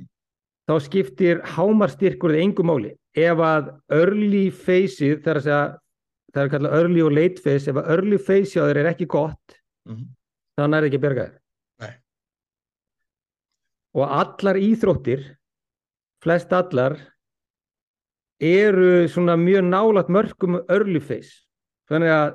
þá 0.70 0.74
skiptir 0.84 1.40
hámarstyrkur 1.56 2.34
það 2.34 2.42
engu 2.44 2.66
máli. 2.66 2.92
Ef 3.14 3.42
að 3.42 3.72
early 3.94 4.44
phase-ið, 4.50 5.20
það 5.24 5.32
er 5.32 5.40
að 5.40 5.46
segja, 5.46 5.62
það 6.30 6.42
er 6.42 6.48
að 6.48 6.52
kalla 6.54 6.74
early 6.78 7.02
og 7.04 7.14
late 7.14 7.42
phase, 7.42 7.70
ef 7.70 7.80
að 7.80 7.90
early 7.96 8.18
phase 8.18 8.54
hjá 8.54 8.62
þér 8.62 8.80
er 8.82 8.90
ekki 8.92 9.08
gott, 9.10 9.58
mm, 9.90 10.04
þannig 10.60 10.78
er 10.78 10.88
ekki 10.88 11.00
að 11.00 11.06
berga 11.08 11.26
þér. 11.26 11.36
Nei. 11.84 11.94
Og 13.94 14.16
allar 14.22 14.60
íþróttir, 14.62 15.26
flest 16.24 16.54
allar, 16.54 16.96
eru 18.44 19.06
svona 19.08 19.36
mjög 19.40 19.64
nálægt 19.68 20.10
mörgum 20.12 20.58
early 20.68 21.00
phase. 21.00 21.44
Þannig 21.90 22.12
að 22.14 22.34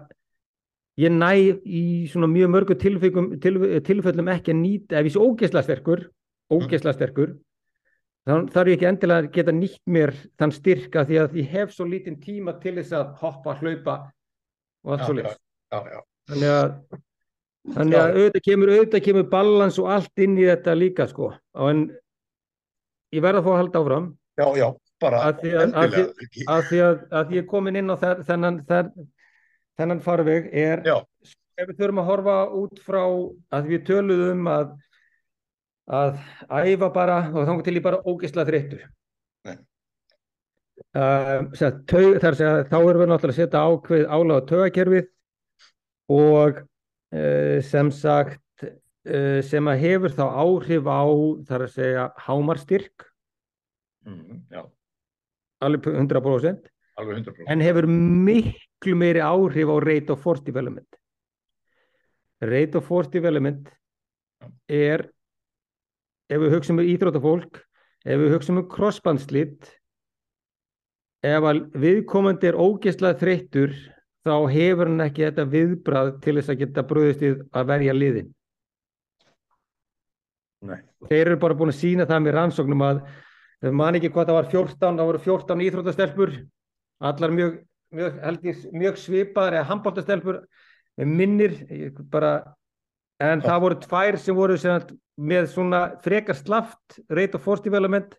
ég 0.99 1.13
næ 1.15 1.31
í 1.65 1.83
svona 2.11 2.29
mjög 2.31 2.53
mörgum 2.53 2.79
tilfellum, 2.79 3.29
tilfellum 3.39 4.31
ekki 4.33 4.53
að 4.53 4.59
nýta, 4.61 4.99
ef 4.99 5.09
ég 5.09 5.15
sé 5.15 5.21
ógeðslega 5.23 5.67
sterkur, 5.67 6.03
ógeðslega 6.51 6.97
sterkur, 6.97 7.35
þá 8.27 8.33
þarf 8.53 8.71
ég 8.71 8.77
ekki 8.77 8.89
endilega 8.89 9.23
að 9.23 9.29
geta 9.37 9.55
nýtt 9.55 9.83
mér 9.89 10.13
þann 10.39 10.55
styrka 10.55 11.05
því 11.07 11.21
að 11.23 11.37
ég 11.39 11.53
hef 11.53 11.75
svo 11.75 11.87
lítinn 11.89 12.19
tíma 12.21 12.55
til 12.61 12.75
þess 12.79 12.97
að 12.99 13.13
hoppa, 13.21 13.55
hlaupa 13.61 13.95
og 14.85 14.95
allt 14.95 15.07
svo 15.07 15.15
já. 15.19 16.01
Þannig 16.29 16.51
að, 16.53 16.75
þannig 17.73 17.97
að 17.99 18.11
auðvitað 18.17 18.45
kemur, 18.45 18.73
auðvitað 18.75 19.05
kemur 19.07 19.31
balans 19.31 19.79
og 19.81 19.89
allt 19.95 20.21
inn 20.25 20.37
í 20.37 20.45
þetta 20.45 20.75
líka 20.77 21.07
sko. 21.09 21.31
En 21.57 21.87
ég 23.15 23.23
verð 23.25 23.41
að 23.41 23.47
fá 23.47 23.51
að 23.55 23.59
halda 23.63 23.81
áfram 23.81 24.07
Já, 24.39 24.45
já, 24.55 24.67
bara 25.01 25.21
Að 25.29 25.41
því 25.43 25.51
að- 25.61 25.73
að 25.83 25.97
ekki. 26.25 26.43
að 26.55 26.61
því 26.69 26.79
að, 26.89 26.97
að 27.21 27.33
ég 27.37 27.47
komin 27.47 27.75
inn 27.79 27.89
á 27.91 27.95
þær, 28.01 28.21
þennan, 28.27 28.59
þær, 28.69 28.89
þennan 29.79 30.01
farveg 30.03 30.49
er 30.53 30.83
Já. 30.85 30.95
ef 31.59 31.67
við 31.71 31.77
þurfum 31.79 32.01
að 32.03 32.09
horfa 32.11 32.37
út 32.61 32.79
frá 32.83 33.01
að 33.57 33.69
við 33.73 33.83
töluðum 33.89 34.47
að 34.53 34.77
að 35.89 36.19
æfa 36.69 36.89
bara 36.93 37.15
og 37.33 37.47
þá 37.47 37.53
til 37.65 37.75
ég 37.79 37.83
bara 37.83 38.01
ógeðslega 38.05 38.49
þreyttur 38.51 38.83
tau, 40.93 42.03
þar 42.21 42.37
að 42.39 42.59
þá 42.69 42.77
erum 42.79 43.01
við 43.03 43.09
náttúrulega 43.11 43.33
að 43.33 43.39
setja 43.39 43.63
ákveð 43.69 44.03
áláð 44.15 44.43
tögakerfið 44.51 45.07
og 46.09 46.61
uh, 46.61 47.57
sem 47.65 47.91
sagt 47.93 48.63
uh, 48.65 49.39
sem 49.45 49.69
að 49.69 49.83
hefur 49.83 50.15
þá 50.17 50.23
áhrif 50.43 50.89
á 50.89 51.01
þar 51.49 51.65
að 51.67 51.75
segja 51.77 52.09
hámarstyrk 52.27 53.05
Mm, 54.07 54.37
já, 54.47 54.61
alveg 55.65 55.89
100% 55.93 56.69
alveg 56.99 57.21
100%. 57.23 57.47
en 57.47 57.63
hefur 57.63 57.87
miklu 57.89 58.95
meiri 58.99 59.23
áhrif 59.23 59.71
á 59.71 59.77
rate 59.83 60.13
of 60.13 60.21
force 60.23 60.43
development 60.45 60.99
rate 62.41 62.77
of 62.77 62.87
force 62.87 63.11
development 63.11 63.69
er 64.67 65.09
ef 66.29 66.39
við 66.39 66.55
hugsaum 66.55 66.79
um 66.79 66.87
íþróttafólk 66.93 67.61
ef 68.05 68.21
við 68.21 68.33
hugsaum 68.35 68.61
um 68.61 68.67
crossbandslitt 68.71 69.71
ef 71.25 71.47
viðkomandi 71.75 72.51
er 72.51 72.59
ógeðslega 72.59 73.19
þreyttur 73.19 73.73
þá 74.23 74.35
hefur 74.53 74.87
hann 74.87 75.03
ekki 75.03 75.25
þetta 75.25 75.47
viðbrað 75.51 76.11
til 76.23 76.35
þess 76.37 76.53
að 76.53 76.61
geta 76.61 76.85
bröðist 76.87 77.23
við 77.23 77.41
að 77.51 77.71
verja 77.73 77.95
liðin 77.95 78.29
Nei. 80.69 80.79
þeir 81.07 81.25
eru 81.25 81.39
bara 81.39 81.55
búin 81.55 81.71
að 81.71 81.79
sína 81.79 82.07
það 82.07 82.23
með 82.25 82.35
rannsóknum 82.35 82.81
að 82.83 83.01
ef 83.63 83.75
man 83.75 83.97
ekki 83.99 84.11
hvað 84.13 84.31
það 84.31 84.39
var 84.39 84.49
14 84.53 84.99
það 85.01 85.09
voru 85.11 85.23
14 85.25 85.65
íþróttastelpur. 85.67 86.37
Allar 87.09 87.35
mjög, 87.35 87.59
mjög, 87.95 88.23
ég, 88.47 88.63
mjög 88.75 88.97
svipaðar 88.99 89.59
eða 89.59 89.69
handbóltastelpur 89.71 90.41
minnir 91.07 91.53
bara, 92.11 92.55
en 93.23 93.43
það 93.43 93.61
voru 93.63 93.77
tvær 93.83 94.17
sem 94.19 94.35
voru 94.35 94.57
sem 94.59 94.89
með 95.19 95.51
svona 95.53 95.83
frekar 96.03 96.37
slaft 96.37 96.99
rate 97.11 97.37
of 97.37 97.43
force 97.43 97.63
development 97.63 98.15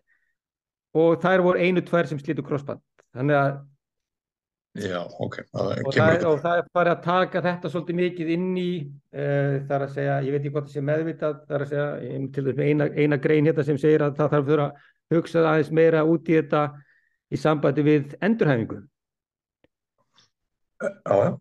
og 0.97 1.21
þær 1.21 1.43
voru 1.45 1.61
einu 1.61 1.83
tvær 1.85 2.09
sem 2.09 2.19
slítu 2.21 2.45
crossband 2.45 2.81
þannig 3.15 3.37
að 3.39 3.59
Já, 4.79 5.01
ok. 5.19 5.33
Það 5.51 5.69
og, 5.83 5.95
það, 5.97 6.21
og 6.29 6.37
það 6.39 6.59
er 6.61 6.67
bara 6.77 6.91
að 6.95 6.99
taka 7.03 7.39
þetta 7.43 7.69
svolítið 7.73 7.97
mikið 7.97 8.29
inn 8.37 8.45
í 8.55 8.69
uh, 8.87 9.57
þar 9.67 9.83
að 9.83 9.97
segja, 9.97 10.13
ég 10.23 10.31
veit 10.31 10.39
ekki 10.39 10.51
hvort 10.53 10.69
það 10.69 10.77
sé 10.77 10.83
meðvitað 10.87 11.41
þar 11.49 11.65
að 11.65 11.73
segja, 11.73 11.87
til 12.31 12.43
þess 12.45 12.59
með 12.61 12.69
eina, 12.69 12.87
eina 12.95 13.17
grein 13.25 13.49
hérna 13.49 13.65
sem 13.67 13.81
segir 13.81 14.05
að 14.05 14.15
það 14.21 14.31
þarf 14.37 14.53
að 14.53 14.85
hugsa 15.11 15.43
aðeins 15.43 15.71
meira 15.75 16.03
út 16.07 16.29
í 16.29 16.37
þetta 16.39 16.65
í 17.31 17.39
sambandi 17.39 17.85
við 17.85 18.17
endurhæfingu 18.21 18.81
Já, 20.81 21.13
já. 21.13 21.31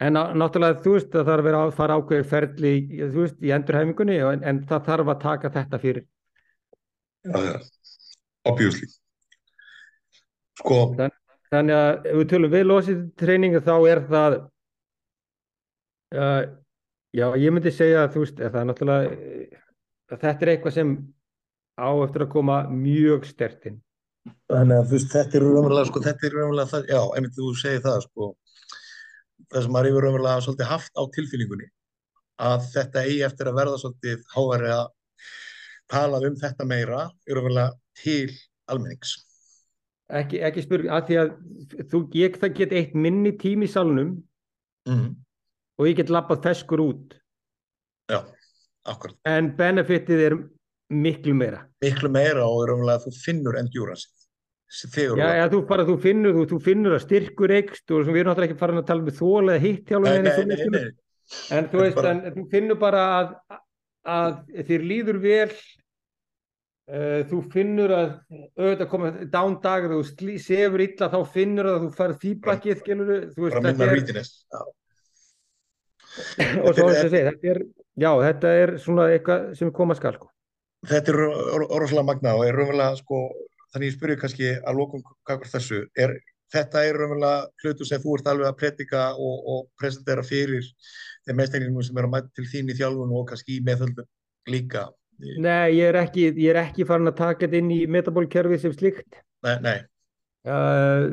En 0.00 0.16
náttúrulega 0.16 0.80
þú 0.82 0.94
veist 0.96 1.12
að 1.12 1.18
það 1.18 1.26
þarf 1.28 1.40
að 1.42 1.46
vera 1.46 1.58
að 1.66 1.74
fara 1.76 1.96
ákveður 2.00 2.28
ferli 2.30 2.72
veist 3.14 3.44
í 3.44 3.52
endurhæfingunni 3.54 4.16
en, 4.24 4.44
en 4.48 4.62
það 4.68 4.86
þarf 4.88 5.12
að 5.12 5.22
taka 5.26 5.52
þetta 5.58 5.82
fyrir 5.82 6.06
Já, 7.20 7.36
já. 7.44 7.56
Obviously. 8.48 8.86
Sko, 10.56 10.78
Þann, 10.96 11.12
Þannig 11.50 11.76
að 11.76 12.06
ef 12.06 12.16
við 12.16 12.26
tölum 12.30 12.52
velocity 12.54 13.06
treyningu 13.20 13.60
þá 13.66 13.74
er 13.90 14.00
það 14.08 14.36
uh, 16.14 16.42
já 17.16 17.26
ég 17.42 17.54
myndi 17.54 17.72
segja 17.74 18.04
að 18.04 18.12
þú 18.14 18.24
veist 18.24 18.40
að 18.40 18.52
það 18.54 18.60
er 18.60 18.68
náttúrulega 18.68 19.10
að 19.10 20.20
þetta 20.22 20.46
er 20.46 20.52
eitthvað 20.54 20.76
sem 20.76 20.92
á 21.80 21.90
eftir 22.04 22.24
að 22.26 22.32
koma 22.34 22.58
mjög 22.68 23.24
stertinn. 23.30 23.80
Þannig 24.50 24.76
að 24.76 24.86
þú 24.90 24.96
veist 24.98 25.12
þetta 25.14 25.36
er 25.38 25.44
raunverulega 25.46 25.88
sko 25.88 26.02
þetta 26.04 26.26
er 26.28 26.34
raunverulega 26.36 26.70
það, 26.74 26.88
já 26.92 27.00
einmitt 27.16 27.36
þú 27.38 27.50
segir 27.56 27.82
það 27.86 28.02
sko 28.04 28.28
það 29.50 29.64
sem 29.64 29.72
maður 29.74 29.88
hefur 29.90 30.04
raunverulega 30.06 30.44
svolítið 30.44 30.68
haft 30.70 30.92
á 31.00 31.02
tilfinningunni 31.16 31.68
að 32.40 32.66
þetta 32.74 33.04
eigi 33.06 33.22
eftir 33.26 33.48
að 33.50 33.58
verða 33.60 33.78
svolítið 33.80 34.22
háværi 34.34 34.70
að 34.76 34.86
tala 35.90 36.20
um 36.28 36.36
þetta 36.44 36.66
meira 36.68 37.00
raunverulega 37.28 37.72
til 38.02 38.30
almennings. 38.70 39.16
Ekki, 40.10 40.40
ekki 40.42 40.62
spurning, 40.64 40.90
að 40.90 41.04
því 41.08 41.16
að 41.22 41.32
þú 41.92 41.98
ég, 42.18 42.36
það 42.42 42.54
get 42.60 42.72
eitt 42.74 42.94
minni 42.98 43.32
tím 43.38 43.62
í 43.66 43.70
salunum 43.70 44.18
Mm. 44.88 45.10
og 45.78 45.86
ég 45.86 45.96
get 45.98 46.08
lappað 46.08 46.40
feskur 46.46 46.80
út 46.80 47.12
Já, 48.08 48.22
akkurat. 48.88 49.16
en 49.28 49.50
benefitið 49.58 50.22
er 50.24 50.36
miklu 50.90 51.34
meira. 51.38 51.64
Miklu 51.82 52.10
meira 52.12 52.46
og 52.46 52.64
raunverulega 52.68 53.04
þú 53.06 53.14
finnur 53.24 53.58
endurance 53.60 54.08
Já, 55.18 55.26
ja, 55.34 55.46
þú, 55.50 55.64
bara, 55.66 55.82
þú, 55.82 55.96
finnur, 55.98 56.36
þú, 56.36 56.42
þú 56.52 56.58
finnur 56.62 56.94
að 56.94 57.00
styrkur 57.02 57.50
eikst 57.56 57.90
og 57.90 58.04
við 58.06 58.20
erum 58.20 58.28
náttúrulega 58.30 58.52
ekki 58.52 58.60
farin 58.60 58.78
að 58.78 58.86
tala 58.86 59.02
um 59.02 59.16
þóla 59.18 59.56
eða 59.56 59.62
hitt 59.64 59.90
en 61.50 61.68
þú 61.72 61.80
veist, 61.82 61.96
Bara- 61.98 62.12
en 62.12 62.36
þú 62.36 62.44
finnur 62.52 62.78
bara 62.78 63.02
að, 63.16 63.32
að 64.14 64.38
þér 64.70 64.86
líður 64.92 65.18
vel 65.24 65.48
uh, 65.50 67.20
þú 67.32 67.40
finnur 67.50 67.96
að 67.96 68.08
auðvitað 68.54 68.88
koma 68.94 69.10
dán 69.34 69.58
dag 69.66 69.90
þú 69.90 70.00
slí, 70.06 70.38
sefur 70.42 70.86
illa 70.86 71.10
þá 71.10 71.18
finnur 71.34 71.70
að 71.72 71.84
þú 71.84 71.90
farið 71.98 72.20
veist, 73.48 73.58
bara 73.58 73.66
minna 73.66 73.90
þetta 73.94 74.22
er. 74.22 74.30
Já. 74.54 74.60
og 76.62 76.74
svo 76.78 76.86
og 76.86 76.94
segir, 76.94 77.30
þetta 77.32 77.54
er 77.56 77.64
já, 78.06 78.10
þetta 78.26 78.54
er 78.62 78.78
svona 78.86 79.10
eitthvað 79.16 79.50
sem 79.58 79.74
koma 79.74 79.98
skal 79.98 80.14
sko. 80.18 80.30
Þetta 80.88 81.12
er 81.12 81.18
rosalega 81.60 82.06
magna 82.08 82.34
og 82.38 82.46
er 82.46 82.56
raunverulega 82.56 82.96
sko, 83.00 83.24
þannig 83.72 83.90
ég 83.90 83.96
spyrja 83.96 84.20
kannski 84.22 84.52
að 84.56 84.78
lokum 84.78 85.02
hvað 85.28 85.44
þessu, 85.52 85.82
er, 86.00 86.14
þetta 86.54 86.84
er 86.88 86.96
raunverulega 86.96 87.42
hlutu 87.64 87.88
sem 87.88 88.00
þú 88.00 88.16
ert 88.16 88.30
alveg 88.32 88.48
að 88.48 88.56
predika 88.62 89.02
og, 89.12 89.36
og 89.52 89.66
presentera 89.80 90.24
fyrir 90.24 90.64
þeim 91.26 91.36
meðstækningum 91.42 91.84
sem 91.84 92.00
eru 92.00 92.08
að 92.08 92.14
mæta 92.16 92.32
til 92.38 92.48
þín 92.48 92.72
í 92.72 92.78
þjálfun 92.80 93.12
og 93.18 93.28
kannski 93.28 93.58
í 93.58 93.64
meðhöldum 93.66 94.08
líka. 94.48 94.88
Nei, 95.20 95.76
ég 95.76 95.90
er 95.90 96.00
ekki, 96.00 96.30
ég 96.32 96.54
er 96.54 96.62
ekki 96.62 96.86
farin 96.88 97.10
að 97.10 97.18
taka 97.18 97.44
þetta 97.44 97.60
inn 97.60 97.72
í 97.74 97.80
metabólkerfi 97.92 98.56
sem 98.62 98.72
slíkt 98.72 99.18
Nei, 99.44 99.56
nei, 99.64 99.76
uh, 100.48 101.10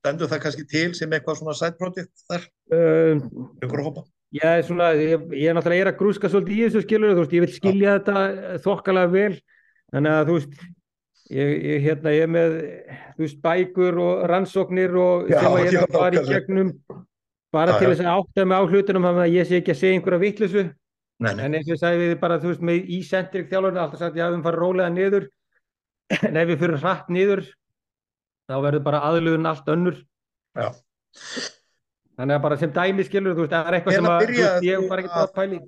stendur 0.00 0.30
það 0.30 0.42
kannski 0.46 0.64
til 0.68 0.88
sem 0.96 1.12
eitthvað 1.12 1.38
svona 1.42 1.56
side 1.58 1.76
project 1.80 2.24
þar, 2.30 2.46
uh, 2.72 3.20
ykkur 3.60 3.82
að 3.82 3.88
hópa? 3.90 4.04
Er 4.32 4.62
svona, 4.64 4.92
ég, 4.96 5.26
ég 5.36 5.50
er 5.50 5.56
náttúrulega 5.56 5.84
er 5.84 5.90
að 5.90 5.98
grúska 5.98 6.28
svolítið 6.32 6.56
í 6.56 6.62
þessu 6.64 6.80
skilur, 6.86 7.10
þú 7.12 7.24
veist, 7.24 7.34
ég 7.36 7.42
vil 7.44 7.52
skilja 7.52 7.96
þetta 7.98 8.22
eh, 8.30 8.54
þokkalega 8.64 9.12
vel, 9.12 9.34
þannig 9.92 10.14
að 10.16 10.30
þú 10.30 10.36
veist, 10.38 10.54
ég, 11.36 11.50
ég, 11.52 11.82
hérna, 11.84 12.14
ég 12.16 12.24
er 12.24 12.32
með, 12.32 12.54
þú 13.18 13.24
veist, 13.26 13.40
bækur 13.44 14.00
og 14.06 14.22
rannsóknir 14.32 14.96
og 14.96 15.28
Já, 15.28 15.36
sem 15.42 15.50
að 15.50 15.64
ég 15.66 15.76
já, 15.76 15.80
er 15.82 15.84
að 15.84 15.98
fara 15.98 16.22
í 16.22 16.30
gegnum, 16.30 16.72
bara 17.52 17.74
Já, 17.74 17.78
til 17.78 17.86
já. 17.86 17.92
þess 17.92 18.06
að 18.06 18.22
átta 18.22 18.48
mig 18.48 18.56
á 18.56 18.62
hlutunum, 18.70 19.08
þannig 19.10 19.26
að 19.26 19.36
ég 19.36 19.50
sé 19.50 19.60
ekki 19.60 19.74
að 19.74 19.80
segja 19.82 19.98
einhverja 19.98 20.68
nei, 21.22 21.32
en 21.38 21.54
eins 21.54 21.68
og 21.68 21.74
ég 21.76 21.78
sagði 21.78 22.06
við 22.08 22.18
bara, 22.18 22.38
þú 22.42 22.50
veist, 22.50 22.62
með 22.66 22.88
í 22.90 23.00
sentrik 23.06 23.50
þjálfurinn, 23.50 23.80
alltaf 23.84 24.00
sagt, 24.00 24.16
já, 24.18 24.24
við 24.32 24.46
fara 24.46 24.58
rólega 24.58 24.90
niður, 24.90 25.28
en 26.18 26.38
ef 26.40 26.48
við 26.48 26.62
fyrir 26.64 26.80
hratt 26.82 27.12
niður, 27.12 27.44
þá 28.50 28.56
verður 28.64 28.86
bara 28.88 29.02
aðlugun 29.06 29.50
allt 29.52 29.70
önnur, 29.70 30.00
já. 30.56 30.72
Þannig 32.18 32.36
að 32.38 32.42
bara 32.46 32.56
sem 32.60 32.72
dæmi 32.76 33.06
skilur, 33.08 33.34
þú 33.36 33.44
veist, 33.46 33.54
það 33.54 33.70
er 33.70 33.78
eitthvað 33.78 33.96
sem 33.98 34.10
að, 34.10 34.26
veist, 34.28 34.66
ég 34.68 34.88
var 34.90 35.02
ekki 35.02 35.18
að- 35.22 35.34
pæli. 35.38 35.58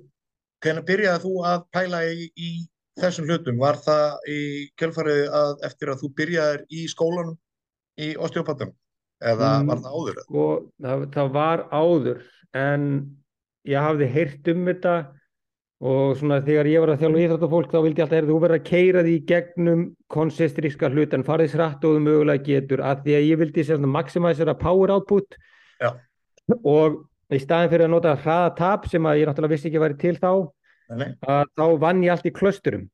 Hvernig 0.65 0.85
byrjaði 0.89 1.21
þú 1.25 1.33
að 1.51 1.65
pæla 1.75 1.99
í, 2.09 2.29
í 2.37 2.49
þessum 3.01 3.27
hlutum? 3.29 3.57
Var 3.59 3.75
það 3.85 4.29
í 4.31 4.39
kjölfarið 4.79 5.25
að 5.41 5.65
eftir 5.69 5.91
að 5.93 5.99
þú 6.01 6.09
byrjaðir 6.19 6.63
í 6.71 6.85
skólanum 6.93 7.37
í 7.99 8.15
osteopatum? 8.17 8.71
Eða 9.23 9.49
Mm. 9.61 9.67
var 9.67 9.77
það 9.77 9.93
áður? 9.95 10.17
Sko, 10.23 10.45
það, 10.81 11.05
það 11.15 11.29
var 11.31 11.59
áður 11.71 12.23
en 12.53 12.87
ég 13.65 13.79
hafði 13.81 14.07
heyrt 14.11 14.47
um 14.51 14.65
þetta 14.65 14.95
og 15.81 16.15
svona 16.17 16.39
þegar 16.41 16.67
ég 16.71 16.79
var 16.83 16.89
að 16.95 16.99
þjálfa 17.03 17.21
íþróttafólk 17.25 17.71
þá 17.71 17.79
vildi 17.83 17.99
ég 18.01 18.05
alltaf 18.05 18.23
að 18.23 18.29
þú 18.31 18.39
verður 18.43 18.59
að 18.59 18.67
keira 18.69 19.03
því 19.03 19.15
gegnum 19.31 19.81
konsistríska 20.11 20.89
hlut 20.91 21.13
en 21.13 21.23
farið 21.23 21.51
srætt 21.51 21.83
og 21.83 21.95
þú 21.95 22.01
mögulega 22.05 22.43
getur 22.47 22.79
að 22.83 23.03
því 23.05 23.15
að 23.19 23.27
ég 23.29 23.39
vildi 23.43 23.87
maximisera 23.87 24.53
power 24.59 24.91
output 24.95 25.35
Já. 25.81 25.91
Og 26.63 26.99
í 27.33 27.39
staðin 27.41 27.71
fyrir 27.71 27.87
að 27.87 27.93
nota 27.95 28.15
hraða 28.21 28.51
tap 28.59 28.89
sem 28.91 29.07
að 29.09 29.21
ég 29.21 29.29
náttúrulega 29.29 29.55
vissi 29.55 29.69
ekki 29.69 29.79
að 29.81 29.85
væri 29.87 30.01
til 30.03 30.17
þá 30.21 30.31
Nei, 30.95 31.07
að 31.25 31.47
þá 31.57 31.65
vann 31.81 32.03
ég 32.05 32.13
allt 32.13 32.27
í 32.29 32.33
klösturum 32.35 32.85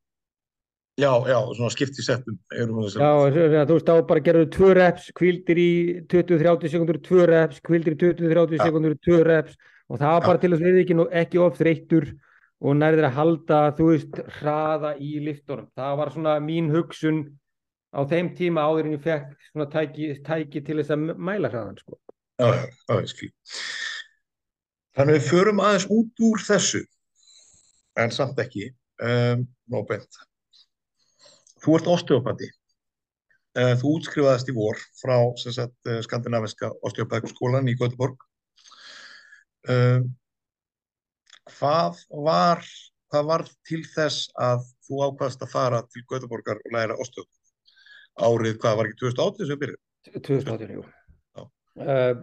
Já, 0.99 1.11
já, 1.23 1.37
svona 1.55 1.71
skipt 1.71 1.97
í 1.97 2.03
settum. 2.03 2.35
erum 2.51 2.81
við 2.81 2.87
að 2.89 2.91
segja. 2.93 3.51
Já, 3.55 3.61
þú 3.65 3.75
veist, 3.77 3.87
þá 3.87 4.07
bara 4.09 4.23
gerður 4.25 4.49
tvö 4.51 4.71
reps, 4.75 5.05
kvildir 5.15 5.61
í 5.61 5.71
20-30 6.11 6.73
sekundur, 6.73 6.99
tvö 7.05 7.27
reps, 7.31 7.61
kvildir 7.63 7.95
í 7.95 7.99
20-30 8.01 8.59
Já. 8.59 8.65
sekundur, 8.67 8.97
tvö 8.99 9.21
reps 9.25 9.55
og 9.87 10.01
það 10.01 10.13
var 10.17 10.27
bara 10.27 10.41
til 10.43 10.51
þess 10.51 10.61
að 10.61 10.67
við 10.67 10.81
ekki, 10.83 10.97
ekki 11.21 11.41
of 11.41 11.57
þreyttur 11.57 12.09
og 12.61 12.77
nærðir 12.77 13.07
að 13.07 13.15
halda, 13.17 13.61
þú 13.79 13.87
veist, 13.87 14.19
hraða 14.41 14.91
í 15.01 15.13
liftunum. 15.25 15.71
Það 15.79 15.95
var 16.01 16.13
svona 16.13 16.35
mín 16.43 16.69
hugsun 16.75 17.23
á 17.95 17.99
þeim 18.11 18.33
tíma 18.37 18.67
áður 18.67 18.91
en 18.91 18.97
ég 18.99 19.05
fekk 19.07 19.31
svona 19.47 19.69
tæki, 19.71 20.11
tæki 20.27 20.61
til 20.67 20.77
þess 20.81 20.93
að 20.93 21.07
mæla 21.17 21.49
hraðan, 21.49 21.79
sko. 21.81 21.97
Já, 22.41 22.47
já, 22.89 22.95
ég 22.97 23.09
skil. 23.11 23.29
Þannig 24.97 25.19
við 25.19 25.27
förum 25.29 25.61
aðeins 25.61 25.85
út 25.93 26.23
úr 26.25 26.41
þessu, 26.41 26.81
en 28.01 28.13
samt 28.13 28.39
ekki, 28.41 28.71
um, 29.05 29.43
no 29.69 29.83
bent. 29.87 30.17
Þú 31.61 31.77
ert 31.77 31.89
osteopati. 31.91 32.49
Uh, 33.51 33.75
þú 33.77 33.97
útskrifaðist 33.97 34.49
í 34.49 34.55
vor 34.55 34.79
frá 34.95 35.15
sagt, 35.43 35.75
uh, 35.85 35.99
skandinaviska 36.05 36.71
osteopatskólan 36.87 37.69
í 37.69 37.75
Göteborg. 37.77 38.23
Um, 39.69 40.07
hvað 41.59 41.99
var, 42.25 42.63
hvað 43.11 43.27
var 43.27 43.45
til 43.67 43.83
þess 43.91 44.31
að 44.39 44.65
þú 44.87 45.03
ákvaðst 45.09 45.45
að 45.45 45.53
fara 45.53 45.83
til 45.91 46.05
Göteborgar 46.07 46.63
og 46.63 46.73
læra 46.73 46.97
osteopat? 46.97 47.37
Árið, 48.17 48.57
hvað 48.63 48.79
var 48.79 48.89
ekki 48.89 48.99
2018 49.03 49.45
sem 49.45 49.53
við 49.53 49.61
byrjuðum? 49.65 49.85
2018, 50.31 50.75
jú. 50.79 50.87
Uh, 51.79 52.15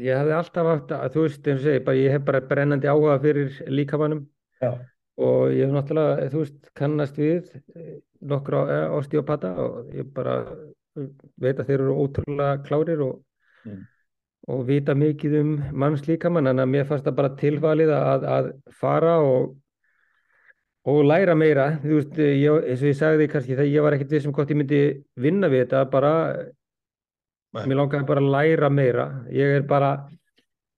ég 0.00 0.16
hefði 0.18 0.34
alltaf 0.34 0.66
haft 0.66 0.92
að, 0.96 1.12
þú 1.14 1.24
veist, 1.26 1.46
eins 1.46 1.60
og 1.60 1.66
segi, 1.68 1.82
bara, 1.86 2.00
ég 2.00 2.14
hef 2.16 2.24
bara 2.26 2.40
brennandi 2.48 2.88
áhuga 2.90 3.18
fyrir 3.22 3.58
líkamannum 3.70 4.24
og 5.20 5.52
ég 5.54 5.66
hef 5.68 5.74
náttúrulega, 5.76 6.28
þú 6.32 6.40
veist, 6.42 6.70
kannast 6.74 7.18
við 7.20 7.50
eh, 7.76 7.98
nokkra 8.24 8.62
eh, 8.74 8.86
osteopata 8.96 9.52
og 9.62 9.92
ég 9.94 10.08
bara 10.16 10.38
veit 11.38 11.58
að 11.60 11.68
þeir 11.68 11.80
eru 11.84 11.98
ótrúlega 12.04 12.62
klárir 12.66 13.04
og, 13.04 13.20
Mm. 13.64 13.78
og 14.52 14.66
vita 14.68 14.92
mikið 14.92 15.34
um 15.40 15.52
manns 15.72 16.02
líkamann, 16.04 16.50
en 16.50 16.58
að 16.60 16.66
mér 16.68 16.82
fannst 16.84 17.06
það 17.06 17.14
bara 17.16 17.36
tilvalið 17.40 17.92
að, 17.96 18.26
að 18.28 18.48
fara 18.76 19.14
og 19.24 19.54
og 20.84 20.98
læra 21.08 21.32
meira. 21.34 21.78
Þú 21.80 21.94
veist, 21.96 22.18
ég, 22.18 22.58
eins 22.68 22.82
og 22.82 22.90
ég 22.90 22.98
sagði 22.98 23.28
kannski 23.32 23.54
þegar 23.54 23.70
ég 23.72 23.86
var 23.86 23.96
ekkert 23.96 24.12
við 24.12 24.22
sem 24.26 24.34
hvort 24.36 24.50
ég 24.52 24.58
myndi 24.60 24.80
vinna 25.16 25.48
við 25.48 25.62
þetta 25.64 25.84
bara, 25.94 26.12
Nei. 27.54 27.64
mér 27.70 27.78
langaði 27.78 28.06
bara 28.08 28.20
að 28.24 28.30
læra 28.34 28.70
meira 28.74 29.06
ég 29.30 29.56
er 29.60 29.66
bara 29.70 29.90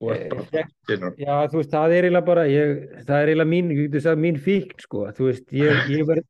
og 0.01 0.11
er 0.13 0.27
bara 0.29 0.65
genuine. 0.87 1.13
Já, 1.17 1.37
þú 1.49 1.57
veist, 1.63 1.71
það 1.73 1.95
er 1.97 2.05
eiginlega 2.09 2.27
bara, 2.27 2.43
ég, 2.53 2.73
það 3.07 3.21
er 3.23 3.31
eiginlega 3.33 3.49
mín, 3.53 3.71
ég 3.73 3.79
getur 3.87 4.03
sagt 4.05 4.21
mín 4.21 4.37
fíkn, 4.45 4.83
sko, 4.85 5.05
þú 5.17 5.29
veist, 5.31 5.47
ég, 5.57 5.79
ég 5.95 6.03
verð, 6.11 6.27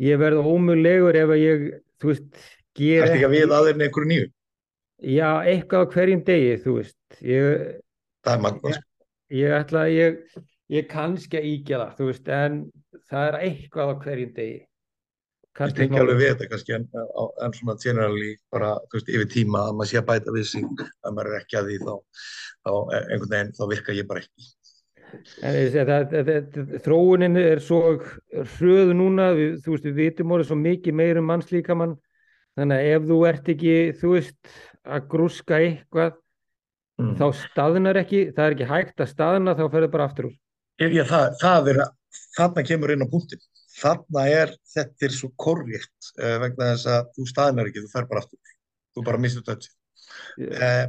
ég 0.00 0.22
verð 0.22 0.46
ómögulegur 0.48 1.18
ef 1.20 1.34
að 1.34 1.42
ég, 1.42 1.66
þú 2.00 2.08
veist, 2.12 2.30
ger 2.78 3.04
Ertu 3.04 3.18
ekki 3.18 3.26
að 3.28 3.34
við 3.36 3.52
aðeins 3.58 3.84
einhverju 3.86 4.08
nýju? 4.14 4.30
já, 5.12 5.28
eitthvað 5.52 5.84
á 5.84 5.92
hverjum 5.92 6.24
degi, 6.30 6.56
þú 6.64 6.76
veist, 6.78 6.98
ég, 7.20 7.68
Það 8.24 8.32
er 8.38 8.42
magnað. 8.46 8.78
sko. 8.78 9.06
ég 9.42 9.54
ætla 9.60 9.84
að 9.84 9.92
ég, 9.98 10.18
ég 10.78 10.88
kannski 10.88 11.36
að 11.42 11.48
ígja 11.52 11.82
það, 11.82 11.94
þú 12.00 12.08
veist, 12.08 12.28
en 12.40 12.58
það 13.12 13.28
er 13.28 13.38
eitthvað 13.50 13.92
á 13.92 13.94
hverjum 14.06 14.32
degi. 14.40 14.60
Ég 15.60 15.74
tengi 15.76 16.00
alveg 16.00 16.16
við 16.16 16.30
þetta 16.32 16.48
kannski 16.48 16.74
en, 16.78 16.86
en 17.44 17.52
svona 17.52 17.74
generally 17.82 18.30
bara, 18.52 18.72
þú 18.88 18.98
veist, 18.98 19.10
yfir 19.12 19.28
tíma 19.34 19.66
að 19.66 19.74
maður 19.76 19.90
sé 19.90 19.98
að 20.00 20.06
bæta 20.08 20.32
við 20.32 20.46
sig 20.48 20.64
að 20.64 21.12
maður 21.12 21.30
er 21.30 21.42
ekki 21.42 21.58
að 21.60 21.68
því 21.68 21.76
þá, 21.82 21.92
þá 22.62 22.72
eh, 22.72 23.02
einhvern 23.02 23.34
veginn, 23.34 23.52
þá 23.58 23.62
virka 23.74 23.96
ég 23.98 24.08
bara 24.08 24.22
ekki. 24.22 24.48
En 25.44 25.58
það, 25.74 26.16
þróunin 26.86 27.36
er 27.42 27.60
svo 27.60 27.82
hröð 28.56 28.94
núna, 28.96 29.28
við, 29.36 29.58
þú 29.66 29.76
veist, 29.76 29.90
við 29.90 30.00
vitum 30.00 30.32
orðið 30.32 30.48
svo 30.48 30.58
mikið 30.62 30.98
meir 31.02 31.20
um 31.20 31.28
mannslíkamann, 31.28 31.98
þannig 32.56 32.80
að 32.80 32.94
ef 32.94 33.06
þú 33.10 33.20
ert 33.28 33.52
ekki, 33.52 33.76
þú 34.00 34.14
veist, 34.16 34.56
að 34.82 35.08
grúska 35.12 35.60
eitthvað, 35.60 36.16
Mm. 37.00 37.14
þá 37.16 37.26
staðnar 37.38 37.98
ekki, 38.02 38.26
það 38.36 38.44
er 38.44 38.54
ekki 38.56 38.68
hægt 38.68 39.02
að 39.02 39.10
staðna, 39.10 39.56
þá 39.56 39.64
ferður 39.72 39.92
bara 39.94 40.06
aftur 40.08 40.28
úr. 40.28 40.34
Ég, 40.82 40.98
það, 41.08 41.36
það 41.40 41.70
er, 41.72 41.80
þarna 42.36 42.64
kemur 42.68 42.92
inn 42.94 43.04
á 43.04 43.08
punktin. 43.08 43.42
Þarna 43.72 44.24
er, 44.28 44.56
þetta 44.74 45.06
er 45.08 45.14
svo 45.16 45.30
korrétt 45.40 46.10
uh, 46.18 46.38
vegna 46.42 46.72
þess 46.72 46.90
að 46.92 47.12
þú 47.16 47.28
staðnar 47.30 47.70
ekki, 47.70 47.84
þú 47.86 47.92
fer 47.94 48.08
bara 48.10 48.24
aftur. 48.24 48.56
Þú 48.92 49.04
bara 49.06 49.20
mistur 49.22 49.46
þetta. 49.46 49.72
Uh, 50.36 50.84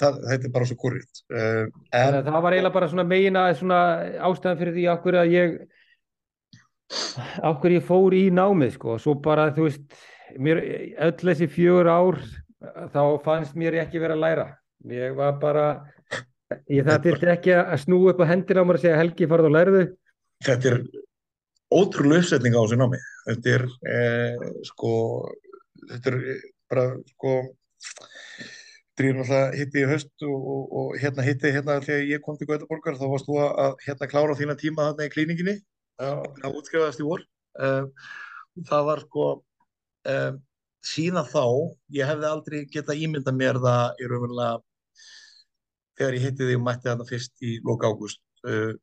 það, 0.00 0.20
þetta 0.26 0.48
er 0.48 0.54
bara 0.56 0.68
svo 0.70 0.78
korrétt. 0.82 1.24
Uh, 1.30 1.64
Þannig 1.94 1.98
en 2.00 2.20
að 2.20 2.30
það 2.30 2.46
var 2.46 2.56
eiginlega 2.56 2.78
bara 2.78 2.92
svona 2.92 3.08
megin 3.14 3.38
að 3.38 3.50
svona 3.60 3.82
ástæðan 4.30 4.62
fyrir 4.62 4.78
því 4.78 4.88
okkur 4.96 5.20
að 5.22 5.34
ég 5.36 5.58
okkur 7.50 7.74
ég 7.76 7.84
fór 7.84 8.16
í 8.16 8.28
námið 8.32 8.76
sko 8.78 8.94
og 8.96 9.02
svo 9.02 9.14
bara 9.24 9.50
þú 9.56 9.66
veist 9.66 9.98
mér, 10.40 10.60
öll 11.08 11.16
þessi 11.20 11.48
fjögur 11.52 11.90
ár 11.90 12.20
þá 12.94 13.02
fannst 13.24 13.58
mér 13.58 13.80
ekki 13.84 14.00
vera 14.02 14.16
að 14.16 14.24
læra 14.24 14.46
ég 14.88 15.16
var 15.18 15.36
bara 15.42 15.66
ég 16.70 16.86
það 16.86 17.04
þurfti 17.08 17.30
ekki 17.34 17.56
að 17.58 17.76
snúa 17.84 18.14
upp 18.14 18.22
á 18.24 18.30
hendina 18.30 18.64
á 18.64 18.66
mér 18.68 18.80
og 18.80 18.84
segja 18.84 19.00
Helgi 19.02 19.28
farðu 19.28 19.50
og 19.50 19.56
lærðu 19.58 19.84
þetta 20.46 20.72
er 20.72 20.80
ótrúlega 21.74 22.22
uppsetning 22.24 22.56
á 22.56 22.60
þessu 22.62 22.78
námi. 22.80 23.00
Þetta 23.28 23.54
er, 23.56 23.64
uh, 23.94 24.46
sko, 24.68 24.92
þetta 25.92 26.12
er 26.12 26.18
eh, 26.34 26.44
bara, 26.70 26.86
sko, 27.14 27.34
er 28.98 29.18
náttúrulega 29.18 29.42
hitti 29.54 29.82
í 29.82 29.88
höst 29.88 30.26
og, 30.26 30.38
og, 30.54 30.62
og 30.80 30.94
hérna 30.98 31.26
hitti 31.26 31.52
hérna 31.54 31.78
þegar 31.84 32.08
ég 32.08 32.22
kom 32.24 32.38
til 32.38 32.48
Gautaborgar 32.48 32.98
þá 32.98 33.04
varst 33.12 33.28
þú 33.28 33.38
að, 33.44 33.76
hérna 33.84 34.08
klára 34.10 34.38
þína 34.38 34.56
tíma 34.58 34.88
þarna 34.88 35.06
í 35.06 35.12
klíninginni 35.12 35.54
það 35.98 36.56
útskrifaðast 36.58 37.02
í 37.02 37.06
vor. 37.06 37.22
Uh, 37.58 37.86
það 38.66 38.88
var 38.88 39.04
sko 39.04 39.26
uh, 40.10 40.32
síðan 40.84 41.28
þá 41.28 41.44
ég 41.94 42.10
hefði 42.10 42.28
aldrei 42.30 42.58
getað 42.72 43.04
ímyndað 43.04 43.38
mér 43.38 43.60
það 43.62 44.02
í 44.02 44.10
raunverulega 44.10 44.58
þegar 45.98 46.18
ég 46.18 46.26
hitti 46.26 46.48
þig 46.48 46.58
og 46.60 46.66
mætti 46.66 46.90
þarna 46.90 47.08
fyrst 47.08 47.42
í 47.42 47.54
loka 47.66 47.90
ágúst 47.90 48.22
uh, 48.46 48.74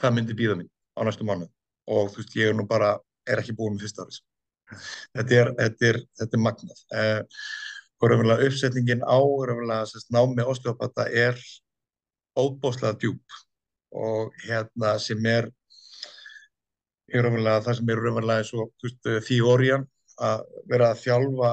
hvað 0.00 0.16
myndi 0.16 0.36
býða 0.36 0.56
mín 0.60 0.70
á 0.96 1.00
næstu 1.04 1.26
mánu 1.28 1.48
og 1.90 2.10
þú 2.12 2.22
veist 2.22 2.36
ég 2.38 2.50
er 2.50 2.58
nú 2.58 2.66
bara 2.70 2.94
er 3.28 3.42
ekki 3.42 3.56
búin 3.58 3.74
með 3.76 3.86
fyrsta 3.86 4.06
áris 4.06 4.22
þetta 5.16 5.36
er, 5.40 5.52
þetta 5.58 5.88
er, 5.90 6.00
þetta 6.20 6.36
er 6.38 6.42
magnað. 6.44 6.82
Uh, 6.94 7.22
og 8.00 8.10
raunverulega 8.10 8.48
uppsetningin 8.48 9.04
á 9.04 9.18
raunverulega 9.18 9.88
sérst, 9.90 10.10
námi 10.14 10.46
osteopata 10.46 11.06
er 11.10 11.38
óbóðslega 12.38 12.96
djúb 13.02 13.40
og 13.90 14.36
hérna 14.46 14.94
sem 15.02 15.26
er 15.26 15.50
er 17.10 17.24
raunverulega 17.26 17.64
það 17.66 17.80
sem 17.80 17.90
er 17.92 18.02
raunverulega 18.04 18.44
eins 18.44 18.52
og 18.54 18.70
þú 18.80 18.88
veist, 18.88 19.10
þýórian 19.28 19.88
að 20.20 20.44
vera 20.68 20.90
að 20.92 21.02
þjálfa 21.04 21.52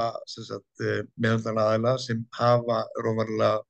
meðhundlan 1.23 1.61
aðeila 1.63 1.93
sem 2.03 2.23
hafa 2.38 2.81
raunverulega 2.99 3.61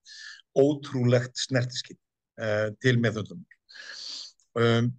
ótrúlegt 0.57 1.37
snertiskinn 1.47 1.99
uh, 2.41 2.69
til 2.81 2.97
meðhundlunar 3.01 4.61
um, 4.61 4.91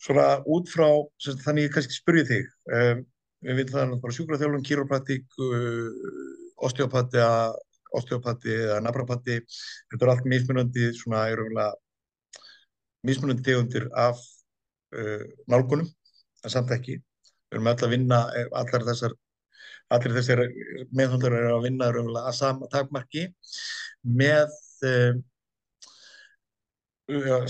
svona 0.00 0.26
út 0.48 0.70
frá 0.72 0.86
sagt, 1.20 1.42
þannig 1.44 1.68
ég 1.68 1.74
kannski 1.74 1.96
spurði 1.96 2.26
þig 2.30 2.48
um, 2.76 3.02
við 3.44 3.60
viljum 3.60 3.74
það 3.74 3.94
bara 4.02 4.16
sjúkraþjálfun, 4.16 4.66
kýrópraktík 4.68 5.40
uh, 5.44 5.88
osteopati 6.66 7.22
osteopati 7.96 8.52
eða 8.54 8.80
naprapati 8.84 9.38
þetta 9.42 10.04
er 10.04 10.12
allt 10.12 10.28
mismunandi 10.28 10.90
svona 10.96 11.24
er 11.28 11.40
raunverulega 11.40 11.72
mismunandi 13.08 13.46
tegundir 13.46 13.88
af 13.96 14.20
uh, 14.96 15.24
nálgunum 15.48 15.88
en 16.44 16.52
samt 16.52 16.72
ekki. 16.74 17.00
Við 17.50 17.58
erum 17.58 17.68
öll 17.72 17.84
að 17.84 17.92
vinna 17.94 18.20
allar 18.60 18.86
þessar 18.86 19.16
allir 19.90 20.14
þessar 20.14 20.44
meðhundlar 20.94 21.34
eru 21.34 21.56
að 21.56 21.66
vinna 21.66 21.90
raunverulega 21.90 22.30
að 22.30 22.38
sama 22.38 22.68
takmarki 22.72 23.26
með 24.06 24.52
uh, 24.86 25.14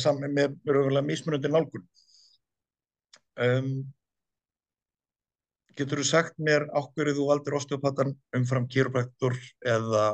sam, 0.01 0.23
með 0.25 0.57
raunverulega 0.65 1.07
mismunandi 1.11 1.53
nálgun 1.53 1.85
um, 3.41 3.69
getur 5.79 6.03
þú 6.03 6.07
sagt 6.09 6.39
mér 6.43 6.67
ákverju 6.77 7.17
þú 7.19 7.29
valdir 7.31 7.57
osteopatan 7.59 8.15
umfram 8.37 8.69
kýrópraktor 8.71 9.37
eða 9.65 10.07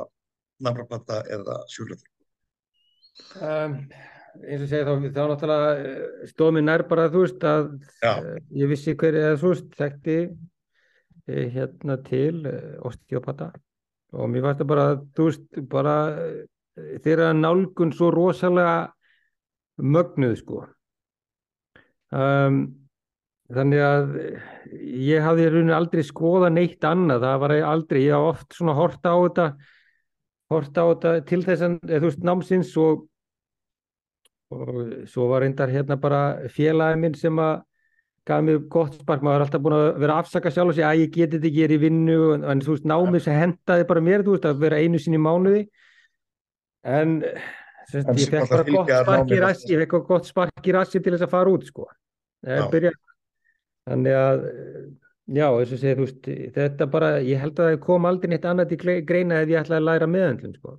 naprapata 0.63 1.21
eða 1.29 1.59
sjúklæður 1.71 2.07
um, 3.41 3.77
eins 4.47 4.63
og 4.63 4.69
segja 4.71 4.87
þá, 4.87 4.93
þá 5.13 5.23
náttúrulega 5.31 6.27
stóð 6.31 6.53
mér 6.57 6.67
nær 6.67 6.85
bara 6.89 7.07
þú 7.13 7.23
veist 7.25 7.47
að 7.47 7.71
uh, 8.07 8.35
ég 8.57 8.71
vissi 8.73 8.97
hver 8.97 9.21
eða 9.21 9.39
þú 9.41 9.53
veist 9.53 9.79
þekkti 9.79 10.19
uh, 10.27 11.45
hérna 11.55 11.97
til 12.07 12.43
uh, 12.45 12.75
osteopata 12.87 13.51
og 14.17 14.29
mér 14.31 14.45
varst 14.45 14.61
það 14.63 14.71
bara 14.71 14.91
þú 15.17 15.31
veist 15.31 15.65
bara 15.71 15.97
þeirra 17.03 17.31
nálgun 17.33 17.91
svo 17.95 18.11
rosalega 18.13 18.87
mögnuð 19.77 20.35
sko. 20.39 20.63
Um, 22.13 22.86
þannig 23.53 23.83
að 23.83 24.15
ég 25.07 25.23
hafði 25.23 25.45
í 25.45 25.51
rauninni 25.53 25.75
aldrei 25.75 26.03
skoða 26.03 26.49
neitt 26.51 26.83
annað, 26.87 27.23
það 27.23 27.43
var 27.43 27.53
aldrei 27.71 28.01
ég 28.03 28.15
haf 28.15 28.31
oft 28.33 28.57
svona 28.57 28.75
horta 28.77 29.13
á 29.13 29.17
þetta 29.23 29.45
horta 30.51 30.83
á 30.83 30.87
þetta 30.91 31.13
til 31.29 31.39
þess 31.45 31.67
að 31.67 31.77
þú 31.93 32.09
veist 32.09 32.27
námsins 32.27 32.73
og 32.81 33.05
og 34.47 35.07
svo 35.11 35.27
var 35.27 35.43
reyndar 35.43 35.71
hérna 35.71 35.97
bara 35.99 36.21
félagi 36.51 36.99
minn 37.01 37.15
sem 37.19 37.39
að 37.43 37.63
gaf 38.27 38.43
mér 38.43 38.59
gott 38.71 38.95
spark, 38.99 39.23
maður 39.23 39.41
er 39.41 39.45
alltaf 39.45 39.63
búin 39.63 39.75
að 39.75 39.85
vera 40.03 40.17
afsaka 40.21 40.51
sjálf 40.51 40.71
og 40.71 40.75
segja 40.75 40.89
að 40.91 41.01
ég 41.01 41.13
geti 41.13 41.37
þetta 41.37 41.47
ekki, 41.47 41.61
ég 41.61 41.67
er 41.67 41.73
í 41.75 41.79
vinnu. 41.79 42.17
En, 42.35 42.63
þú 42.63 42.73
veist, 42.73 42.87
námið 42.91 43.23
sem 43.23 43.37
hendaði 43.39 43.85
bara 43.87 44.03
mér 44.03 44.23
þú 44.25 44.33
veist, 44.35 44.47
að 44.49 44.63
vera 44.65 44.81
einu 44.83 44.99
sinni 44.99 45.19
í 45.19 45.23
mánuði. 45.23 45.61
En 46.83 47.15
En 47.95 48.17
ég 48.19 48.27
fekk 48.27 48.49
bara 48.51 48.65
gott 48.67 48.89
spark 48.91 49.29
í 49.31 49.37
rassi 49.39 49.69
ég 49.71 49.83
fekk 49.85 50.07
gott 50.09 50.25
spark 50.27 50.65
í 50.67 50.73
rassi 50.75 50.99
til 50.99 51.13
þess 51.13 51.23
að 51.23 51.31
fara 51.31 51.51
út 51.55 51.63
sko, 51.69 51.85
það 52.43 52.65
byrja 52.73 52.91
þannig 53.87 54.17
að 54.19 54.43
já, 55.37 55.47
þú 55.51 56.03
veist, 56.03 56.27
þetta 56.55 56.87
bara 56.91 57.09
ég 57.23 57.41
held 57.41 57.57
að 57.59 57.71
það 57.71 57.79
kom 57.87 58.05
aldrei 58.07 58.29
neitt 58.31 58.45
annað 58.47 58.75
gre- 58.83 59.01
greina 59.07 59.41
ef 59.43 59.49
ég 59.51 59.63
ætlaði 59.63 59.81
að 59.81 59.87
læra 59.89 60.11
meðöndlun 60.11 60.53
sko 60.59 60.77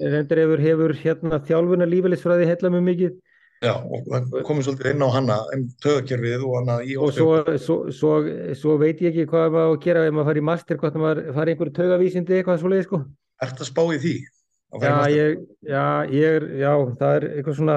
reyndar 0.00 0.42
hefur, 0.42 0.64
hefur 0.68 0.96
hérna 1.02 1.42
þjálfuna 1.46 1.86
lífælisfræði 1.92 2.48
heilla 2.50 2.72
mjög 2.74 2.88
mikið 2.88 3.12
já, 3.62 3.74
og 3.78 4.08
komið 4.48 4.66
svolítið 4.66 4.90
inn 4.90 5.04
á 5.06 5.08
hana 5.14 5.38
en 5.54 5.66
töðakerfið 5.84 6.46
og 6.48 6.56
hana 6.58 6.78
í 6.82 6.96
og 6.98 7.12
svo, 7.14 7.30
svo, 7.62 7.76
svo, 7.94 8.12
svo 8.58 8.76
veit 8.82 9.02
ég 9.04 9.12
ekki 9.12 9.28
hvað 9.30 9.54
maður 9.54 9.76
að 9.76 9.82
gera 9.86 10.06
ef 10.08 10.16
maður 10.16 10.30
fari 10.32 10.42
í 10.42 10.46
master, 10.50 10.80
hvort 10.80 10.98
maður 10.98 11.20
fari 11.36 11.52
í 11.52 11.54
einhverju 11.54 11.76
taugavísindi 11.78 12.38
eitthvað 12.40 12.62
svoleiði 12.64 12.86
sko. 12.88 13.02
Ertu 13.42 13.62
að 13.62 13.70
spá 13.70 13.82
í 13.86 14.00
því? 14.02 14.16
Í 14.72 14.80
Já, 14.82 14.92
ég, 15.12 15.38
já, 15.68 15.84
ég 16.08 16.36
er, 16.40 16.44
já, 16.58 16.72
það 16.98 17.14
er 17.20 17.24
eitthvað 17.28 17.56
svona, 17.60 17.74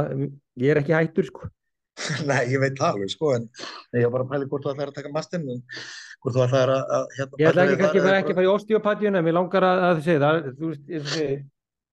ég 0.64 0.74
er 0.74 0.80
ekki 0.82 0.96
hættur 0.96 1.30
sko. 1.30 1.50
Nei, 2.30 2.42
ég 2.52 2.60
veit 2.60 2.82
alveg, 2.84 3.10
sko, 3.12 3.32
en 3.38 3.48
ég 3.96 4.06
var 4.06 4.14
bara 4.18 4.26
að 4.26 4.32
pæla 4.34 4.50
hvort 4.52 4.66
þú 4.66 4.72
ætlaðir 4.74 4.92
að 4.92 4.98
taka 5.00 5.12
masterinn, 5.16 5.50
en 5.56 5.62
hvort 6.22 6.36
þú 6.36 6.42
ætlaðir 6.46 6.72
að, 6.74 6.84
að 6.98 7.06
hérna, 7.18 7.40
Ég 7.40 7.48
ætla 7.52 7.66
bæta 7.66 7.76
ekki 7.76 8.00
að 8.00 8.08
fara 8.08 8.20
ekki 8.20 8.34
að 8.34 8.40
fara 8.40 8.48
í 8.48 8.54
osteopatíuna, 8.54 9.18
en 9.20 9.28
mér 9.28 9.38
langar 9.38 9.68
að, 9.68 9.78
að 9.90 10.02
segja 10.08 10.24
það, 10.24 10.36
þú 10.60 10.66
veist, 10.72 10.86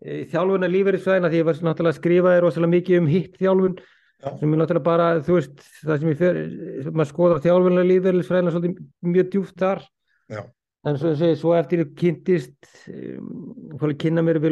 í 0.03 0.15
þjálfuna 0.33 0.73
lífeyrisfræðina, 0.73 1.31
því 1.31 1.39
ég 1.39 1.47
var 1.47 1.61
náttúrulega 1.69 1.95
að 1.95 2.01
skrifa 2.01 2.33
þér 2.35 2.43
rosalega 2.47 2.75
mikið 2.75 2.99
um 2.99 3.11
hitt 3.13 3.35
þjálfun, 3.39 3.77
Já. 4.23 4.29
sem 4.41 4.49
er 4.49 4.59
náttúrulega 4.59 4.89
bara, 4.89 5.07
þú 5.23 5.33
veist, 5.39 5.57
það 5.83 5.97
sem 6.03 6.11
ég 6.11 6.19
fer, 6.19 6.41
maður 6.91 7.11
skoða 7.13 7.39
þjálfuna 7.47 7.87
lífeyrisfræðina 7.87 8.55
svolítið 8.57 8.75
mjög 9.15 9.31
djúpt 9.37 9.57
þar. 9.63 9.87
Já. 10.33 10.43
En 10.83 10.99
svo, 10.99 11.13
segi, 11.15 11.37
svo 11.39 11.53
eftir 11.55 11.85
ég 11.85 11.95
kynntist, 11.95 12.59
um, 12.91 13.93
kynna 14.03 14.23
mér 14.27 14.43
við 14.43 14.51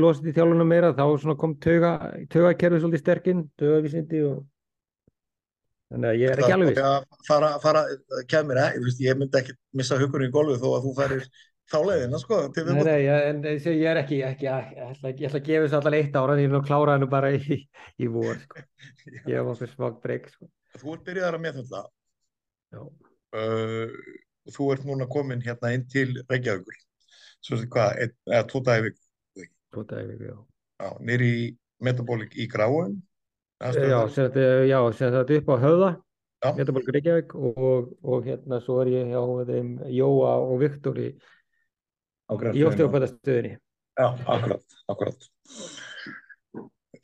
þannig 5.90 6.10
að 6.12 6.18
ég 6.20 6.32
er 6.34 6.42
ekki 6.44 6.54
alveg 6.56 6.72
viss. 6.74 6.82
að 6.88 7.24
fara, 7.28 7.52
fara, 7.62 7.84
kemur, 8.30 8.60
ég, 8.62 8.90
ég 9.04 9.18
myndi 9.20 9.40
ekki 9.40 9.54
missa 9.80 9.98
hugunni 10.00 10.28
í 10.30 10.34
golfi 10.34 10.58
þó 10.62 10.68
að 10.76 10.84
þú 10.86 10.92
færir 11.00 11.24
þá 11.70 11.76
leiðina 11.86 12.18
sko 12.22 12.38
Nei, 12.50 12.82
nei, 12.82 12.98
ég- 13.06 13.26
en 13.30 13.42
ég 13.46 13.66
ég 13.70 13.84
er 13.90 14.00
ekki, 14.02 14.20
ekki 14.26 14.46
ég 14.48 14.80
ætla, 14.86 15.12
ég 15.14 15.26
ætla 15.28 15.40
að 15.40 15.46
gefa 15.50 15.66
þessu 15.66 15.78
allan 15.80 15.98
eitt 16.00 16.16
ára 16.18 16.34
en 16.34 16.42
ég 16.42 16.48
er 16.50 16.54
nú 16.54 16.60
að 16.60 16.66
klára 16.70 16.96
hennu 16.96 17.10
bara 17.10 17.30
í, 17.36 17.60
í 17.98 18.10
vor 18.10 18.38
sko. 18.42 18.64
gefa 19.28 19.54
okkur 19.54 19.72
smá 19.74 19.90
breyk 20.02 20.30
sko. 20.32 20.48
Þú 20.80 20.94
ert 20.96 21.04
byrjaðar 21.10 21.38
að 21.38 21.44
meðhundla 21.46 21.82
uh, 22.78 23.98
þú 24.50 24.70
ert 24.74 24.86
núna 24.88 25.06
komin 25.10 25.42
hérna 25.44 25.72
inn 25.76 25.86
til 25.90 26.14
Reykjavíkur. 26.30 26.78
Svo 27.40 27.56
sem 27.60 27.70
hvað, 27.72 28.10
eða 28.28 28.42
Tvo 28.50 28.60
daga 28.66 28.82
í 28.82 28.88
viku, 28.90 30.34
já. 30.80 30.88
nýri 31.06 31.30
í 31.40 31.44
Metabolic 31.80 32.34
í 32.36 32.46
Gráin 32.50 32.98
Já, 33.60 33.98
sem 34.08 34.24
þetta, 34.24 34.46
já, 34.64 34.78
sem 34.96 35.12
þetta 35.12 35.40
upp 35.40 35.50
á 35.52 35.56
höfða. 35.64 35.90
Metabolic 36.56 36.86
Reykjavík 36.94 37.34
og, 37.36 37.90
og 38.00 38.22
hérna 38.24 38.60
svo 38.64 38.78
er 38.80 38.88
ég 38.94 39.10
hjá 39.12 39.20
þeim 39.50 39.74
Jóa 39.92 40.30
og 40.40 40.54
Viktor 40.62 40.96
í, 40.96 41.10
osteopætastöðinni 42.32 43.58
Já, 43.98 44.06
akkurat, 44.24 44.76
akkurat. 44.88 45.26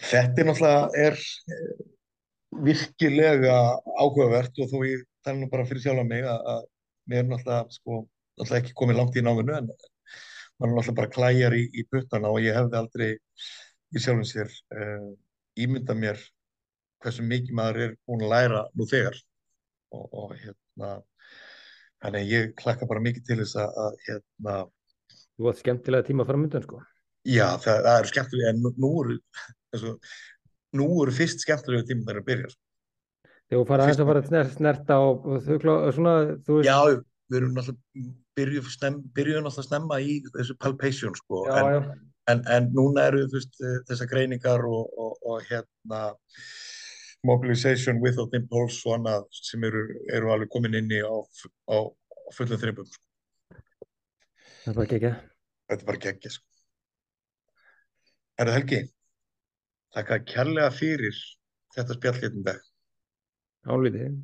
Þetta 0.00 0.40
er 0.40 0.48
náttúrulega 0.48 1.02
er 1.02 1.18
eh, 1.52 1.82
virkilega 2.64 3.58
áhugavert 4.00 4.56
og 4.62 4.70
þó 4.70 4.78
ég 4.88 5.04
tala 5.26 5.42
nú 5.42 5.50
bara 5.52 5.66
fyrir 5.68 5.84
sjálf 5.84 6.08
mig 6.08 6.24
að, 6.24 6.64
mér 7.10 7.24
er 7.24 7.28
náttúrulega 7.28 7.76
sko, 7.76 8.00
náttúrulega 8.38 8.62
ekki 8.62 8.76
komið 8.80 9.00
langt 9.02 9.20
í 9.20 9.24
náminu 9.26 9.58
en 9.58 9.68
maður 9.68 10.70
er 10.70 10.74
náttúrulega 10.78 10.96
bara 11.02 11.12
klæjar 11.18 11.58
í, 11.58 11.66
í 11.76 11.84
puttana 11.90 12.32
og 12.32 12.40
ég 12.44 12.56
hefði 12.56 12.80
aldrei 12.80 13.10
í 13.12 14.00
sjálfum 14.00 14.24
sér 14.30 14.48
uh, 14.72 15.12
ímynda 15.60 15.96
mér 15.98 16.24
hversu 17.04 17.26
mikið 17.26 17.56
maður 17.58 17.82
er 17.86 17.94
búin 18.08 18.24
að 18.26 18.32
læra 18.34 18.62
nú 18.74 18.86
þegar 18.90 19.18
og, 19.94 20.04
og 20.22 20.34
hérna 20.40 20.90
þannig 22.02 22.20
að 22.22 22.32
ég 22.34 22.52
klakka 22.58 22.88
bara 22.90 23.04
mikið 23.04 23.26
til 23.28 23.38
þess 23.42 23.58
að, 23.62 23.80
að 23.86 24.02
hérna 24.08 24.58
Þú 25.36 25.50
átt 25.50 25.60
skemmtilega 25.60 26.06
tíma 26.08 26.24
framöndan 26.28 26.64
sko 26.64 26.80
Já, 27.26 27.56
það, 27.58 27.80
það 27.84 27.98
eru 28.00 28.10
skemmtilega, 28.12 28.50
en 28.52 28.60
nú, 28.62 28.70
nú 28.78 28.90
eru, 29.02 29.92
nú 30.78 30.86
eru 31.02 31.14
fyrst 31.16 31.42
skemmtilega 31.42 31.88
tíma 31.88 32.06
þegar 32.06 32.20
að 32.20 32.28
byrja. 32.28 32.50
sko. 32.52 32.60
Þegar 33.46 33.58
þú 33.62 33.66
fara 33.70 33.86
aðeins 33.86 34.02
að 34.02 34.10
fara 34.10 34.22
að 34.22 34.28
sner- 34.30 34.52
snerta 34.54 34.98
og, 35.02 35.26
og 35.26 35.40
þau 35.46 35.56
klá, 35.64 35.72
svona, 35.96 36.12
þú 36.46 36.58
veist 36.60 36.68
Já, 36.70 36.76
við 37.26 37.38
erum 37.40 37.56
náttúrulega, 37.56 38.12
byrjuðum 38.38 39.48
náttúrulega 39.48 39.66
snemma 39.66 39.98
í 40.02 40.14
þessu 40.36 40.56
palpation, 40.62 41.18
sko, 41.18 41.42
já, 41.48 41.56
en, 41.58 41.74
já, 41.74 41.98
en, 42.34 42.44
en 42.54 42.70
núna 42.78 43.08
eru 43.10 43.24
veist, 43.34 43.58
eh, 43.58 43.80
þessar 43.90 44.12
greiningar 44.14 44.66
og, 44.70 44.94
og, 44.94 45.18
og 45.26 45.50
hérna, 45.50 46.02
mobilization 47.24 48.00
without 48.02 48.34
impulse 48.34 48.82
og 48.88 48.98
annað 48.98 49.24
sem 49.32 49.64
eru, 49.64 49.86
eru 50.12 50.32
alveg 50.34 50.50
komin 50.52 50.74
inn 50.78 50.90
í 50.92 51.00
á, 51.02 51.14
á, 51.72 51.76
á 51.76 52.28
fullum 52.36 52.60
þreipum, 52.60 52.86
sko. 52.90 53.04
það 54.64 54.70
er 54.70 54.76
bara 54.76 54.86
ekki 54.86 55.14
Þetta 55.66 55.82
er 55.82 55.86
bara 55.88 55.98
geggja, 56.04 56.30
sko. 56.30 56.44
Herra 58.38 58.52
Helgi, 58.54 58.78
þakka 59.96 60.18
kærlega 60.28 60.70
fyrir 60.76 61.16
þetta 61.74 61.96
spjall 61.96 62.18
hérna 62.20 62.42
dag. 62.50 62.60
álítið 63.66 64.16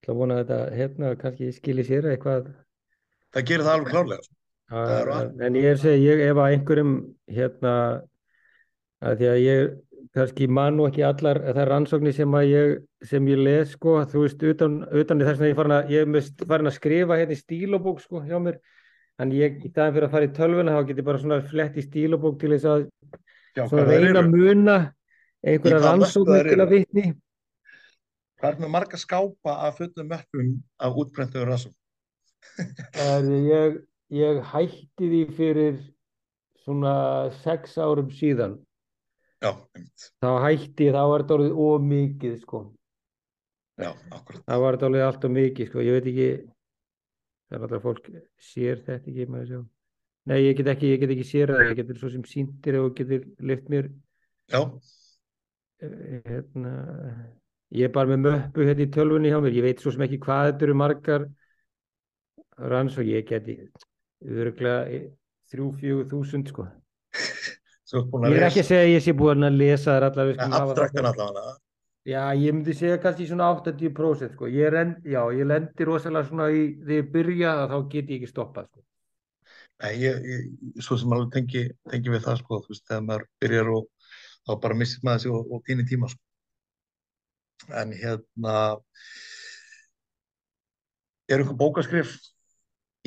Það 0.00 0.16
vona 0.16 0.36
að 0.40 0.42
þetta 0.42 0.76
hérna 0.76 1.14
kannski 1.20 1.52
skili 1.52 1.84
sér 1.86 2.08
eitthvað 2.10 2.50
Það 3.30 3.46
gerir 3.46 3.64
það 3.66 3.74
alveg 3.76 3.92
klárlega. 3.94 4.24
sko. 4.26 4.34
Það 4.70 5.10
að, 5.14 5.30
en 5.46 5.56
ég 5.58 5.66
er 5.66 5.76
að 5.76 5.82
segja, 5.82 6.14
ég 6.14 6.20
ef 6.30 6.38
að 6.40 6.52
einhverjum 6.54 6.92
hérna 7.30 7.74
að 9.00 9.16
því 9.20 9.28
að 9.30 9.40
ég 9.44 9.70
kannski 10.16 10.48
man 10.50 10.76
nú 10.76 10.88
ekki 10.88 11.04
allar 11.06 11.38
þær 11.54 11.70
rannsóknir 11.70 12.14
sem 12.16 12.34
að 12.34 12.48
ég 12.50 12.76
sem 13.06 13.28
ég 13.30 13.40
les 13.40 13.74
sko, 13.76 14.00
þú 14.10 14.24
veist, 14.24 14.42
utan, 14.52 14.80
utan 14.90 15.22
þess 15.22 15.42
að 15.42 15.50
ég 15.52 15.58
farin 15.58 15.76
að, 15.76 15.92
ég 15.94 16.04
er 16.04 16.12
mest 16.16 16.44
farin 16.50 16.70
að 16.70 16.76
skrifa 16.76 17.18
hérna 17.20 17.36
í 17.36 17.40
stílabók 17.40 18.02
sko 18.02 18.22
hjá 18.26 18.38
mér. 18.42 18.60
En 19.20 19.34
ég, 19.36 19.58
í 19.60 19.68
daginn 19.68 19.94
fyrir 19.94 20.08
að 20.08 20.14
fara 20.14 20.26
í 20.26 20.32
tölvuna 20.36 20.74
þá 20.74 20.86
get 20.88 21.00
ég 21.02 21.06
bara 21.06 21.20
svona 21.20 21.42
flett 21.44 21.76
í 21.76 21.84
stílabók 21.84 22.38
til 22.40 22.54
þess 22.54 22.70
að 22.70 22.86
Já, 23.58 23.66
svona 23.66 23.84
reyna 23.90 24.22
að 24.22 24.30
muna 24.32 24.76
einhverja 25.42 25.82
rannsóknir 25.84 26.48
til 26.48 26.62
að 26.62 26.72
vitni 26.76 27.04
Hvað 28.40 28.54
er 28.54 28.60
með 28.62 28.70
marga 28.72 28.96
skápa 28.96 29.54
af 29.66 29.76
fullum 29.76 30.06
möppum 30.08 30.52
af 30.80 30.98
útbrentuður 31.02 31.50
rassum? 31.50 31.74
Er, 32.96 33.26
ég, 33.44 33.74
ég 34.16 34.38
hætti 34.48 35.10
því 35.10 35.20
fyrir 35.36 35.80
svona 36.62 36.94
sex 37.42 37.76
árum 37.76 38.08
síðan 38.16 38.56
Já, 39.40 39.54
þá 40.20 40.30
hætti 40.44 40.90
þá 40.92 41.00
var 41.08 41.22
þetta 41.22 41.36
orðið 41.38 41.60
of 41.64 41.84
mikið 41.88 42.32
sko. 42.42 42.58
Já, 43.80 43.90
þá 44.44 44.54
var 44.60 44.76
þetta 44.76 44.88
orðið 44.90 45.04
allt 45.06 45.22
of 45.24 45.32
mikið 45.32 45.70
sko. 45.70 45.84
ég 45.86 45.96
veit 45.96 46.08
ekki 46.10 46.30
það 47.48 47.56
er 47.56 47.64
alltaf 47.66 47.86
fólk 47.86 48.10
sér 48.50 48.82
þetta 48.84 49.10
ekki 49.10 49.62
nei, 50.28 50.38
ég 50.44 50.58
get 50.58 50.68
ekki, 50.74 50.90
ég 50.92 51.00
get 51.00 51.14
ekki 51.14 51.26
sér 51.26 51.54
það. 51.54 51.62
Ég 51.70 51.78
getur 51.80 52.00
svo 52.02 52.10
sem 52.12 52.24
sýndir 52.28 52.76
og 52.82 52.92
getur 52.98 53.24
lift 53.48 53.70
mér. 53.72 53.88
Já, 54.52 54.60
eh, 55.80 56.20
hérna 56.26 56.74
ég 57.72 57.88
er 57.88 57.94
bara 57.94 58.12
með 58.12 58.20
möppu 58.26 58.66
hérna 58.66 58.84
í 58.84 58.90
tölvunni 58.92 59.32
hjá 59.32 59.40
mér. 59.40 59.56
Ég 59.56 59.66
veit 59.70 59.80
svo 59.80 59.94
sem 59.94 60.04
ekki 60.04 60.20
hvað 60.20 60.50
þetta 60.50 60.68
eru 60.68 60.76
margar 60.76 61.26
ranns 62.60 62.98
og 63.00 63.08
ég 63.08 63.24
geti 63.24 63.56
öruglega 64.20 65.08
þrjú, 65.50 65.72
fjögur 65.80 66.10
þúsund 66.12 66.52
sko 66.52 66.68
Ég 67.90 68.14
að 68.14 68.36
er 68.36 68.46
ekki 68.46 68.62
að 68.62 68.68
segja 68.68 68.84
að 68.86 68.92
ég 68.92 69.02
sé 69.04 69.14
búin 69.18 69.46
að 69.46 69.58
lesa 69.58 69.96
það 69.98 70.20
abstraktan 70.60 71.08
svona. 71.08 71.10
allavega. 71.10 71.56
Já, 72.08 72.22
ég 72.32 72.54
myndi 72.54 72.74
segja 72.74 72.98
kannski 73.02 73.26
svona 73.28 73.50
80% 73.52 74.32
sko. 74.34 74.48
Ég 74.48 74.70
rend, 74.72 75.02
já, 75.04 75.20
ég 75.36 75.44
lendi 75.46 75.84
rosalega 75.84 76.28
svona 76.28 76.46
í 76.54 76.62
þegar 76.78 76.96
ég 76.96 77.10
byrja 77.12 77.56
þá 77.68 77.76
get 77.92 78.12
ég 78.14 78.14
ekki 78.16 78.30
stoppað 78.30 78.70
sko. 78.70 78.84
Nei, 79.80 79.92
ég, 80.00 80.24
ég, 80.28 80.46
svo 80.84 80.96
sem 81.00 81.12
alveg 81.16 81.30
tengi, 81.34 81.62
tengi 81.92 82.12
við 82.12 82.24
það, 82.24 82.40
sko, 82.42 82.60
þú 82.64 82.72
veist, 82.72 82.86
þegar 82.88 83.04
maður 83.06 83.26
byrjar 83.40 83.70
og 83.76 83.86
þá 84.48 84.52
bara 84.64 84.76
missir 84.80 85.04
maður 85.06 85.22
sig 85.24 85.36
og, 85.36 85.54
og 85.56 85.62
týnir 85.68 85.88
tíma, 85.88 86.10
sko. 86.12 86.20
En 87.80 87.94
hérna, 87.96 88.56
er 91.28 91.42
einhver 91.42 91.56
bókaskrif 91.60 92.16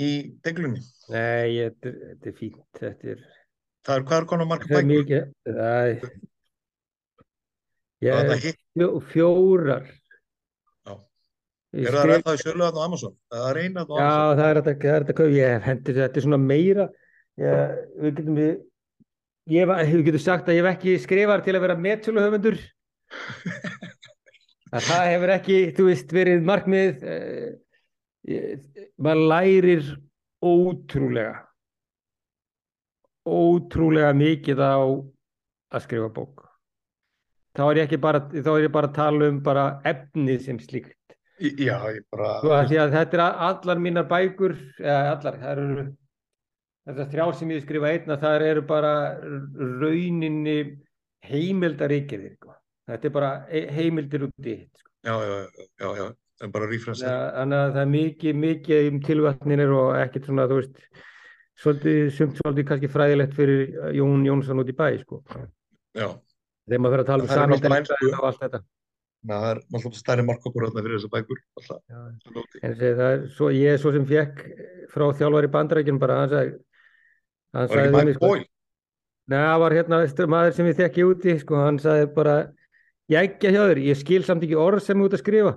í 0.01 0.09
deglunni? 0.45 0.81
Nei, 1.13 1.61
þetta 1.61 2.29
er 2.29 2.37
fínt. 2.37 2.65
Þetta 2.79 3.15
er, 3.15 3.25
Það 3.83 3.95
er, 3.99 4.03
hvað 4.07 4.17
er 4.21 4.25
konar 4.31 4.47
það 4.47 4.61
er 4.63 4.69
bækur? 4.69 4.87
mikið. 4.93 5.23
Það 5.47 5.89
er, 5.89 5.97
Það 8.03 8.19
er 8.19 8.29
það 8.29 8.45
fjó, 8.75 8.87
fjórar. 9.13 9.85
Já. 10.83 10.93
Eru 11.73 11.93
það 11.93 12.03
skrif- 12.03 12.15
ennþá 12.17 12.33
í 12.33 12.41
sölu 12.43 12.63
þarna 12.65 12.83
á 12.83 12.85
Amazon? 12.87 13.13
Það 13.31 13.45
er 13.49 13.59
eina 13.63 13.83
þarna 13.87 13.95
á 13.95 14.03
Já, 14.03 14.11
Amazon? 14.13 14.37
það 14.39 14.49
er 14.49 14.59
þetta, 14.59 14.73
það 14.83 14.95
er 14.99 15.05
þetta. 15.09 15.27
Ég 15.37 15.67
hendi 15.67 15.95
þetta 15.97 16.19
er 16.21 16.25
svona 16.27 16.39
meira. 16.43 16.85
Ég, 17.43 17.77
við 18.03 18.15
getum 18.19 18.35
við, 18.37 18.51
ég, 19.55 19.73
við 19.93 20.03
getum 20.09 20.23
sagt 20.25 20.47
að 20.51 20.57
ég 20.59 20.63
hef 20.67 20.75
ekki 20.77 20.95
skrifar 21.01 21.43
til 21.45 21.55
að 21.57 21.63
vera 21.67 21.77
metsöluhöfundur. 21.87 22.59
að 24.73 24.87
það 24.89 25.07
hefur 25.13 25.33
ekki, 25.37 25.57
þú 25.77 25.87
veist, 25.89 26.13
verið 26.15 26.45
markmið. 26.49 27.03
Eh, 27.03 28.59
maður 29.03 29.25
lærir 29.31 29.87
ótrúlega, 30.43 31.33
ótrúlega 33.27 34.11
mikið 34.17 34.59
á 34.63 34.75
að 35.73 35.83
skrifa 35.85 36.09
bók. 36.13 36.43
Þá 37.53 37.63
er 37.69 37.77
ég 37.77 37.87
ekki 37.87 37.99
bara, 38.01 38.19
þá 38.29 38.49
er 38.57 38.63
ég 38.65 38.71
bara 38.73 38.89
að 38.89 38.95
tala 38.97 39.27
um 39.29 39.39
bara 39.45 39.65
efnið 39.85 40.39
sem 40.47 40.59
slíkt. 40.59 40.97
Já, 41.39 41.77
ég 41.93 42.03
bara, 42.13 42.63
þetta 42.69 43.17
er 43.17 43.21
allar 43.49 43.81
mínar 43.81 44.07
bækur, 44.09 44.53
eða 44.79 45.13
allar, 45.15 45.37
það 45.41 45.51
eru 45.53 45.85
þessar 46.87 47.09
þrjár 47.13 47.37
sem 47.39 47.53
ég 47.53 47.63
skrifa 47.63 47.91
einna, 47.93 48.17
það 48.21 48.45
eru 48.49 48.63
bara 48.69 48.93
rauninni 49.81 50.57
heimildaríkir 51.29 52.25
sko. 52.35 52.53
Þetta 52.89 53.07
er 53.09 53.13
bara 53.15 53.31
he- 53.49 53.67
heimildir 53.71 54.25
út 54.27 54.49
í 54.49 54.57
hitt. 54.57 54.81
Sko. 54.81 54.89
já, 55.07 55.15
já, 55.23 55.67
já, 55.79 55.87
já, 55.99 56.05
það 56.39 56.47
er 56.47 56.53
bara 56.57 56.69
referencer. 56.71 57.07
Þannig 57.37 57.61
að 57.63 57.73
það 57.77 57.81
er 57.85 57.91
mikið, 57.93 58.35
mikið 58.43 58.89
um 58.91 58.99
tilvætninir 59.07 59.73
og 59.77 59.89
ekkert 60.01 60.25
svona, 60.29 60.47
þú 60.51 60.59
veist, 60.61 60.81
svolítið, 61.61 62.03
sumt 62.17 62.39
svolítið 62.39 62.67
kannski 62.69 62.89
fræðilegt 62.91 63.35
fyrir 63.37 63.75
Jón 63.97 64.23
Jónsson 64.27 64.61
út 64.63 64.71
í 64.71 64.75
bæ, 64.77 64.87
sko. 65.03 65.21
Þegar 65.93 66.79
maður 66.79 66.95
fyrir 66.95 67.03
að 67.03 67.11
tala 67.11 67.23
um 67.23 67.29
Það 67.29 67.77
einsku. 67.77 68.11
og 68.17 68.27
allt 68.29 68.41
þetta. 68.43 68.63
Það 69.23 69.45
er 69.49 69.59
náttúrulega 69.71 69.99
stærri 70.01 70.23
markkopur 70.27 70.65
þarna 70.67 70.81
fyrir 70.83 70.97
þessar 70.99 71.11
bækur. 71.13 71.43
En 72.63 72.73
segi, 72.75 72.95
það 72.99 73.05
er 73.09 73.21
svo, 73.31 73.49
ég 73.55 73.75
er 73.75 73.79
svo 73.79 73.93
sem 73.95 74.07
fekk 74.09 74.41
frá 74.91 75.05
þjálfari 75.19 75.51
bandarækjum 75.53 75.99
bara, 76.01 76.17
hann 76.23 76.33
sagði, 76.33 76.57
hann 77.53 77.69
Var 77.71 77.83
ekki 77.85 77.93
Mike 77.95 78.17
sko? 78.17 78.33
Nei, 79.31 79.39
það 79.39 79.61
var 79.63 79.75
hérna 79.77 80.01
maður 80.33 80.57
sem 80.57 80.67
ég 80.67 80.79
þekki 80.81 81.05
úti, 81.07 81.37
sko, 81.39 81.61
hann 81.63 81.79
sagði 81.79 82.09
bara, 82.17 82.35
ég 83.13 83.29
ekki 83.29 83.53
hjá 83.55 83.61
þér, 83.69 83.79
ég 83.87 84.01
skil 84.01 84.23
samt 84.27 84.43
ekki 84.43 84.59
orð 84.59 84.83
sem 84.83 84.99
ég 84.99 85.07
út 85.07 85.15
að 85.15 85.23
skrifa. 85.23 85.53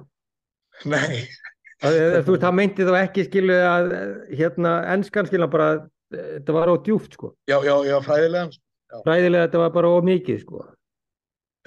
Nei, 0.86 1.00
Það, 1.00 1.55
þú 1.82 2.38
það 2.40 2.54
meinti 2.56 2.86
þá 2.86 2.94
ekki 3.02 3.26
skilu 3.26 3.56
að, 3.60 3.90
hérna, 4.32 4.76
enskan 4.94 5.28
skilja 5.28 5.48
bara, 5.52 5.68
þetta 6.12 6.56
var 6.56 6.72
á 6.72 6.74
djúft, 6.86 7.18
sko. 7.18 7.34
já, 7.48 7.58
já, 7.64 7.74
já, 7.84 7.96
fræðilegan. 8.04 8.54
Ræðilega 9.06 9.48
þetta 9.48 9.60
var 9.64 9.74
bara 9.74 9.90
á 9.92 9.98
mikið, 10.06 10.38
sko. 10.44 10.62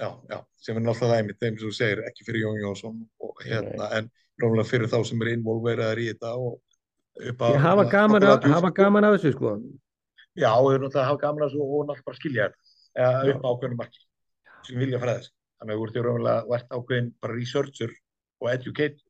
já, 0.00 0.08
já, 0.32 0.38
sem 0.56 0.76
er 0.76 0.82
náttúrulega 0.82 1.12
það 1.12 1.20
einmitt, 1.20 1.38
þeim 1.38 1.58
sem 1.60 1.68
þú 1.68 1.74
segir, 1.76 2.02
ekki 2.08 2.26
fyrir 2.26 2.46
Jón 2.46 2.60
Jónsson 2.64 2.98
og 3.20 3.44
hérna, 3.44 3.90
en 3.98 4.10
ráðlega 4.40 4.70
fyrir 4.70 4.90
þá 4.90 4.98
sem 5.04 5.22
er 5.22 5.32
involveraðar 5.36 6.00
í 6.00 6.08
þetta 6.10 6.34
og 6.40 6.58
upp 7.30 7.44
að 7.44 7.54
Ég 7.54 7.64
hafa 7.66 7.86
gaman, 7.92 8.26
að, 8.26 8.48
hafa 8.54 8.70
gaman 8.74 9.06
af 9.06 9.18
þessu 9.18 9.34
sko. 9.36 9.56
Já, 10.38 10.50
og 10.54 10.70
þeir 10.70 10.86
náttúrulega 10.86 11.10
hafa 11.10 11.22
gaman 11.26 11.44
af 11.44 11.52
þessu 11.52 11.66
og 11.66 11.84
náttúrulega 11.84 12.08
bara 12.08 12.20
skilja 12.20 12.48
þetta, 12.48 12.72
eða 12.96 13.12
Já. 13.12 13.34
upp 13.34 13.44
á 13.44 13.48
ákveðnum 13.50 13.82
marki 13.84 14.02
sem 14.66 14.80
vilja 14.80 15.02
fræða 15.02 15.20
þessu. 15.20 15.32
Þannig 15.60 15.74
að 15.74 15.80
þú 15.80 15.86
ert 15.86 15.96
í 16.00 16.04
ráðlega, 16.06 16.44
þú 16.46 16.56
ert 16.56 16.74
ákveðin 16.78 17.12
bara 17.20 17.36
researcher 17.36 17.94
og 18.40 18.50
educator 18.54 19.09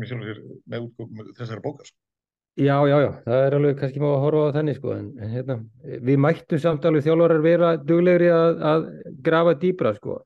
með 0.00 0.88
útgóðum 0.88 1.32
þessari 1.38 1.64
bókar. 1.64 1.88
Sko. 1.88 1.98
Já, 2.56 2.80
já, 2.88 2.96
já, 3.04 3.10
það 3.26 3.42
er 3.44 3.54
alveg 3.58 3.74
kannski 3.76 4.00
má 4.00 4.06
að 4.08 4.22
horfa 4.22 4.44
á 4.48 4.54
þannig 4.56 4.78
sko, 4.78 4.92
en, 4.96 5.08
en 5.20 5.32
hérna, 5.34 5.56
við 6.08 6.20
mættum 6.24 6.60
samt 6.62 6.86
alveg 6.88 7.04
þjálfarar 7.04 7.42
vera 7.44 7.72
duglegri 7.76 8.30
að, 8.32 8.62
að 8.70 8.86
grafa 9.26 9.52
dýbra 9.60 9.92
sko. 9.98 10.16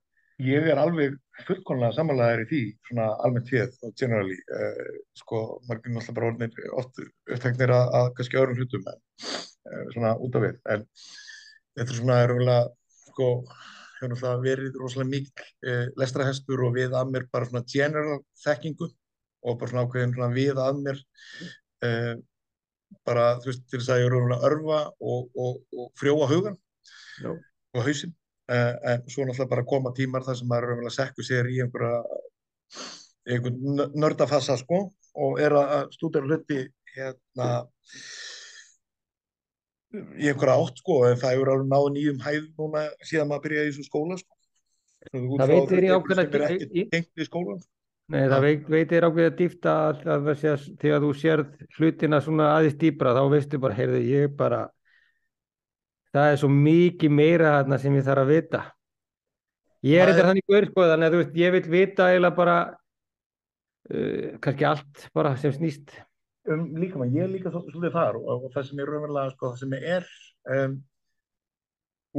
Ég 0.47 0.69
er 0.71 0.79
alveg 0.79 1.17
fullkonlega 1.49 1.97
samanlegaður 1.97 2.45
í 2.45 2.47
því, 2.53 2.61
svona 2.87 3.09
almennt 3.27 3.51
hér 3.51 3.67
og 3.83 3.97
generally, 3.99 4.39
uh, 4.55 4.93
sko, 5.19 5.41
margir 5.67 5.91
náttúrulega 5.91 6.17
bara 6.21 6.31
orðinir 6.31 6.71
oft 6.79 7.03
uppteknir 7.03 7.75
að, 7.75 7.91
að 7.99 8.13
kannski 8.21 8.41
öðrum 8.45 8.63
hlutum 8.63 8.87
en 8.93 9.03
uh, 9.03 9.85
svona 9.97 10.15
út 10.23 10.39
af 10.39 10.47
við, 10.47 10.63
en 10.77 10.87
þetta 11.81 11.89
er 11.89 11.99
svona 11.99 12.21
raunverulega, 12.23 12.63
sko, 13.09 13.33
hefur 13.99 14.15
náttúrulega 14.15 14.47
verið 14.47 14.81
rosalega 14.85 15.13
mikil 15.17 15.51
uh, 15.67 15.85
lestrahestur 15.99 16.65
og 16.69 16.79
við 16.79 16.95
að 16.95 17.11
mér 17.17 17.27
bara 17.35 17.51
svona 17.51 17.67
general 17.75 18.21
þekkingu 18.47 18.93
og 19.41 19.59
bara 19.61 19.73
svona 19.73 19.85
ákveðin 19.87 20.15
svona 20.17 20.31
við 20.35 20.61
að 20.61 20.81
mér 20.85 21.03
uh, 21.87 22.15
bara, 23.07 23.27
þú 23.41 23.53
veist, 23.53 23.67
til 23.71 23.81
þess 23.81 23.93
að 23.95 24.03
ég 24.03 24.09
er 24.09 24.15
raunverulega 24.15 24.49
örfa 24.51 24.81
og, 25.01 25.29
og, 25.45 25.61
og 25.77 25.93
frjóa 26.01 26.31
hugan 26.31 26.59
Já. 27.23 27.31
og 27.77 27.87
hausinn. 27.87 28.17
Uh, 28.51 28.75
en 28.91 29.05
svo 29.07 29.25
náttúrulega 29.25 29.53
bara 29.53 29.69
koma 29.69 29.95
tímar 29.95 30.27
þar 30.27 30.41
sem 30.41 30.51
maður 30.51 30.73
raunverulega 30.73 30.97
sekkur 30.97 31.27
sér 31.27 31.51
í 31.53 31.61
einhverja 31.63 32.01
einhvern 33.31 33.95
nördafassa 33.95 34.57
sko 34.59 34.89
og 35.21 35.41
er 35.43 35.55
að 35.55 35.93
stúdera 35.95 36.27
hluti 36.27 36.65
hérna 36.95 37.49
í 40.19 40.31
einhverja 40.31 40.57
átt 40.57 40.83
sko 40.83 41.01
en 41.09 41.19
það 41.21 41.35
hefur 41.35 41.53
alveg 41.55 41.71
náðu 41.71 41.93
nýjum 41.97 42.21
hæð 42.25 42.45
núna 42.59 42.85
síðan 43.03 43.31
maður 43.31 43.47
byrjaði 43.47 43.71
í 43.71 43.73
þessu 43.75 43.87
skóla 43.89 44.19
sko. 44.21 44.37
Það 45.11 45.53
veitir 45.55 45.87
í 45.87 45.93
er 45.93 46.47
ekki 46.47 46.85
tengt 46.93 47.13
við 47.17 47.31
skólan 47.31 47.63
Nei, 48.11 48.25
það 48.27 48.43
veit, 48.43 48.67
veitir 48.67 49.05
dýfta 49.39 49.73
að, 49.87 50.01
að 50.11 50.29
þegar 50.41 51.05
þú 51.05 51.11
sérð 51.15 51.65
hlutina 51.77 52.19
svona 52.25 52.49
aðeins 52.57 52.79
dýbra 52.81 53.15
þá 53.15 53.23
veistu 53.31 53.61
bara, 53.63 53.77
heyrðu, 53.79 54.01
ég 54.03 54.33
bara 54.37 54.65
það 56.11 56.33
er 56.33 56.41
svo 56.43 56.51
mikið 56.51 57.15
meira 57.15 57.53
þarna 57.61 57.79
sem 57.79 57.97
ég 58.01 58.07
þarf 58.09 58.25
að 58.25 58.33
vita. 58.35 58.63
Ég 59.87 60.03
er 60.03 60.11
eitthvað 60.11 60.31
þannig 60.33 60.69
sko 60.69 60.87
þannig 60.91 61.07
að 61.07 61.15
þú 61.15 61.21
veist, 61.23 61.37
ég 61.41 61.55
vil 61.55 61.63
vita 61.73 62.09
eiginlega 62.11 62.37
bara 62.37 62.57
uh, 63.95 64.27
kannski 64.43 64.67
allt 64.69 65.07
bara 65.17 65.37
sem 65.41 65.55
snýst. 65.55 65.95
Um, 66.51 66.67
líka 66.81 66.99
maður, 66.99 67.17
ég 67.21 67.29
er 67.29 67.33
líka 67.37 67.53
svol- 67.53 67.69
svolítið 67.71 67.95
þar 67.95 68.19
og, 68.19 68.29
og 68.35 68.53
það 68.57 68.67
sem 68.67 68.83
er 68.83 68.91
raunverulega 68.91 69.35
sko, 69.37 69.53
það 69.53 69.63
sem 69.63 69.79
er 69.79 70.11
um, 70.57 70.77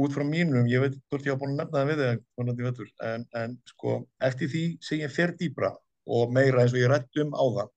út 0.00 0.14
frá 0.14 0.24
mínum, 0.24 0.66
ég 0.70 0.80
veit 0.80 0.94
hvort 1.10 1.26
ég 1.26 1.34
hafa 1.34 1.42
búin 1.42 1.52
að 1.52 1.60
nefna 1.60 1.78
það 1.78 1.90
við 1.90 1.98
þig 2.02 2.22
vonandi 2.38 2.62
í 2.62 2.66
vetur, 2.68 2.88
en, 3.08 3.26
en 3.36 3.50
sko 3.68 3.90
eftir 4.24 4.48
því 4.52 4.64
sem 4.84 5.02
ég 5.02 5.12
fer 5.12 5.34
dýbra 5.36 5.70
og 6.16 6.32
meira 6.32 6.62
eins 6.62 6.72
og 6.74 6.80
ég 6.80 6.90
rætt 6.90 7.20
um 7.22 7.34
áðan 7.36 7.70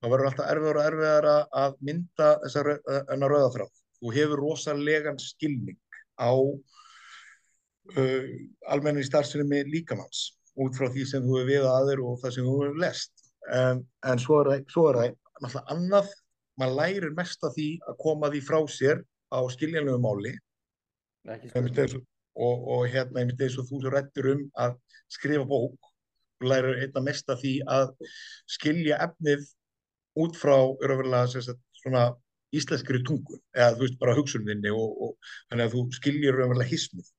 þá 0.00 0.06
verður 0.08 0.28
alltaf 0.30 0.50
erfiðar 0.54 0.78
og 0.80 0.86
erfiðar 0.88 1.26
að 1.60 1.76
mynda 1.84 2.28
þessa 2.44 2.60
rau- 2.66 2.82
þennan 2.88 3.32
rauða 3.34 3.50
þráð. 3.56 3.72
Þú 4.00 4.12
hefur 4.16 4.38
rosalegan 4.40 5.18
skilning 5.20 5.80
á 6.16 6.32
uh, 8.00 8.24
almenni 8.72 9.04
starfsemi 9.04 9.60
líkamanns 9.68 10.20
út 10.60 10.76
frá 10.76 10.88
því 10.88 11.04
sem 11.08 11.24
þú 11.24 11.32
hefur 11.42 11.50
við 11.52 11.68
aður 11.68 12.04
og 12.08 12.20
það 12.22 12.36
sem 12.36 12.48
þú 12.48 12.56
hefur 12.62 12.80
lest. 12.80 13.12
Um, 13.52 13.84
en 14.08 14.18
svo 14.20 14.40
er 14.40 14.46
það, 14.48 14.64
það 14.72 14.96
náttúrulega 15.40 15.68
annað, 15.76 16.08
maður 16.60 16.76
lærir 16.80 17.16
mest 17.16 17.44
af 17.44 17.52
því 17.56 17.68
að 17.88 18.00
koma 18.00 18.32
því 18.32 18.40
frá 18.48 18.60
sér 18.72 19.04
á 19.32 19.40
skiljanlegu 19.52 20.00
máli 20.00 20.32
og, 21.26 22.56
og, 22.74 22.82
hérna 22.88 23.22
einmitt 23.22 23.42
eins 23.42 23.58
og 23.60 23.68
þú 23.68 23.82
sem 23.84 23.94
rættir 23.94 24.28
um 24.34 24.42
að 24.64 24.76
skrifa 25.12 25.46
bók 25.48 25.90
og 26.40 26.46
lærir 26.48 26.78
einna 26.84 27.04
mest 27.04 27.30
af 27.32 27.40
því 27.42 27.54
að 27.68 27.94
skilja 28.48 29.00
efnið 29.06 29.46
út 30.20 30.38
frá 30.38 30.56
sagt, 31.30 31.60
svona 31.82 32.10
íslenskri 32.56 33.02
tungu 33.06 33.38
eða 33.54 33.74
þú 33.76 33.84
veist 33.84 33.98
bara 34.00 34.16
hugsuninni 34.18 34.72
og, 34.74 34.94
og 35.04 35.32
þannig 35.50 35.66
að 35.66 35.74
þú 35.74 35.82
skiljir 35.98 36.38
hismið 36.70 37.10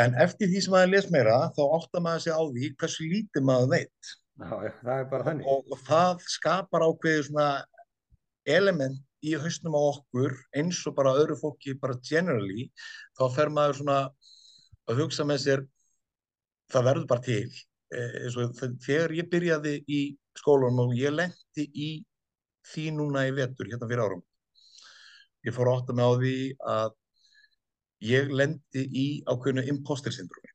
en 0.00 0.16
eftir 0.24 0.48
því 0.48 0.64
sem 0.64 0.74
maður 0.74 0.92
les 0.94 1.08
meira 1.12 1.38
þá 1.56 1.62
áttar 1.76 2.04
maður 2.04 2.24
sig 2.24 2.36
á 2.36 2.42
því 2.48 2.68
hversu 2.80 3.08
lítið 3.10 3.46
maður 3.48 3.72
veit. 3.74 4.12
Já, 4.40 4.52
það 4.80 5.42
og, 5.44 5.66
og 5.68 5.82
það 5.86 6.22
skapar 6.32 6.86
svona 7.28 7.48
element 8.48 9.02
í 9.22 9.34
hausnum 9.38 9.76
á 9.78 9.82
okkur 9.82 10.34
eins 10.58 10.80
og 10.90 10.96
bara 10.98 11.14
öðru 11.20 11.36
fólki 11.40 11.76
bara 11.78 11.98
generally 12.02 12.68
þá 13.18 13.24
fer 13.36 13.52
maður 13.54 13.80
svona 13.80 13.98
að 14.90 15.02
hugsa 15.02 15.26
með 15.28 15.44
sér 15.44 15.66
það 16.72 16.88
verður 16.88 17.06
bara 17.10 17.24
til. 17.26 17.52
Eh, 17.92 18.28
þegar 18.86 19.12
ég 19.14 19.28
byrjaði 19.30 19.76
í 19.86 20.00
skólanum 20.38 20.88
og 20.88 20.96
ég 20.96 21.12
lendi 21.12 21.68
í 21.72 21.90
því 22.72 22.90
núna 22.96 23.26
í 23.28 23.34
vetur 23.36 23.68
hérna 23.68 23.88
fyrir 23.90 24.04
árum 24.06 24.22
ég 25.46 25.54
fór 25.54 25.70
að 25.70 25.80
átta 25.80 25.96
mig 25.98 26.06
á 26.06 26.12
því 26.22 26.36
að 26.72 26.96
ég 28.12 28.32
lendi 28.40 28.84
í 29.02 29.06
ákveðinu 29.26 29.66
imposter 29.72 30.14
syndromi 30.14 30.52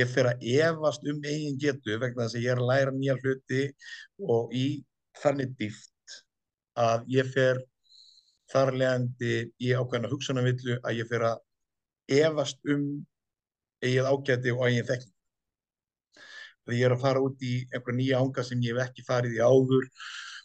ég 0.00 0.10
fer 0.10 0.30
að 0.30 0.44
efast 0.54 1.06
um 1.10 1.22
eigin 1.26 1.58
getu 1.62 1.98
vegna 2.02 2.26
þess 2.26 2.38
að 2.38 2.44
ég 2.46 2.52
er 2.54 2.62
að 2.62 2.70
læra 2.70 2.94
nýja 2.94 3.16
hluti 3.22 3.62
og 4.36 4.54
í 4.54 4.66
þannig 5.22 5.56
dýft 5.58 5.94
að 6.80 7.06
ég 7.12 7.30
fer 7.34 7.60
þar 8.50 8.74
leðandi 8.80 9.36
í 9.62 9.70
ákveðna 9.76 10.10
hugsunarvillu 10.10 10.80
að 10.80 10.98
ég 10.98 11.08
fer 11.10 11.26
að 11.28 12.20
efast 12.20 12.58
um 12.74 12.84
eigið 13.84 14.08
ágæti 14.10 14.54
og 14.54 14.64
eigin 14.66 14.88
þekking. 14.88 15.14
Þegar 16.64 16.78
ég 16.78 16.86
er 16.88 16.94
að 16.94 17.04
fara 17.04 17.22
út 17.24 17.44
í 17.46 17.54
einhver 17.70 17.96
nýja 17.96 18.20
ánga 18.20 18.44
sem 18.46 18.62
ég 18.64 18.76
hef 18.76 18.90
ekki 18.90 19.06
farið 19.06 19.38
í 19.38 19.40
áður, 19.40 19.86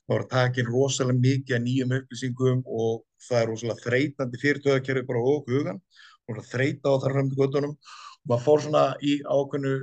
þá 0.05 0.13
er 0.15 0.23
að 0.23 0.31
taka 0.35 0.61
inn 0.61 0.71
rosalega 0.71 1.23
mikið 1.25 1.57
af 1.57 1.63
nýjum 1.65 1.95
upplýsingum 1.97 2.61
og 2.65 3.03
það 3.25 3.41
er 3.41 3.49
rosalega 3.51 3.83
þreytandi 3.83 4.41
fyrir 4.41 4.61
töðakerfi 4.63 5.05
bara 5.09 5.25
og 5.33 5.49
hugan, 5.49 5.81
það 6.29 6.47
þreyta 6.51 6.93
á 6.93 7.01
þar 7.03 7.17
fram 7.17 7.31
til 7.31 7.41
göttunum 7.41 7.75
og 7.75 8.31
maður 8.31 8.45
fór 8.45 8.63
svona 8.65 8.85
í 9.01 9.17
ákveðnu, 9.25 9.73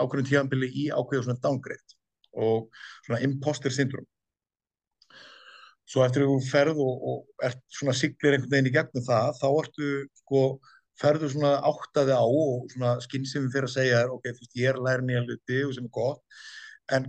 ákveðnu 0.00 0.28
tíðanbili 0.30 0.72
í 0.72 0.88
ákveðu 0.92 1.28
svona 1.28 1.40
downgrade 1.44 1.96
og 2.36 2.66
svona 3.06 3.22
imposter 3.24 3.72
syndrome. 3.72 4.08
Svo 5.86 6.02
eftir 6.02 6.24
að 6.24 6.32
þú 6.32 6.38
ferð 6.50 6.80
og, 6.82 7.04
og 7.10 7.44
ert 7.46 7.60
svona 7.70 7.94
siglir 7.94 8.34
einhvern 8.36 8.52
veginn 8.52 8.70
í 8.70 8.74
gegnum 8.74 9.04
það, 9.06 9.28
þá 9.38 9.46
ertu 9.50 9.90
sko, 10.22 10.42
ferðu 10.98 11.30
svona 11.30 11.52
áttaði 11.68 12.16
á 12.16 12.24
og 12.26 12.72
svona 12.72 12.94
skynsemi 13.04 13.52
fyrir 13.52 13.68
að 13.68 13.74
segja 13.76 14.00
þér, 14.00 14.14
ok, 14.16 14.26
þú 14.32 14.42
veist, 14.42 14.56
ég 14.58 14.70
er 14.70 14.80
að 14.80 14.88
læra 14.88 15.06
nýja 15.06 15.22
hluti 15.26 15.60
og 15.62 15.76
sem 15.76 15.86
er 15.86 15.94
gott, 15.94 16.40
en 16.96 17.06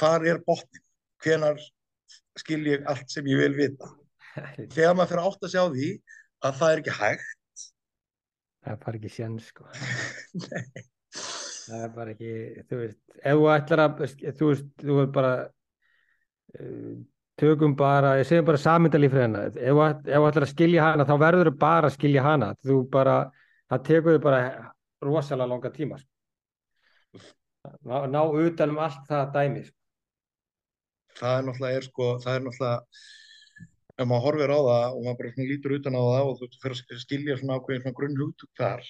hvar 0.00 0.26
er 0.26 0.42
botnin? 0.46 0.82
Hvenar 1.24 1.62
skil 2.40 2.64
ég 2.66 2.82
allt 2.90 3.14
sem 3.14 3.28
ég 3.30 3.38
vil 3.44 3.54
vita? 3.60 3.92
Þegar 4.74 4.98
maður 4.98 5.12
fyrir 5.12 5.22
að 5.22 5.30
átta 5.30 5.52
sig 5.52 5.62
á 5.62 5.66
því 5.70 5.90
að 6.44 6.58
það 6.58 6.72
er 6.72 6.82
ekki 6.82 6.96
hægt, 6.98 7.64
það 8.64 8.74
er 8.74 8.82
bara 8.84 9.00
ekki 9.00 9.12
sjens 9.12 9.48
sko 9.52 9.68
það 11.64 11.82
er 11.86 11.92
bara 11.94 12.14
ekki 12.14 12.32
þú 12.68 12.78
veist, 12.80 13.00
ef 13.20 13.38
þú 13.38 13.50
ætlar 13.54 13.82
að 13.84 14.04
þú 14.38 14.48
veist, 14.50 14.70
þú 14.82 14.96
er 15.02 15.10
bara 15.14 15.32
uh, 16.58 16.94
tökum 17.40 17.74
bara, 17.76 18.14
ég 18.20 18.28
segjum 18.28 18.46
bara 18.46 18.60
samindalífriðina, 18.62 19.46
ef 19.50 19.78
þú 20.06 20.26
ætlar 20.28 20.46
að 20.46 20.52
skilja 20.52 20.84
hana 20.86 21.06
þá 21.08 21.14
verður 21.22 21.50
þú 21.50 21.54
bara 21.64 21.90
að 21.90 21.96
skilja 21.96 22.24
hana 22.24 22.50
þú 22.62 22.76
bara, 22.92 23.16
það 23.72 23.86
tekur 23.88 24.18
þau 24.18 24.24
bara 24.26 24.42
rosalega 25.04 25.50
langa 25.50 25.72
tíma 25.74 25.98
sko. 25.98 26.10
ná, 27.88 27.96
ná 28.06 28.20
utan 28.22 28.74
um 28.74 28.80
allt 28.86 29.02
það 29.10 29.34
dæmi 29.34 29.64
sko. 29.66 29.76
það 31.18 31.38
er 31.38 31.46
náttúrulega, 31.48 31.80
er, 31.80 31.88
sko, 31.88 32.08
það 32.22 32.38
er 32.38 32.46
náttúrulega 32.46 32.78
ef 33.94 34.08
maður 34.10 34.26
horfir 34.26 34.54
á 34.54 34.58
það 34.58 34.84
og 34.90 35.00
maður 35.06 35.18
bara 35.22 35.48
lítur 35.50 35.76
utan 35.78 35.98
á 35.98 36.02
það 36.02 36.28
og 36.30 36.38
þú 36.40 36.50
fyrir 36.62 36.78
að 36.78 37.02
skilja 37.02 37.40
svona 37.40 37.58
ákveðin 37.58 37.84
svona 37.84 37.98
grunn 37.98 38.20
hugtök 38.22 38.52
þar 38.58 38.88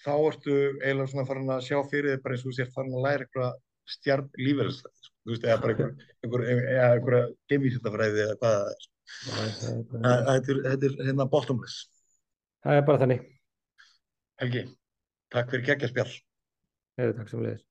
þá 0.00 0.12
ertu 0.16 0.58
eiginlega 0.80 1.12
svona 1.12 1.26
farin 1.28 1.54
að 1.54 1.64
sjá 1.66 1.78
fyrir 1.90 2.14
þig 2.14 2.22
bara 2.24 2.36
eins 2.36 2.44
og 2.44 2.50
þú 2.50 2.56
sér 2.58 2.70
farin 2.74 2.98
að 2.98 3.06
læra 3.06 3.26
eitthvað 3.26 3.58
stjarn 3.94 4.30
lífeyrislega 4.38 5.06
sko. 5.06 5.09
Þú 5.24 5.34
veist, 5.34 5.46
eða 5.46 5.58
bara 5.62 5.74
einhver, 5.74 6.08
einhver, 6.24 6.46
eða 6.50 6.88
einhverja 6.94 7.26
geimvísindafræði 7.52 8.24
eða 8.26 8.38
hvað 8.40 8.56
það 8.60 8.72
er. 8.72 8.88
Þetta 10.00 10.90
er, 10.90 10.96
hérna 11.08 11.28
bottomless. 11.30 11.82
Það 12.64 12.80
er 12.80 12.88
bara 12.88 13.02
þannig. 13.04 13.28
Helgi, 14.40 14.62
takk 15.34 15.50
fyrir 15.52 15.66
geggjaspjall 15.68 16.12
Heyrðu, 16.96 17.16
takk 17.18 17.28
sem 17.32 17.42
leiðis 17.44 17.69